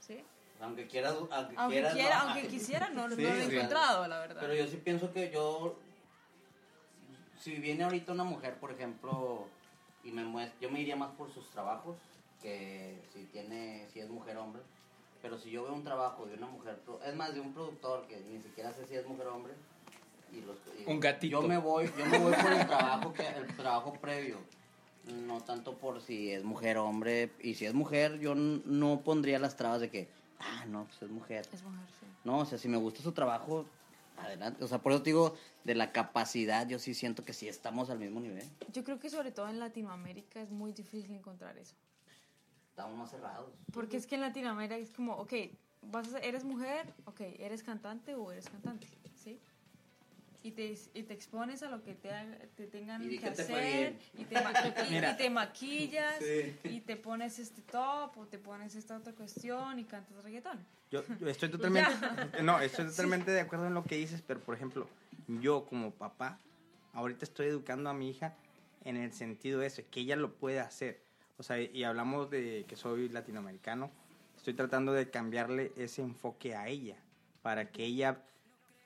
¿sí? 0.00 0.24
Aunque 0.60 0.86
quieras, 0.86 1.14
aunque, 1.30 1.54
Aunque 1.56 1.76
quieras, 1.76 1.94
quiera, 1.94 2.16
no. 2.16 2.30
aunque 2.30 2.48
quisiera, 2.48 2.90
no, 2.90 3.08
Sí, 3.10 3.22
no 3.22 3.28
lo 3.28 3.34
he 3.34 3.46
sí. 3.46 3.56
encontrado, 3.56 4.08
la 4.08 4.18
verdad. 4.20 4.36
Pero 4.40 4.54
yo 4.54 4.66
sí 4.66 4.76
pienso 4.76 5.12
que 5.12 5.30
yo, 5.30 5.78
si 7.40 7.52
viene 7.56 7.84
ahorita 7.84 8.12
una 8.12 8.24
mujer, 8.24 8.54
por 8.58 8.72
ejemplo, 8.72 9.46
y 10.02 10.10
me 10.10 10.24
muestra, 10.24 10.58
yo 10.60 10.70
me 10.70 10.80
iría 10.80 10.96
más 10.96 11.10
por 11.12 11.32
sus 11.32 11.48
trabajos, 11.50 11.96
que 12.42 13.00
si 13.12 13.24
tiene, 13.26 13.86
si 13.92 14.00
es 14.00 14.08
mujer 14.08 14.36
o 14.36 14.44
hombre. 14.44 14.62
Pero 15.22 15.38
si 15.38 15.50
yo 15.50 15.64
veo 15.64 15.74
un 15.74 15.84
trabajo 15.84 16.26
de 16.26 16.34
una 16.34 16.46
mujer, 16.46 16.78
es 17.04 17.14
más 17.14 17.34
de 17.34 17.40
un 17.40 17.52
productor 17.52 18.06
que 18.06 18.16
ni 18.20 18.40
siquiera 18.40 18.72
sé 18.72 18.86
si 18.86 18.94
es 18.94 19.06
mujer 19.06 19.26
o 19.28 19.34
hombre, 19.36 19.52
y 20.32 20.40
los, 20.42 20.56
y 20.78 20.90
Un 20.90 21.00
gatito. 21.00 21.40
Yo 21.40 21.48
me 21.48 21.58
voy, 21.58 21.90
yo 21.96 22.06
me 22.06 22.18
voy 22.18 22.34
por 22.34 22.52
el 22.52 22.66
trabajo 22.66 23.12
que, 23.12 23.26
el 23.26 23.56
trabajo 23.56 23.92
previo. 23.94 24.36
No 25.24 25.40
tanto 25.40 25.74
por 25.74 26.02
si 26.02 26.30
es 26.32 26.44
mujer 26.44 26.76
o 26.76 26.84
hombre. 26.84 27.30
Y 27.40 27.54
si 27.54 27.64
es 27.64 27.72
mujer, 27.74 28.18
yo 28.18 28.34
no 28.34 29.00
pondría 29.00 29.38
las 29.38 29.56
trabas 29.56 29.80
de 29.80 29.90
que, 29.90 30.08
ah, 30.40 30.64
no, 30.66 30.84
pues 30.84 31.02
es 31.02 31.10
mujer. 31.10 31.46
Es 31.52 31.62
mujer, 31.62 31.86
sí. 32.00 32.06
No, 32.24 32.38
o 32.40 32.44
sea, 32.44 32.58
si 32.58 32.68
me 32.68 32.76
gusta 32.76 33.02
su 33.02 33.12
trabajo, 33.12 33.64
adelante. 34.16 34.64
O 34.64 34.68
sea, 34.68 34.78
por 34.78 34.92
eso 34.92 35.02
te 35.02 35.10
digo, 35.10 35.36
de 35.64 35.74
la 35.74 35.92
capacidad, 35.92 36.66
yo 36.68 36.78
sí 36.78 36.94
siento 36.94 37.24
que 37.24 37.32
sí 37.32 37.48
estamos 37.48 37.90
al 37.90 37.98
mismo 37.98 38.20
nivel. 38.20 38.44
Yo 38.72 38.84
creo 38.84 38.98
que 38.98 39.10
sobre 39.10 39.30
todo 39.30 39.48
en 39.48 39.58
Latinoamérica 39.60 40.40
es 40.40 40.50
muy 40.50 40.72
difícil 40.72 41.12
encontrar 41.12 41.56
eso. 41.58 41.74
Estamos 42.70 42.96
más 42.96 43.10
cerrados. 43.10 43.50
Porque 43.72 43.96
es 43.96 44.06
que 44.06 44.14
en 44.14 44.20
Latinoamérica 44.22 44.76
es 44.76 44.90
como, 44.90 45.14
ok, 45.14 45.32
vas 45.82 46.08
a 46.08 46.10
ser- 46.12 46.24
eres 46.24 46.44
mujer, 46.44 46.86
ok, 47.06 47.20
eres 47.38 47.62
cantante 47.62 48.14
o 48.14 48.30
eres 48.30 48.48
cantante, 48.48 48.86
¿sí? 49.16 49.38
Y 50.42 50.52
te, 50.52 50.78
y 50.94 51.02
te 51.02 51.14
expones 51.14 51.62
a 51.64 51.68
lo 51.68 51.82
que 51.82 51.94
te, 51.94 52.10
te 52.54 52.66
tengan 52.68 53.02
Y 53.02 53.08
que 53.10 53.16
que 53.18 53.30
te 53.32 53.42
hacer, 53.42 53.96
y 54.16 54.24
te, 54.24 54.36
y- 54.36 55.16
te 55.18 55.30
maquillas, 55.30 56.18
Sí. 56.20 56.56
y 56.64 56.80
te 56.80 56.96
pones 56.96 57.38
este 57.40 57.60
top, 57.62 58.16
o 58.16 58.26
te 58.26 58.38
pones 58.38 58.74
esta 58.76 58.96
otra 58.96 59.12
cuestión, 59.14 59.78
y 59.80 59.84
cantas 59.84 60.22
reggaetón. 60.22 60.64
Yo, 60.90 61.02
yo 61.20 61.28
estoy 61.28 61.48
totalmente, 61.50 61.90
no, 62.42 62.60
estoy 62.60 62.86
totalmente 62.86 63.30
de 63.32 63.40
acuerdo 63.40 63.66
en 63.66 63.74
lo 63.74 63.82
que 63.84 63.96
dices, 63.96 64.22
pero 64.24 64.40
por 64.40 64.54
ejemplo, 64.54 64.88
yo 65.40 65.66
como 65.66 65.90
papá, 65.90 66.38
ahorita 66.92 67.24
estoy 67.24 67.48
educando 67.48 67.90
a 67.90 67.94
mi 67.94 68.08
hija 68.10 68.34
en 68.84 68.96
el 68.96 69.12
sentido 69.12 69.60
ese, 69.62 69.84
que 69.86 70.00
ella 70.00 70.14
lo 70.16 70.34
puede 70.34 70.60
hacer. 70.60 71.02
O 71.36 71.42
sea, 71.42 71.60
y 71.60 71.82
hablamos 71.84 72.30
de 72.30 72.64
que 72.68 72.76
soy 72.76 73.08
latinoamericano, 73.08 73.90
estoy 74.36 74.54
tratando 74.54 74.92
de 74.92 75.10
cambiarle 75.10 75.72
ese 75.76 76.00
enfoque 76.02 76.54
a 76.54 76.68
ella, 76.68 76.96
para 77.42 77.70
que 77.70 77.84
ella 77.84 78.22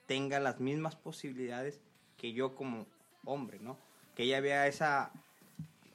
tenga 0.07 0.40
las 0.40 0.61
mismas 0.61 0.96
posibilidades 0.96 1.80
que 2.16 2.32
yo 2.32 2.55
como 2.55 2.86
hombre, 3.24 3.59
¿no? 3.59 3.78
Que 4.14 4.24
ella 4.24 4.40
vea 4.40 4.66
esa, 4.66 5.12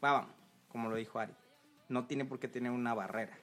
vamos, 0.01 0.29
como 0.69 0.89
lo 0.89 0.95
dijo 0.95 1.19
Ari, 1.19 1.33
no 1.89 2.05
tiene 2.05 2.25
por 2.25 2.39
qué 2.39 2.47
tener 2.47 2.71
una 2.71 2.93
barrera, 2.93 3.37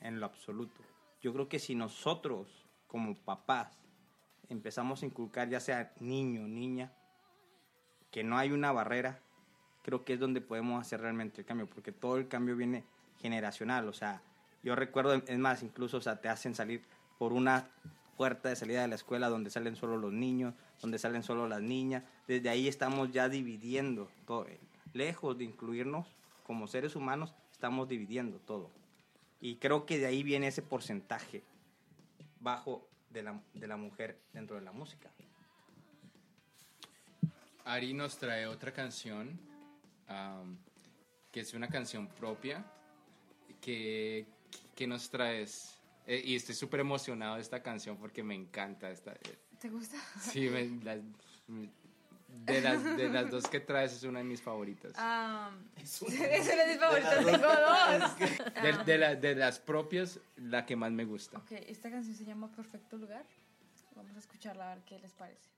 en 0.00 0.20
lo 0.20 0.26
absoluto. 0.26 0.82
Yo 1.20 1.32
creo 1.32 1.48
que 1.48 1.58
si 1.58 1.74
nosotros, 1.74 2.66
como 2.86 3.14
papás, 3.14 3.78
empezamos 4.48 5.02
a 5.02 5.06
inculcar, 5.06 5.48
ya 5.48 5.60
sea 5.60 5.92
niño, 6.00 6.46
niña, 6.46 6.92
que 8.10 8.22
no 8.22 8.36
hay 8.36 8.52
una 8.52 8.72
barrera, 8.72 9.20
creo 9.82 10.04
que 10.04 10.14
es 10.14 10.20
donde 10.20 10.40
podemos 10.40 10.80
hacer 10.80 11.00
realmente 11.00 11.40
el 11.40 11.46
cambio, 11.46 11.68
porque 11.68 11.92
todo 11.92 12.16
el 12.16 12.28
cambio 12.28 12.56
viene 12.56 12.84
generacional, 13.20 13.88
o 13.88 13.92
sea, 13.92 14.22
yo 14.62 14.74
recuerdo, 14.74 15.14
es 15.14 15.38
más, 15.38 15.62
incluso, 15.62 15.98
o 15.98 16.00
sea, 16.00 16.20
te 16.20 16.28
hacen 16.28 16.54
salir 16.54 16.82
por 17.18 17.32
una 17.32 17.70
puerta 18.16 18.48
de 18.48 18.56
salida 18.56 18.82
de 18.82 18.88
la 18.88 18.94
escuela 18.94 19.28
donde 19.28 19.50
salen 19.50 19.76
solo 19.76 19.96
los 19.96 20.12
niños, 20.12 20.54
donde 20.80 20.98
salen 20.98 21.22
solo 21.22 21.48
las 21.48 21.62
niñas, 21.62 22.02
desde 22.26 22.48
ahí 22.48 22.68
estamos 22.68 23.12
ya 23.12 23.28
dividiendo 23.28 24.08
todo, 24.26 24.46
lejos 24.92 25.36
de 25.36 25.44
incluirnos 25.44 26.06
como 26.44 26.66
seres 26.66 26.96
humanos, 26.96 27.34
estamos 27.52 27.88
dividiendo 27.88 28.38
todo. 28.38 28.70
Y 29.40 29.56
creo 29.56 29.86
que 29.86 29.98
de 29.98 30.06
ahí 30.06 30.22
viene 30.22 30.46
ese 30.46 30.62
porcentaje 30.62 31.42
bajo 32.40 32.86
de 33.10 33.22
la, 33.22 33.40
de 33.54 33.66
la 33.66 33.76
mujer 33.76 34.18
dentro 34.32 34.56
de 34.56 34.62
la 34.62 34.72
música. 34.72 35.10
Ari 37.64 37.94
nos 37.94 38.18
trae 38.18 38.46
otra 38.46 38.72
canción, 38.72 39.40
que 41.32 41.40
es 41.40 41.54
una 41.54 41.68
canción 41.68 42.06
propia, 42.08 42.64
que, 43.60 44.26
que 44.74 44.86
nos 44.86 45.08
traes. 45.08 45.80
Eh, 46.06 46.20
y 46.24 46.36
estoy 46.36 46.54
súper 46.54 46.80
emocionado 46.80 47.36
de 47.36 47.40
esta 47.40 47.62
canción 47.62 47.96
porque 47.96 48.22
me 48.22 48.34
encanta. 48.34 48.90
Esta, 48.90 49.12
eh, 49.12 49.38
¿Te 49.58 49.70
gusta? 49.70 49.96
sí, 50.20 50.48
me- 50.50 50.68
las- 50.84 51.00
de, 52.46 52.60
las, 52.60 52.84
de 52.96 53.08
las 53.08 53.30
dos 53.30 53.46
que 53.46 53.60
traes 53.60 53.92
es 53.92 54.02
una 54.02 54.18
de 54.18 54.24
mis 54.24 54.42
favoritas. 54.42 54.92
Ese 55.76 56.06
es 56.06 56.68
mi 56.68 56.78
favorito, 56.78 57.08
tengo 57.24 57.46
dos. 57.48 58.18
De, 58.62 58.84
de 58.84 58.98
la- 58.98 59.14
de 59.14 59.34
las 59.34 59.60
propias, 59.60 60.18
la 60.36 60.66
que 60.66 60.76
más 60.76 60.90
me 60.92 61.04
gusta. 61.04 61.38
Ok, 61.38 61.52
esta 61.52 61.90
canción 61.90 62.14
se 62.14 62.24
llama 62.24 62.50
Perfecto 62.50 62.96
Lugar. 62.98 63.24
Vamos 63.94 64.16
a 64.16 64.18
escucharla 64.18 64.72
a 64.72 64.74
ver 64.74 64.84
qué 64.84 64.98
les 64.98 65.12
parece. 65.14 65.48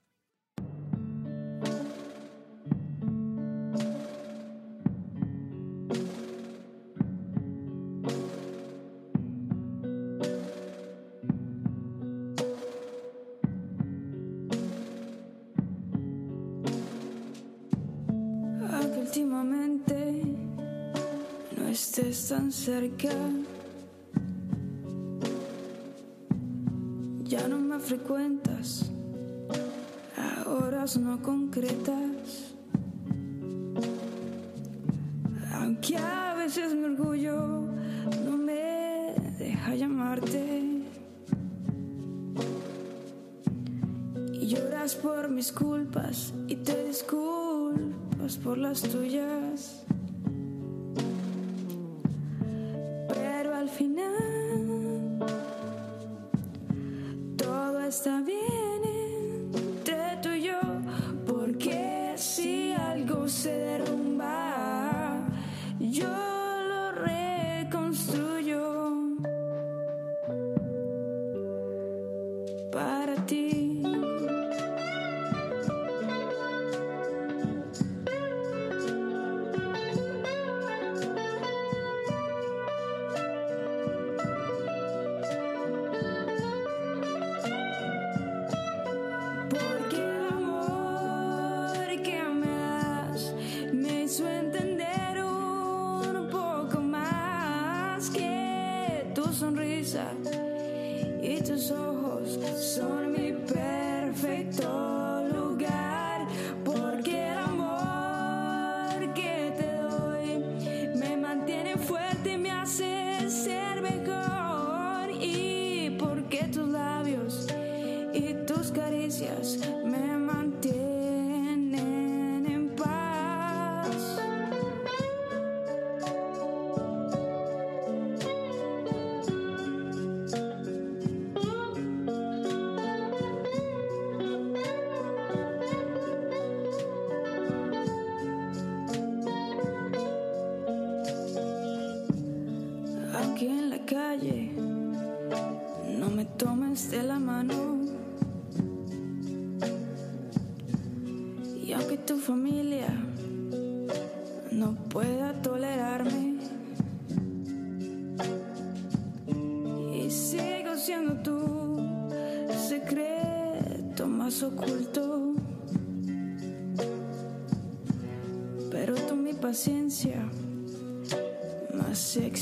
Tan 22.37 22.53
cerca, 22.53 23.09
ya 27.25 27.49
no 27.49 27.59
me 27.59 27.79
frecuentas 27.79 28.91
a 30.19 30.51
horas 30.51 30.99
no 30.99 31.23
concretas. 31.23 32.55
Aunque 35.55 35.97
a 35.97 36.35
veces 36.35 36.75
mi 36.75 36.85
orgullo 36.85 37.41
no 38.27 38.37
me 38.37 39.15
deja 39.39 39.75
llamarte. 39.75 40.63
Y 44.35 44.47
lloras 44.47 44.95
por 44.95 45.31
mis 45.31 45.51
culpas 45.53 46.35
y 46.49 46.57
te 46.57 46.85
disculpas 46.85 48.37
por 48.45 48.59
las 48.59 48.83
tuyas. 48.83 49.86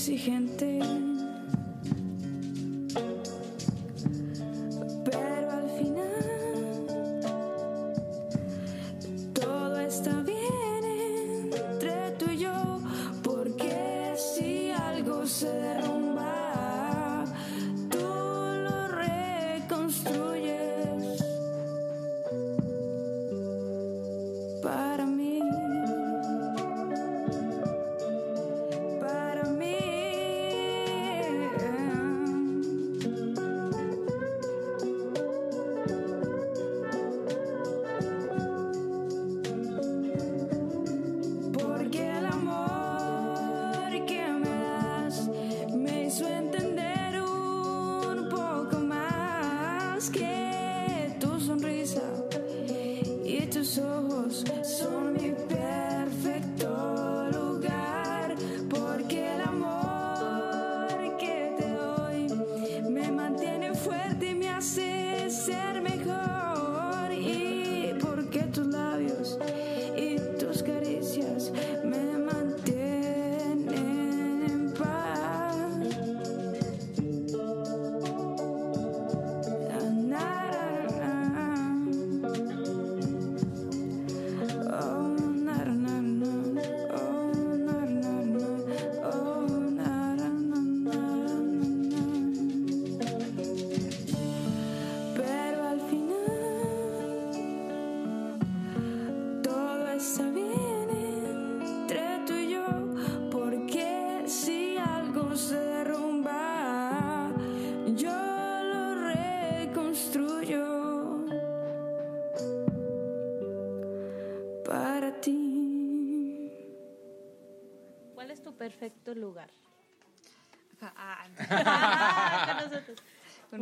Más 0.09 0.11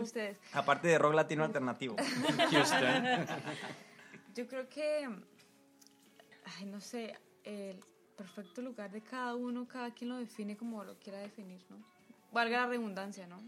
ustedes. 0.02 0.38
Aparte 0.52 0.88
de 0.88 0.98
rock 0.98 1.14
latino 1.14 1.44
alternativo. 1.44 1.96
Houston. 2.50 3.26
Yo 4.34 4.46
creo 4.46 4.68
que, 4.68 5.08
ay, 6.58 6.66
no 6.66 6.80
sé, 6.80 7.18
el 7.44 7.80
perfecto 8.16 8.62
lugar 8.62 8.90
de 8.90 9.02
cada 9.02 9.34
uno, 9.34 9.66
cada 9.66 9.92
quien 9.92 10.10
lo 10.10 10.16
define 10.16 10.56
como 10.56 10.84
lo 10.84 10.98
quiera 10.98 11.18
definir, 11.18 11.64
¿no? 11.68 11.76
Valga 12.32 12.62
la 12.62 12.66
redundancia, 12.66 13.26
¿no? 13.26 13.38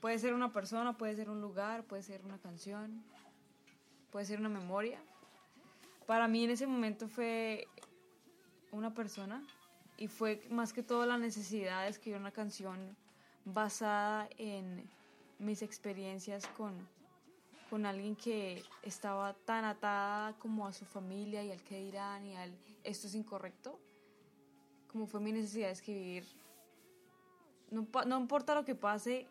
Puede 0.00 0.18
ser 0.18 0.34
una 0.34 0.52
persona, 0.52 0.96
puede 0.96 1.14
ser 1.14 1.28
un 1.30 1.40
lugar, 1.40 1.84
puede 1.84 2.02
ser 2.02 2.24
una 2.24 2.38
canción, 2.38 3.02
puede 4.10 4.24
ser 4.24 4.40
una 4.40 4.48
memoria. 4.48 4.98
Para 6.06 6.28
mí 6.28 6.44
en 6.44 6.50
ese 6.50 6.66
momento 6.66 7.08
fue 7.08 7.66
una 8.72 8.94
persona 8.94 9.42
y 9.96 10.08
fue 10.08 10.42
más 10.50 10.72
que 10.72 10.82
todo 10.82 11.04
la 11.06 11.18
necesidad 11.18 11.82
de 11.84 11.90
escribir 11.90 12.20
una 12.20 12.30
canción 12.30 12.96
basada 13.44 14.28
en 14.38 14.88
mis 15.40 15.62
experiencias 15.62 16.46
con, 16.48 16.74
con 17.68 17.86
alguien 17.86 18.14
que 18.14 18.62
estaba 18.82 19.34
tan 19.34 19.64
atada 19.64 20.38
como 20.38 20.66
a 20.66 20.72
su 20.72 20.84
familia 20.84 21.42
y 21.42 21.50
al 21.50 21.62
que 21.62 21.80
dirán 21.80 22.24
y 22.26 22.36
al 22.36 22.52
esto 22.84 23.06
es 23.06 23.14
incorrecto, 23.14 23.78
como 24.90 25.06
fue 25.06 25.20
mi 25.20 25.32
necesidad 25.32 25.66
de 25.66 25.72
escribir. 25.72 26.24
No, 27.70 27.86
no 28.06 28.20
importa 28.20 28.54
lo 28.54 28.64
que 28.64 28.74
pase, 28.74 29.26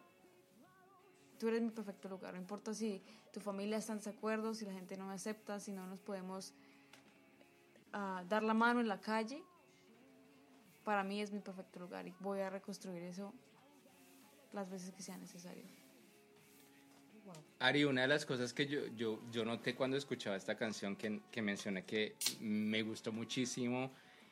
tú 1.37 1.47
eres 1.47 1.61
mi 1.61 1.71
perfecto 1.71 2.09
lugar. 2.09 2.33
No 2.33 2.39
importa 2.39 2.73
si 2.73 3.01
tu 3.31 3.39
familia 3.39 3.77
está 3.77 3.93
en 3.93 3.99
desacuerdo, 3.99 4.53
si 4.53 4.65
la 4.65 4.73
gente 4.73 4.97
no 4.97 5.07
me 5.07 5.13
acepta, 5.13 5.59
si 5.59 5.71
no 5.71 5.87
nos 5.87 5.99
podemos 5.99 6.53
ah, 7.93 8.23
dar 8.27 8.43
la 8.43 8.53
mano 8.53 8.79
en 8.79 8.87
la 8.87 8.99
calle. 8.99 9.43
Para 10.83 11.03
mí 11.03 11.21
es 11.21 11.31
mi 11.31 11.39
perfecto 11.39 11.79
lugar 11.79 12.07
y 12.07 12.13
voy 12.19 12.39
a 12.39 12.49
reconstruir 12.49 13.03
eso 13.03 13.33
las 14.53 14.69
veces 14.69 14.91
que 14.91 15.03
sea 15.03 15.17
necesario. 15.17 15.78
Ari, 17.59 17.83
una 17.83 18.03
de 18.03 18.07
las 18.07 18.25
cosas 18.25 18.53
que 18.53 18.67
yo, 18.67 18.87
yo, 18.95 19.19
yo 19.31 19.43
noté 19.43 19.75
cuando 19.75 19.97
escuchaba 19.97 20.35
esta 20.37 20.55
canción 20.55 20.95
que, 20.95 21.19
que 21.29 21.41
mencioné 21.41 21.83
que 21.83 22.15
me 22.39 22.81
gustó 22.83 23.11
muchísimo 23.11 23.91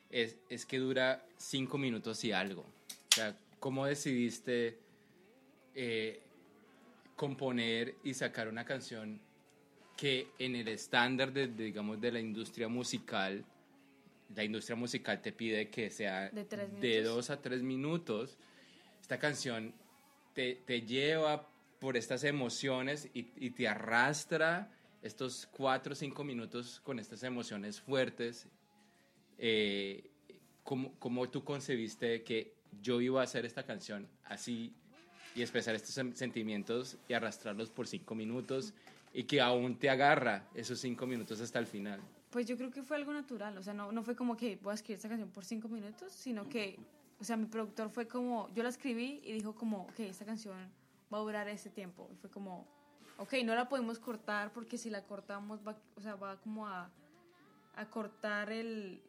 es, 0.10 0.38
es 0.50 0.66
que 0.66 0.78
dura 0.78 1.26
cinco 1.38 1.78
minutos 1.78 2.24
y 2.24 2.32
algo. 2.32 2.62
O 2.62 3.16
sea, 3.16 3.38
¿cómo 3.60 3.86
decidiste 3.86 4.78
eh, 5.76 6.22
componer 7.16 7.96
y 8.04 8.14
sacar 8.14 8.48
una 8.48 8.64
canción 8.64 9.20
que 9.98 10.28
en 10.40 10.56
el 10.56 10.68
estándar 10.68 11.34
de, 11.34 11.48
de, 11.48 11.66
digamos, 11.66 12.00
de 12.00 12.12
la 12.12 12.20
industria 12.20 12.68
musical, 12.68 13.44
la 14.36 14.44
industria 14.44 14.76
musical 14.76 15.22
te 15.22 15.32
pide 15.32 15.70
que 15.70 15.90
sea 15.90 16.30
De 16.30 16.46
de 16.80 17.02
dos 17.02 17.30
a 17.30 17.42
tres 17.42 17.62
minutos? 17.62 18.38
Esta 19.02 19.20
canción 19.20 19.74
te, 20.34 20.56
te 20.66 20.82
lleva 20.82 21.50
por 21.80 21.98
estas 21.98 22.24
emociones 22.24 23.10
y, 23.14 23.32
y 23.36 23.52
te 23.52 23.68
arrastra 23.68 24.72
estos 25.02 25.48
cuatro 25.48 25.94
o 25.94 25.96
cinco 25.96 26.24
minutos 26.24 26.80
con 26.82 27.00
estas 27.00 27.24
emociones 27.24 27.80
fuertes. 27.80 28.48
Eh, 29.38 30.10
¿cómo, 30.64 31.30
tú 31.30 31.44
concebiste 31.44 32.24
que 32.24 32.56
yo 32.82 33.00
iba 33.00 33.22
a 33.22 33.24
hacer 33.24 33.46
esta 33.46 33.64
canción 33.64 34.08
así 34.26 34.74
y 35.36 35.42
expresar 35.42 35.76
estos 35.76 35.98
sen- 35.98 36.14
sentimientos 36.14 36.98
y 37.08 37.14
arrastrarlos 37.14 37.70
por 37.70 37.88
cinco 37.88 38.16
minutos 38.16 38.74
y 39.14 39.24
que 39.24 39.40
aún 39.40 39.78
te 39.78 39.90
agarra 39.90 40.50
esos 40.54 40.80
cinco 40.80 41.06
minutos 41.06 41.40
hasta 41.40 41.60
el 41.60 41.68
final? 41.68 42.02
Pues 42.32 42.46
yo 42.46 42.58
creo 42.58 42.72
que 42.72 42.84
fue 42.84 42.98
algo 42.98 43.14
natural, 43.14 43.58
o 43.58 43.64
sea, 43.64 43.74
no, 43.74 43.92
no 43.92 44.04
fue 44.04 44.16
como 44.16 44.36
que 44.36 44.58
voy 44.62 44.72
a 44.72 44.76
escribir 44.76 44.98
esta 44.98 45.08
canción 45.08 45.30
por 45.30 45.46
cinco 45.46 45.70
minutos, 45.70 46.12
sino 46.12 46.50
que, 46.50 46.78
o 47.20 47.24
sea, 47.24 47.38
mi 47.38 47.46
productor 47.46 47.90
fue 47.90 48.08
como, 48.08 48.54
yo 48.54 48.64
la 48.64 48.70
escribí 48.70 49.22
y 49.24 49.32
dijo 49.32 49.56
como, 49.56 49.84
ok, 49.84 50.00
esta 50.02 50.26
canción 50.26 50.58
va 51.14 51.18
a 51.18 51.22
durar 51.22 51.48
ese 51.48 51.70
tiempo. 51.70 52.10
Y 52.12 52.16
fue 52.16 52.30
como, 52.30 52.68
ok, 53.18 53.34
no 53.44 53.56
la 53.56 53.68
podemos 53.70 54.00
cortar 54.00 54.52
porque 54.54 54.78
si 54.78 54.90
la 54.90 55.06
cortamos 55.06 55.66
va, 55.66 55.78
o 55.96 56.02
sea, 56.02 56.16
va 56.16 56.40
como 56.40 56.68
a, 56.68 56.92
a 57.76 57.90
cortar 57.90 58.52
el, 58.52 59.02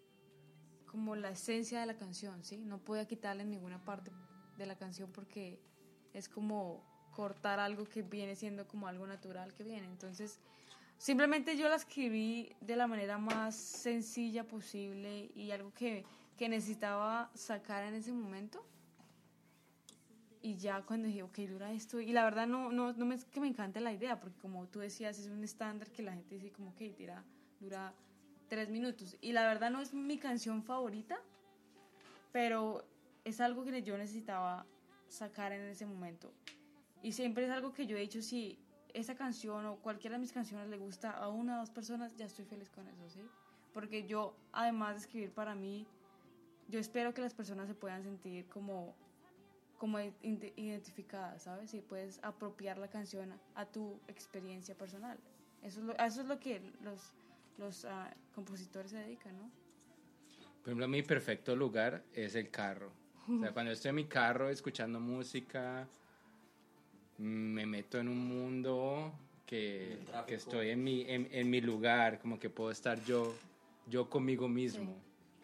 como 0.87 1.15
la 1.17 1.31
esencia 1.31 1.81
de 1.81 1.87
la 1.87 1.97
canción, 1.97 2.43
¿sí? 2.45 2.59
No 2.59 2.79
podía 2.79 3.07
quitarle 3.07 3.45
ninguna 3.45 3.85
parte 3.85 4.11
de 4.57 4.67
la 4.67 4.77
canción 4.77 5.13
porque 5.13 5.61
es 6.13 6.29
como 6.29 6.85
cortar 7.13 7.61
algo 7.61 7.85
que 7.85 8.03
viene 8.03 8.35
siendo 8.37 8.67
como 8.67 8.89
algo 8.89 9.07
natural 9.07 9.55
que 9.55 9.65
viene. 9.65 9.87
Entonces, 9.87 10.41
simplemente 10.97 11.57
yo 11.57 11.69
la 11.69 11.77
escribí 11.77 12.55
de 12.61 12.77
la 12.77 12.87
manera 12.87 13.19
más 13.19 13.55
sencilla 13.55 14.45
posible 14.45 15.31
y 15.35 15.51
algo 15.51 15.73
que, 15.75 16.05
que 16.37 16.49
necesitaba 16.49 17.31
sacar 17.35 17.85
en 17.85 17.95
ese 17.95 18.13
momento. 18.13 18.65
Y 20.41 20.57
ya 20.57 20.83
cuando 20.83 21.07
dije, 21.09 21.23
ok, 21.23 21.39
dura 21.41 21.73
esto. 21.73 22.01
Y 22.01 22.13
la 22.13 22.25
verdad 22.25 22.47
no, 22.47 22.71
no, 22.71 22.93
no 22.93 23.07
me, 23.07 23.15
es 23.15 23.25
que 23.25 23.41
me 23.41 23.49
encante 23.49 23.81
la 23.81 23.93
idea, 23.93 24.21
porque 24.21 24.39
como 24.39 24.67
tú 24.69 24.79
decías, 24.79 25.19
es 25.19 25.27
un 25.27 25.43
estándar 25.43 25.91
que 25.91 26.03
la 26.03 26.13
gente 26.13 26.37
dice 26.37 26.53
como, 26.53 26.71
ok, 26.71 26.81
dura 27.61 27.95
tres 28.49 28.69
minutos. 28.71 29.17
Y 29.21 29.33
la 29.33 29.47
verdad 29.47 29.71
no 29.71 29.81
es 29.81 29.95
mi 29.95 30.19
canción 30.19 30.63
favorita, 30.63 31.19
pero 32.33 32.85
es 33.25 33.41
algo 33.41 33.65
que 33.65 33.83
yo 33.83 33.97
necesitaba 33.97 34.67
sacar 35.09 35.53
en 35.53 35.63
ese 35.63 35.87
momento. 35.87 36.33
Y 37.03 37.13
siempre 37.13 37.45
es 37.45 37.51
algo 37.51 37.73
que 37.73 37.87
yo 37.87 37.97
he 37.97 38.01
dicho, 38.01 38.23
si 38.23 38.59
esa 38.95 39.15
canción 39.15 39.67
o 39.67 39.77
cualquiera 39.77 40.17
de 40.17 40.21
mis 40.21 40.33
canciones 40.33 40.69
le 40.69 40.79
gusta 40.79 41.11
a 41.11 41.29
una 41.29 41.57
o 41.57 41.61
dos 41.61 41.71
personas, 41.71 42.17
ya 42.17 42.27
estoy 42.27 42.45
feliz 42.45 42.71
con 42.71 42.89
eso, 42.89 43.09
¿sí? 43.09 43.23
Porque 43.73 44.07
yo, 44.07 44.37
además 44.53 44.95
de 44.95 45.01
escribir 45.01 45.33
para 45.33 45.55
mí, 45.55 45.87
yo 46.69 46.79
espero 46.81 47.15
que 47.15 47.23
las 47.23 47.35
personas 47.35 47.69
se 47.69 47.75
puedan 47.75 48.03
sentir 48.03 48.47
como, 48.49 48.97
como 49.79 49.99
ide- 50.01 50.53
identificadas, 50.57 51.43
¿sabes? 51.45 51.73
Y 51.73 51.81
puedes 51.81 52.19
apropiar 52.23 52.79
la 52.79 52.89
canción 52.89 53.33
a 53.55 53.65
tu 53.65 53.99
experiencia 54.09 54.75
personal. 54.77 55.19
Eso 55.63 55.81
es 55.81 55.87
lo, 55.87 56.01
a 56.01 56.07
eso 56.07 56.21
es 56.21 56.27
lo 56.27 56.39
que 56.39 56.61
los, 56.83 57.13
los 57.59 57.85
ah, 57.85 58.13
compositores 58.35 58.91
se 58.91 58.99
dedican, 58.99 59.37
¿no? 59.37 59.51
Por 60.63 60.69
ejemplo, 60.71 60.89
mi 60.89 61.03
perfecto 61.03 61.57
lugar 61.57 62.03
es 62.13 62.35
el 62.35 62.51
carro. 62.51 62.91
O 63.29 63.39
sea, 63.41 63.53
cuando 63.55 63.73
estoy 63.73 63.91
en 63.91 63.95
mi 63.95 64.05
carro 64.05 64.51
escuchando 64.51 65.01
música, 65.01 65.87
me 67.19 67.67
meto 67.67 67.99
en 67.99 68.09
un 68.09 68.27
mundo 68.29 69.13
que, 69.47 69.99
que 70.27 70.35
estoy 70.35 70.71
en 70.71 70.85
mi, 70.85 71.03
en, 71.09 71.29
en 71.33 71.51
mi 71.51 71.61
lugar, 71.61 72.19
como 72.21 72.39
que 72.39 72.51
puedo 72.51 72.71
estar 72.71 73.03
yo, 73.05 73.35
yo 73.89 74.09
conmigo 74.11 74.49
mismo. 74.49 74.97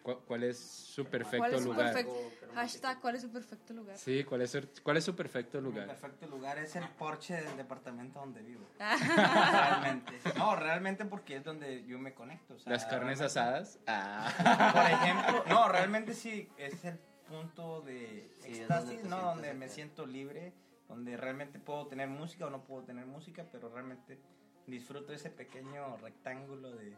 ¿Cuál, 0.04 0.18
cuál 0.26 0.44
es 0.44 0.58
su 0.58 1.06
perfecto 1.06 1.38
¿Cuál 1.38 1.54
es 1.54 1.62
su 1.62 1.68
lugar? 1.72 1.92
perfecto 1.94 2.30
hashtag? 2.54 3.00
¿Cuál 3.00 3.14
es 3.16 3.22
su 3.22 3.30
perfecto 3.30 3.72
lugar? 3.72 3.96
Sí, 3.96 4.22
¿cuál 4.24 4.42
es, 4.42 4.50
su- 4.50 4.68
¿cuál 4.82 4.96
es 4.98 5.04
su 5.04 5.16
perfecto 5.16 5.58
Mi 5.62 5.64
lugar? 5.70 5.86
perfecto 5.86 6.26
lugar 6.26 6.58
es 6.58 6.76
el 6.76 6.86
porche 6.90 7.40
del 7.40 7.56
departamento 7.56 8.20
donde 8.20 8.42
vivo. 8.42 8.66
realmente. 8.78 10.12
No, 10.36 10.54
realmente 10.56 11.06
porque 11.06 11.36
es 11.36 11.44
donde 11.44 11.84
yo 11.86 11.98
me 11.98 12.12
conecto. 12.12 12.54
o 12.54 12.58
sea, 12.58 12.70
Las 12.72 12.84
carnes 12.84 13.18
realmente- 13.18 13.24
asadas. 13.24 13.78
Ah. 13.86 14.72
Por 14.74 14.90
ejemplo, 14.90 15.44
no, 15.48 15.68
realmente 15.68 16.12
sí, 16.12 16.50
es 16.58 16.84
el 16.84 16.98
punto 17.26 17.80
de 17.80 18.30
Sí, 18.40 18.60
éxtasis, 18.60 19.02
donde 19.02 19.08
¿no? 19.08 19.22
Donde 19.22 19.54
me 19.54 19.68
siento 19.70 20.04
libre, 20.06 20.52
donde 20.86 21.16
realmente 21.16 21.58
puedo 21.58 21.86
tener 21.86 22.08
música 22.08 22.46
o 22.46 22.50
no 22.50 22.62
puedo 22.62 22.84
tener 22.84 23.06
música, 23.06 23.46
pero 23.50 23.70
realmente 23.70 24.20
disfruto 24.66 25.14
ese 25.14 25.30
pequeño 25.30 25.96
rectángulo 25.96 26.72
de, 26.72 26.94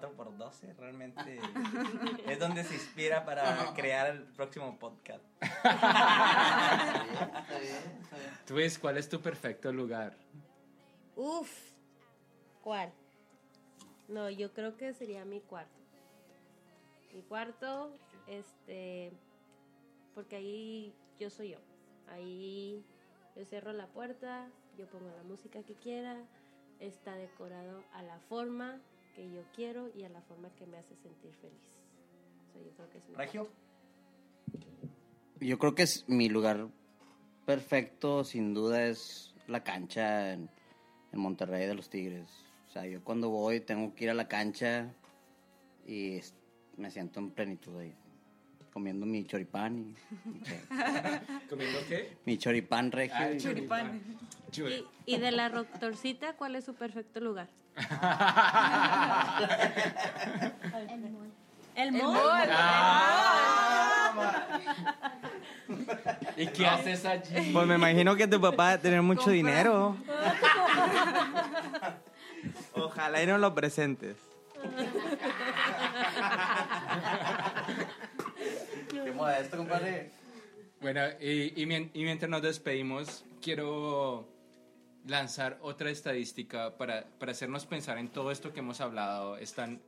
4x12 0.00 0.76
realmente 0.76 1.40
es 2.26 2.38
donde 2.38 2.64
se 2.64 2.74
inspira 2.74 3.24
para 3.24 3.72
crear 3.74 4.14
el 4.14 4.22
próximo 4.24 4.78
podcast. 4.78 5.24
Está 5.40 6.98
bien, 7.00 7.36
está 7.36 7.58
bien, 7.58 8.00
está 8.02 8.16
bien. 8.16 8.30
Twist, 8.46 8.80
¿cuál 8.80 8.98
es 8.98 9.08
tu 9.08 9.20
perfecto 9.20 9.72
lugar? 9.72 10.16
Uf, 11.16 11.50
¿cuál? 12.62 12.92
No, 14.08 14.28
yo 14.30 14.52
creo 14.52 14.76
que 14.76 14.92
sería 14.94 15.24
mi 15.24 15.40
cuarto. 15.40 15.80
Mi 17.12 17.22
cuarto, 17.22 17.96
este, 18.26 19.12
porque 20.14 20.36
ahí 20.36 20.94
yo 21.18 21.30
soy 21.30 21.50
yo. 21.50 21.58
Ahí 22.08 22.84
yo 23.36 23.44
cierro 23.44 23.72
la 23.72 23.86
puerta, 23.86 24.48
yo 24.76 24.86
pongo 24.88 25.10
la 25.16 25.22
música 25.22 25.62
que 25.62 25.74
quiera, 25.74 26.16
está 26.80 27.14
decorado 27.14 27.84
a 27.92 28.02
la 28.02 28.18
forma 28.18 28.80
que 29.14 29.30
yo 29.30 29.42
quiero 29.54 29.88
y 29.94 30.04
a 30.04 30.08
la 30.08 30.20
forma 30.22 30.50
que 30.56 30.66
me 30.66 30.78
hace 30.78 30.96
sentir 30.96 31.32
feliz. 31.40 31.60
O 32.48 32.52
sea, 32.52 32.62
yo 32.62 32.70
creo 32.76 32.88
que 32.90 32.98
es 32.98 33.08
mi 33.08 33.14
Regio, 33.14 33.48
Yo 35.40 35.58
creo 35.58 35.74
que 35.74 35.82
es 35.82 36.04
mi 36.08 36.28
lugar 36.28 36.68
perfecto, 37.46 38.24
sin 38.24 38.54
duda, 38.54 38.86
es 38.86 39.34
la 39.48 39.64
cancha 39.64 40.32
en, 40.32 40.48
en 41.12 41.18
Monterrey 41.20 41.66
de 41.66 41.74
los 41.74 41.90
Tigres. 41.90 42.28
O 42.68 42.70
sea, 42.72 42.86
yo 42.86 43.02
cuando 43.02 43.28
voy 43.30 43.60
tengo 43.60 43.94
que 43.94 44.04
ir 44.04 44.10
a 44.10 44.14
la 44.14 44.28
cancha 44.28 44.94
y 45.86 46.16
es- 46.16 46.34
me 46.76 46.90
siento 46.90 47.20
en 47.20 47.30
plenitud 47.30 47.76
ahí. 47.78 47.94
Comiendo 48.72 49.04
mi 49.04 49.26
choripán 49.26 49.78
y, 49.78 49.82
y 49.90 49.96
¿Comiendo 51.50 51.78
qué? 51.88 52.16
mi 52.24 52.38
choripán 52.38 52.90
regio. 52.90 53.16
Ah, 53.18 53.32
y- 53.32 53.36
choripán. 53.38 54.00
Y, 55.06 55.12
y 55.14 55.18
de 55.18 55.30
la 55.32 55.50
doctorcita, 55.50 56.34
¿cuál 56.36 56.56
es 56.56 56.64
su 56.64 56.74
perfecto 56.74 57.20
lugar? 57.20 57.48
El 61.74 61.92
mall. 61.92 62.50
¿Y 66.36 66.46
qué 66.48 66.66
haces 66.66 67.04
allí? 67.04 67.50
Pues 67.52 67.66
me 67.66 67.74
imagino 67.76 68.14
que 68.16 68.26
tu 68.26 68.40
papá 68.40 68.70
debe 68.72 68.82
tener 68.82 69.02
mucho 69.02 69.30
dinero. 69.30 69.96
Ojalá 72.74 73.22
y 73.22 73.26
no 73.26 73.38
lo 73.38 73.54
presentes. 73.54 74.16
Qué 78.90 79.12
modesto, 79.12 79.56
compadre. 79.56 80.10
Bueno, 80.80 81.00
y, 81.20 81.60
y 81.62 81.66
mien- 81.66 81.90
y 81.94 82.02
mientras 82.04 82.28
nos 82.30 82.42
despedimos, 82.42 83.24
quiero 83.40 84.28
lanzar 85.06 85.58
otra 85.62 85.90
estadística 85.90 86.76
para, 86.76 87.06
para 87.18 87.32
hacernos 87.32 87.66
pensar 87.66 87.98
en 87.98 88.08
todo 88.08 88.30
esto 88.30 88.52
que 88.52 88.60
hemos 88.60 88.80
hablado 88.80 89.36
están 89.36 89.80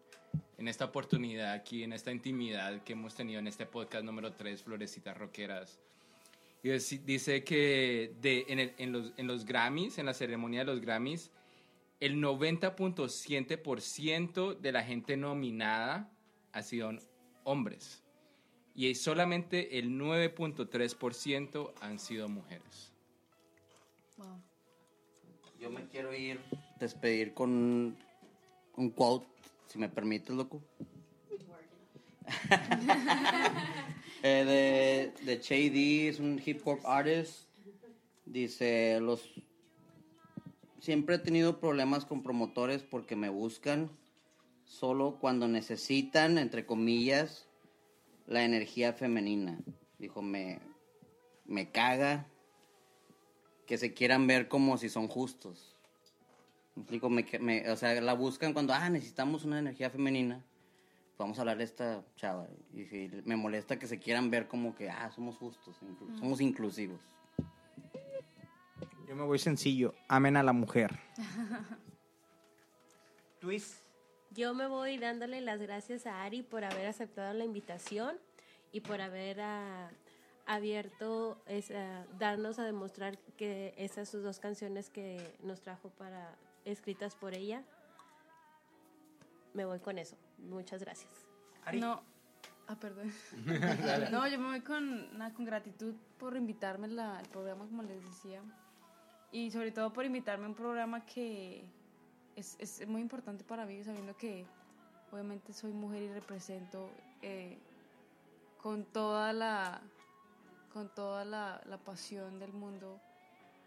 en 0.58 0.66
esta 0.68 0.86
oportunidad 0.86 1.52
aquí, 1.52 1.82
en 1.84 1.92
esta 1.92 2.10
intimidad 2.10 2.82
que 2.82 2.94
hemos 2.94 3.14
tenido 3.14 3.38
en 3.38 3.46
este 3.46 3.66
podcast 3.66 4.04
número 4.04 4.32
3, 4.32 4.62
Florecitas 4.62 5.16
Roqueras. 5.16 5.78
Y 6.62 6.68
deci- 6.68 7.02
dice 7.04 7.44
que 7.44 8.14
de, 8.20 8.44
en, 8.48 8.58
el- 8.58 8.74
en 8.78 8.92
los, 8.92 9.12
en 9.16 9.26
los 9.26 9.44
Grammys, 9.44 9.98
en 9.98 10.06
la 10.06 10.14
ceremonia 10.14 10.60
de 10.60 10.66
los 10.66 10.80
Grammys, 10.80 11.30
el 12.00 12.16
90.7% 12.16 14.58
de 14.58 14.72
la 14.72 14.82
gente 14.82 15.16
nominada 15.16 16.10
ha 16.52 16.62
sido 16.62 16.90
hombres. 17.44 18.02
Y 18.74 18.92
solamente 18.96 19.78
el 19.78 19.90
9.3% 19.90 21.72
han 21.80 21.98
sido 22.00 22.28
mujeres. 22.28 22.90
Wow. 24.16 24.40
Yo 25.64 25.70
me 25.70 25.86
quiero 25.86 26.12
ir, 26.12 26.40
despedir 26.78 27.32
con 27.32 27.96
un, 28.76 28.90
quote, 28.90 29.26
si 29.66 29.78
me 29.78 29.88
permites, 29.88 30.36
loco. 30.36 30.62
Eh, 34.26 35.12
de, 35.18 35.26
de 35.26 35.40
Che 35.40 35.68
D, 35.68 36.08
es 36.08 36.18
un 36.18 36.40
hip 36.42 36.66
hop 36.66 36.80
artist. 36.86 37.46
Dice, 38.24 38.98
los... 39.00 39.30
Siempre 40.80 41.16
he 41.16 41.18
tenido 41.18 41.60
problemas 41.60 42.06
con 42.06 42.22
promotores 42.22 42.82
porque 42.82 43.16
me 43.16 43.28
buscan 43.28 43.90
solo 44.64 45.18
cuando 45.20 45.46
necesitan, 45.46 46.38
entre 46.38 46.64
comillas, 46.64 47.46
la 48.26 48.44
energía 48.44 48.94
femenina. 48.94 49.58
Dijo, 49.98 50.22
me, 50.22 50.58
me 51.44 51.70
caga 51.70 52.26
que 53.66 53.78
se 53.78 53.94
quieran 53.94 54.26
ver 54.26 54.48
como 54.48 54.76
si 54.78 54.88
son 54.88 55.08
justos. 55.08 55.76
Me 56.74 56.82
explico, 56.82 57.08
me, 57.08 57.24
me- 57.40 57.70
o 57.70 57.76
sea, 57.76 58.00
la 58.00 58.14
buscan 58.14 58.52
cuando, 58.52 58.72
ah, 58.74 58.90
necesitamos 58.90 59.44
una 59.44 59.58
energía 59.58 59.90
femenina. 59.90 60.42
Vamos 61.16 61.38
a 61.38 61.42
hablar 61.42 61.58
de 61.58 61.64
esta 61.64 62.04
chava. 62.16 62.48
Y 62.72 62.84
si 62.86 63.08
me 63.24 63.36
molesta 63.36 63.78
que 63.78 63.86
se 63.86 64.00
quieran 64.00 64.30
ver 64.30 64.48
como 64.48 64.74
que, 64.74 64.90
ah, 64.90 65.10
somos 65.14 65.36
justos, 65.36 65.76
inclu- 65.82 66.18
somos 66.18 66.40
inclusivos. 66.40 67.00
Yo 69.06 69.14
me 69.14 69.22
voy 69.22 69.38
sencillo. 69.38 69.94
Amen 70.08 70.36
a 70.36 70.42
la 70.42 70.52
mujer. 70.52 70.98
Twist. 73.40 73.82
Yo 74.30 74.54
me 74.54 74.66
voy 74.66 74.98
dándole 74.98 75.40
las 75.40 75.60
gracias 75.60 76.06
a 76.06 76.24
Ari 76.24 76.42
por 76.42 76.64
haber 76.64 76.86
aceptado 76.86 77.32
la 77.34 77.44
invitación 77.44 78.16
y 78.72 78.80
por 78.80 79.00
haber 79.00 79.40
ah, 79.40 79.90
abierto, 80.46 81.42
esa, 81.46 82.06
darnos 82.18 82.58
a 82.58 82.64
demostrar 82.64 83.18
que 83.36 83.74
esas 83.76 84.08
sus 84.08 84.22
dos 84.22 84.38
canciones 84.40 84.90
que 84.90 85.36
nos 85.42 85.60
trajo 85.62 85.90
para 85.90 86.34
escritas 86.64 87.14
por 87.14 87.34
ella. 87.34 87.62
Me 89.54 89.64
voy 89.64 89.78
con 89.80 89.98
eso. 89.98 90.16
Muchas 90.38 90.80
gracias. 90.80 91.12
Ari. 91.64 91.80
No. 91.80 92.02
Ah, 92.66 92.76
perdón. 92.76 93.12
no, 94.10 94.26
yo 94.28 94.38
me 94.38 94.48
voy 94.48 94.60
con, 94.62 95.16
nada, 95.18 95.32
con 95.34 95.44
gratitud 95.44 95.94
por 96.18 96.36
invitarme 96.36 96.88
la- 96.88 97.18
al 97.18 97.28
programa, 97.28 97.66
como 97.66 97.82
les 97.82 98.02
decía. 98.04 98.40
Y 99.32 99.50
sobre 99.50 99.70
todo 99.72 99.92
por 99.92 100.04
invitarme 100.04 100.44
a 100.46 100.48
un 100.48 100.54
programa 100.54 101.04
que 101.04 101.64
es, 102.36 102.56
es 102.58 102.86
muy 102.86 103.00
importante 103.00 103.44
para 103.44 103.66
mí, 103.66 103.82
sabiendo 103.84 104.16
que 104.16 104.46
obviamente 105.12 105.52
soy 105.52 105.72
mujer 105.72 106.02
y 106.02 106.08
represento 106.12 106.90
eh, 107.22 107.58
con 108.62 108.84
toda 108.84 109.32
la 109.32 109.80
con 110.74 110.88
toda 110.88 111.24
la, 111.24 111.60
la 111.66 111.78
pasión 111.78 112.40
del 112.40 112.52
mundo 112.52 113.00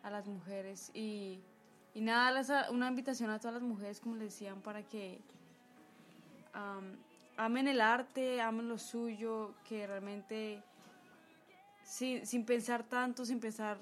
a 0.04 0.10
las 0.10 0.28
mujeres 0.28 0.92
y, 0.94 1.40
y 1.94 2.02
nada, 2.02 2.70
una 2.70 2.90
invitación 2.90 3.30
a 3.30 3.40
todas 3.40 3.54
las 3.54 3.64
mujeres, 3.64 4.02
como 4.02 4.18
les 4.18 4.34
decían, 4.34 4.62
para 4.62 4.84
que 4.84 5.22
am, 6.52 6.98
amen 7.38 7.70
el 7.70 7.80
arte, 7.80 8.42
amen 8.42 8.68
lo 8.68 8.78
suyo, 8.78 9.56
que 9.64 9.88
realmente 9.88 10.62
sin, 11.86 12.26
sin 12.26 12.46
pensar 12.46 12.84
tanto, 12.84 13.26
sin 13.26 13.40
pensar 13.40 13.78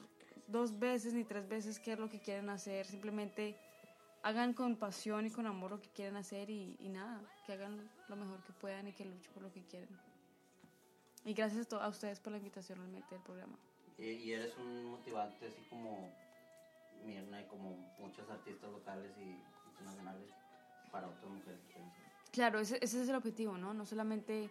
dos 0.48 0.78
veces 0.78 1.16
ni 1.16 1.24
tres 1.24 1.50
veces 1.50 1.80
qué 1.80 1.94
es 1.94 2.00
lo 2.00 2.08
que 2.08 2.20
quieren 2.20 2.52
hacer, 2.52 2.86
simplemente 2.86 3.58
hagan 4.22 4.54
con 4.54 4.76
pasión 4.76 5.26
y 5.26 5.32
con 5.32 5.48
amor 5.48 5.72
lo 5.72 5.82
que 5.82 5.90
quieren 5.90 6.16
hacer 6.16 6.52
y, 6.52 6.76
y 6.80 6.90
nada, 6.90 7.20
que 7.48 7.54
hagan 7.54 7.90
lo 8.08 8.16
mejor 8.16 8.44
que 8.44 8.54
puedan 8.54 8.88
y 8.88 8.94
que 8.94 9.04
luchen 9.04 9.34
por 9.34 9.42
lo 9.42 9.52
que 9.52 9.64
quieren. 9.64 10.05
Y 11.26 11.34
gracias 11.34 11.66
a, 11.66 11.70
to- 11.70 11.82
a 11.82 11.88
ustedes 11.88 12.20
por 12.20 12.32
la 12.32 12.38
invitación 12.38 12.78
realmente 12.78 13.16
al 13.16 13.22
programa. 13.24 13.58
Y, 13.98 14.06
y 14.06 14.34
eres 14.34 14.56
un 14.58 14.86
motivante, 14.92 15.48
así 15.48 15.62
como 15.70 16.14
Mirna 17.04 17.42
y 17.42 17.46
como 17.46 17.72
muchos 18.00 18.30
artistas 18.30 18.72
locales 18.72 19.12
y 19.18 19.42
internacionales 19.70 20.30
para 20.92 21.08
otras 21.08 21.26
mujeres 21.32 21.60
que 21.62 21.74
quieren 21.74 21.92
ser. 21.92 22.04
Claro, 22.32 22.60
ese, 22.60 22.78
ese 22.82 23.02
es 23.02 23.10
el 23.10 23.16
objetivo, 23.16 23.58
¿no? 23.58 23.74
No 23.74 23.86
solamente 23.86 24.50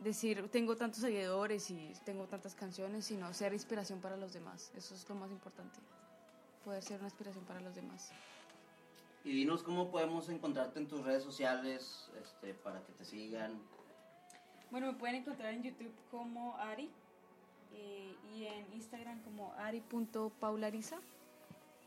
decir 0.00 0.48
tengo 0.50 0.76
tantos 0.76 1.00
seguidores 1.00 1.70
y 1.70 1.92
tengo 2.04 2.26
tantas 2.26 2.54
canciones, 2.54 3.04
sino 3.04 3.32
ser 3.32 3.52
inspiración 3.52 4.00
para 4.00 4.16
los 4.16 4.32
demás. 4.32 4.72
Eso 4.76 4.94
es 4.94 5.08
lo 5.08 5.14
más 5.14 5.30
importante. 5.30 5.78
Poder 6.64 6.82
ser 6.82 6.98
una 6.98 7.08
inspiración 7.08 7.44
para 7.44 7.60
los 7.60 7.74
demás. 7.74 8.10
Y 9.22 9.32
dinos 9.32 9.62
cómo 9.62 9.90
podemos 9.90 10.28
encontrarte 10.28 10.78
en 10.80 10.88
tus 10.88 11.04
redes 11.04 11.22
sociales 11.22 12.10
este, 12.22 12.52
para 12.54 12.82
que 12.84 12.92
te 12.92 13.04
sigan. 13.04 13.60
Bueno, 14.74 14.88
me 14.88 14.98
pueden 14.98 15.14
encontrar 15.14 15.54
en 15.54 15.62
YouTube 15.62 15.94
como 16.10 16.56
Ari 16.56 16.90
eh, 17.74 18.16
y 18.34 18.46
en 18.46 18.72
Instagram 18.72 19.22
como 19.22 19.54
ari.paulariza. 19.56 20.96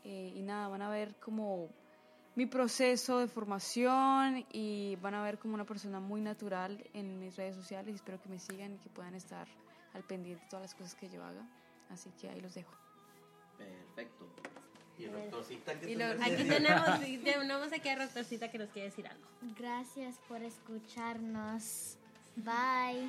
Eh, 0.04 0.32
y 0.34 0.40
nada, 0.40 0.68
van 0.68 0.80
a 0.80 0.88
ver 0.88 1.14
como 1.16 1.68
mi 2.34 2.46
proceso 2.46 3.18
de 3.18 3.28
formación 3.28 4.46
y 4.50 4.96
van 5.02 5.12
a 5.12 5.22
ver 5.22 5.38
como 5.38 5.52
una 5.52 5.66
persona 5.66 6.00
muy 6.00 6.22
natural 6.22 6.82
en 6.94 7.20
mis 7.20 7.36
redes 7.36 7.56
sociales. 7.56 7.94
Espero 7.94 8.22
que 8.22 8.30
me 8.30 8.38
sigan 8.38 8.72
y 8.72 8.78
que 8.78 8.88
puedan 8.88 9.14
estar 9.14 9.46
al 9.92 10.02
pendiente 10.04 10.44
de 10.44 10.48
todas 10.48 10.62
las 10.62 10.74
cosas 10.74 10.94
que 10.94 11.10
yo 11.10 11.22
haga. 11.22 11.46
Así 11.90 12.10
que 12.18 12.30
ahí 12.30 12.40
los 12.40 12.54
dejo. 12.54 12.72
Perfecto. 13.58 14.30
Y 14.96 15.04
el 15.04 15.12
doctorcita 15.12 15.78
que 15.78 15.90
Y 15.90 15.94
te 15.94 15.98
lo-. 15.98 16.24
Aquí 16.24 16.44
tenemos, 16.48 17.00
tenemos 17.22 17.70
aquí 17.70 17.88
a 17.90 17.96
Roctorcita 17.96 18.50
que 18.50 18.56
nos 18.56 18.70
quiere 18.70 18.88
decir 18.88 19.06
algo. 19.06 19.26
Gracias 19.58 20.18
por 20.26 20.42
escucharnos. 20.42 21.97
Bye. 22.44 23.08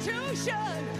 Institution. 0.00 0.99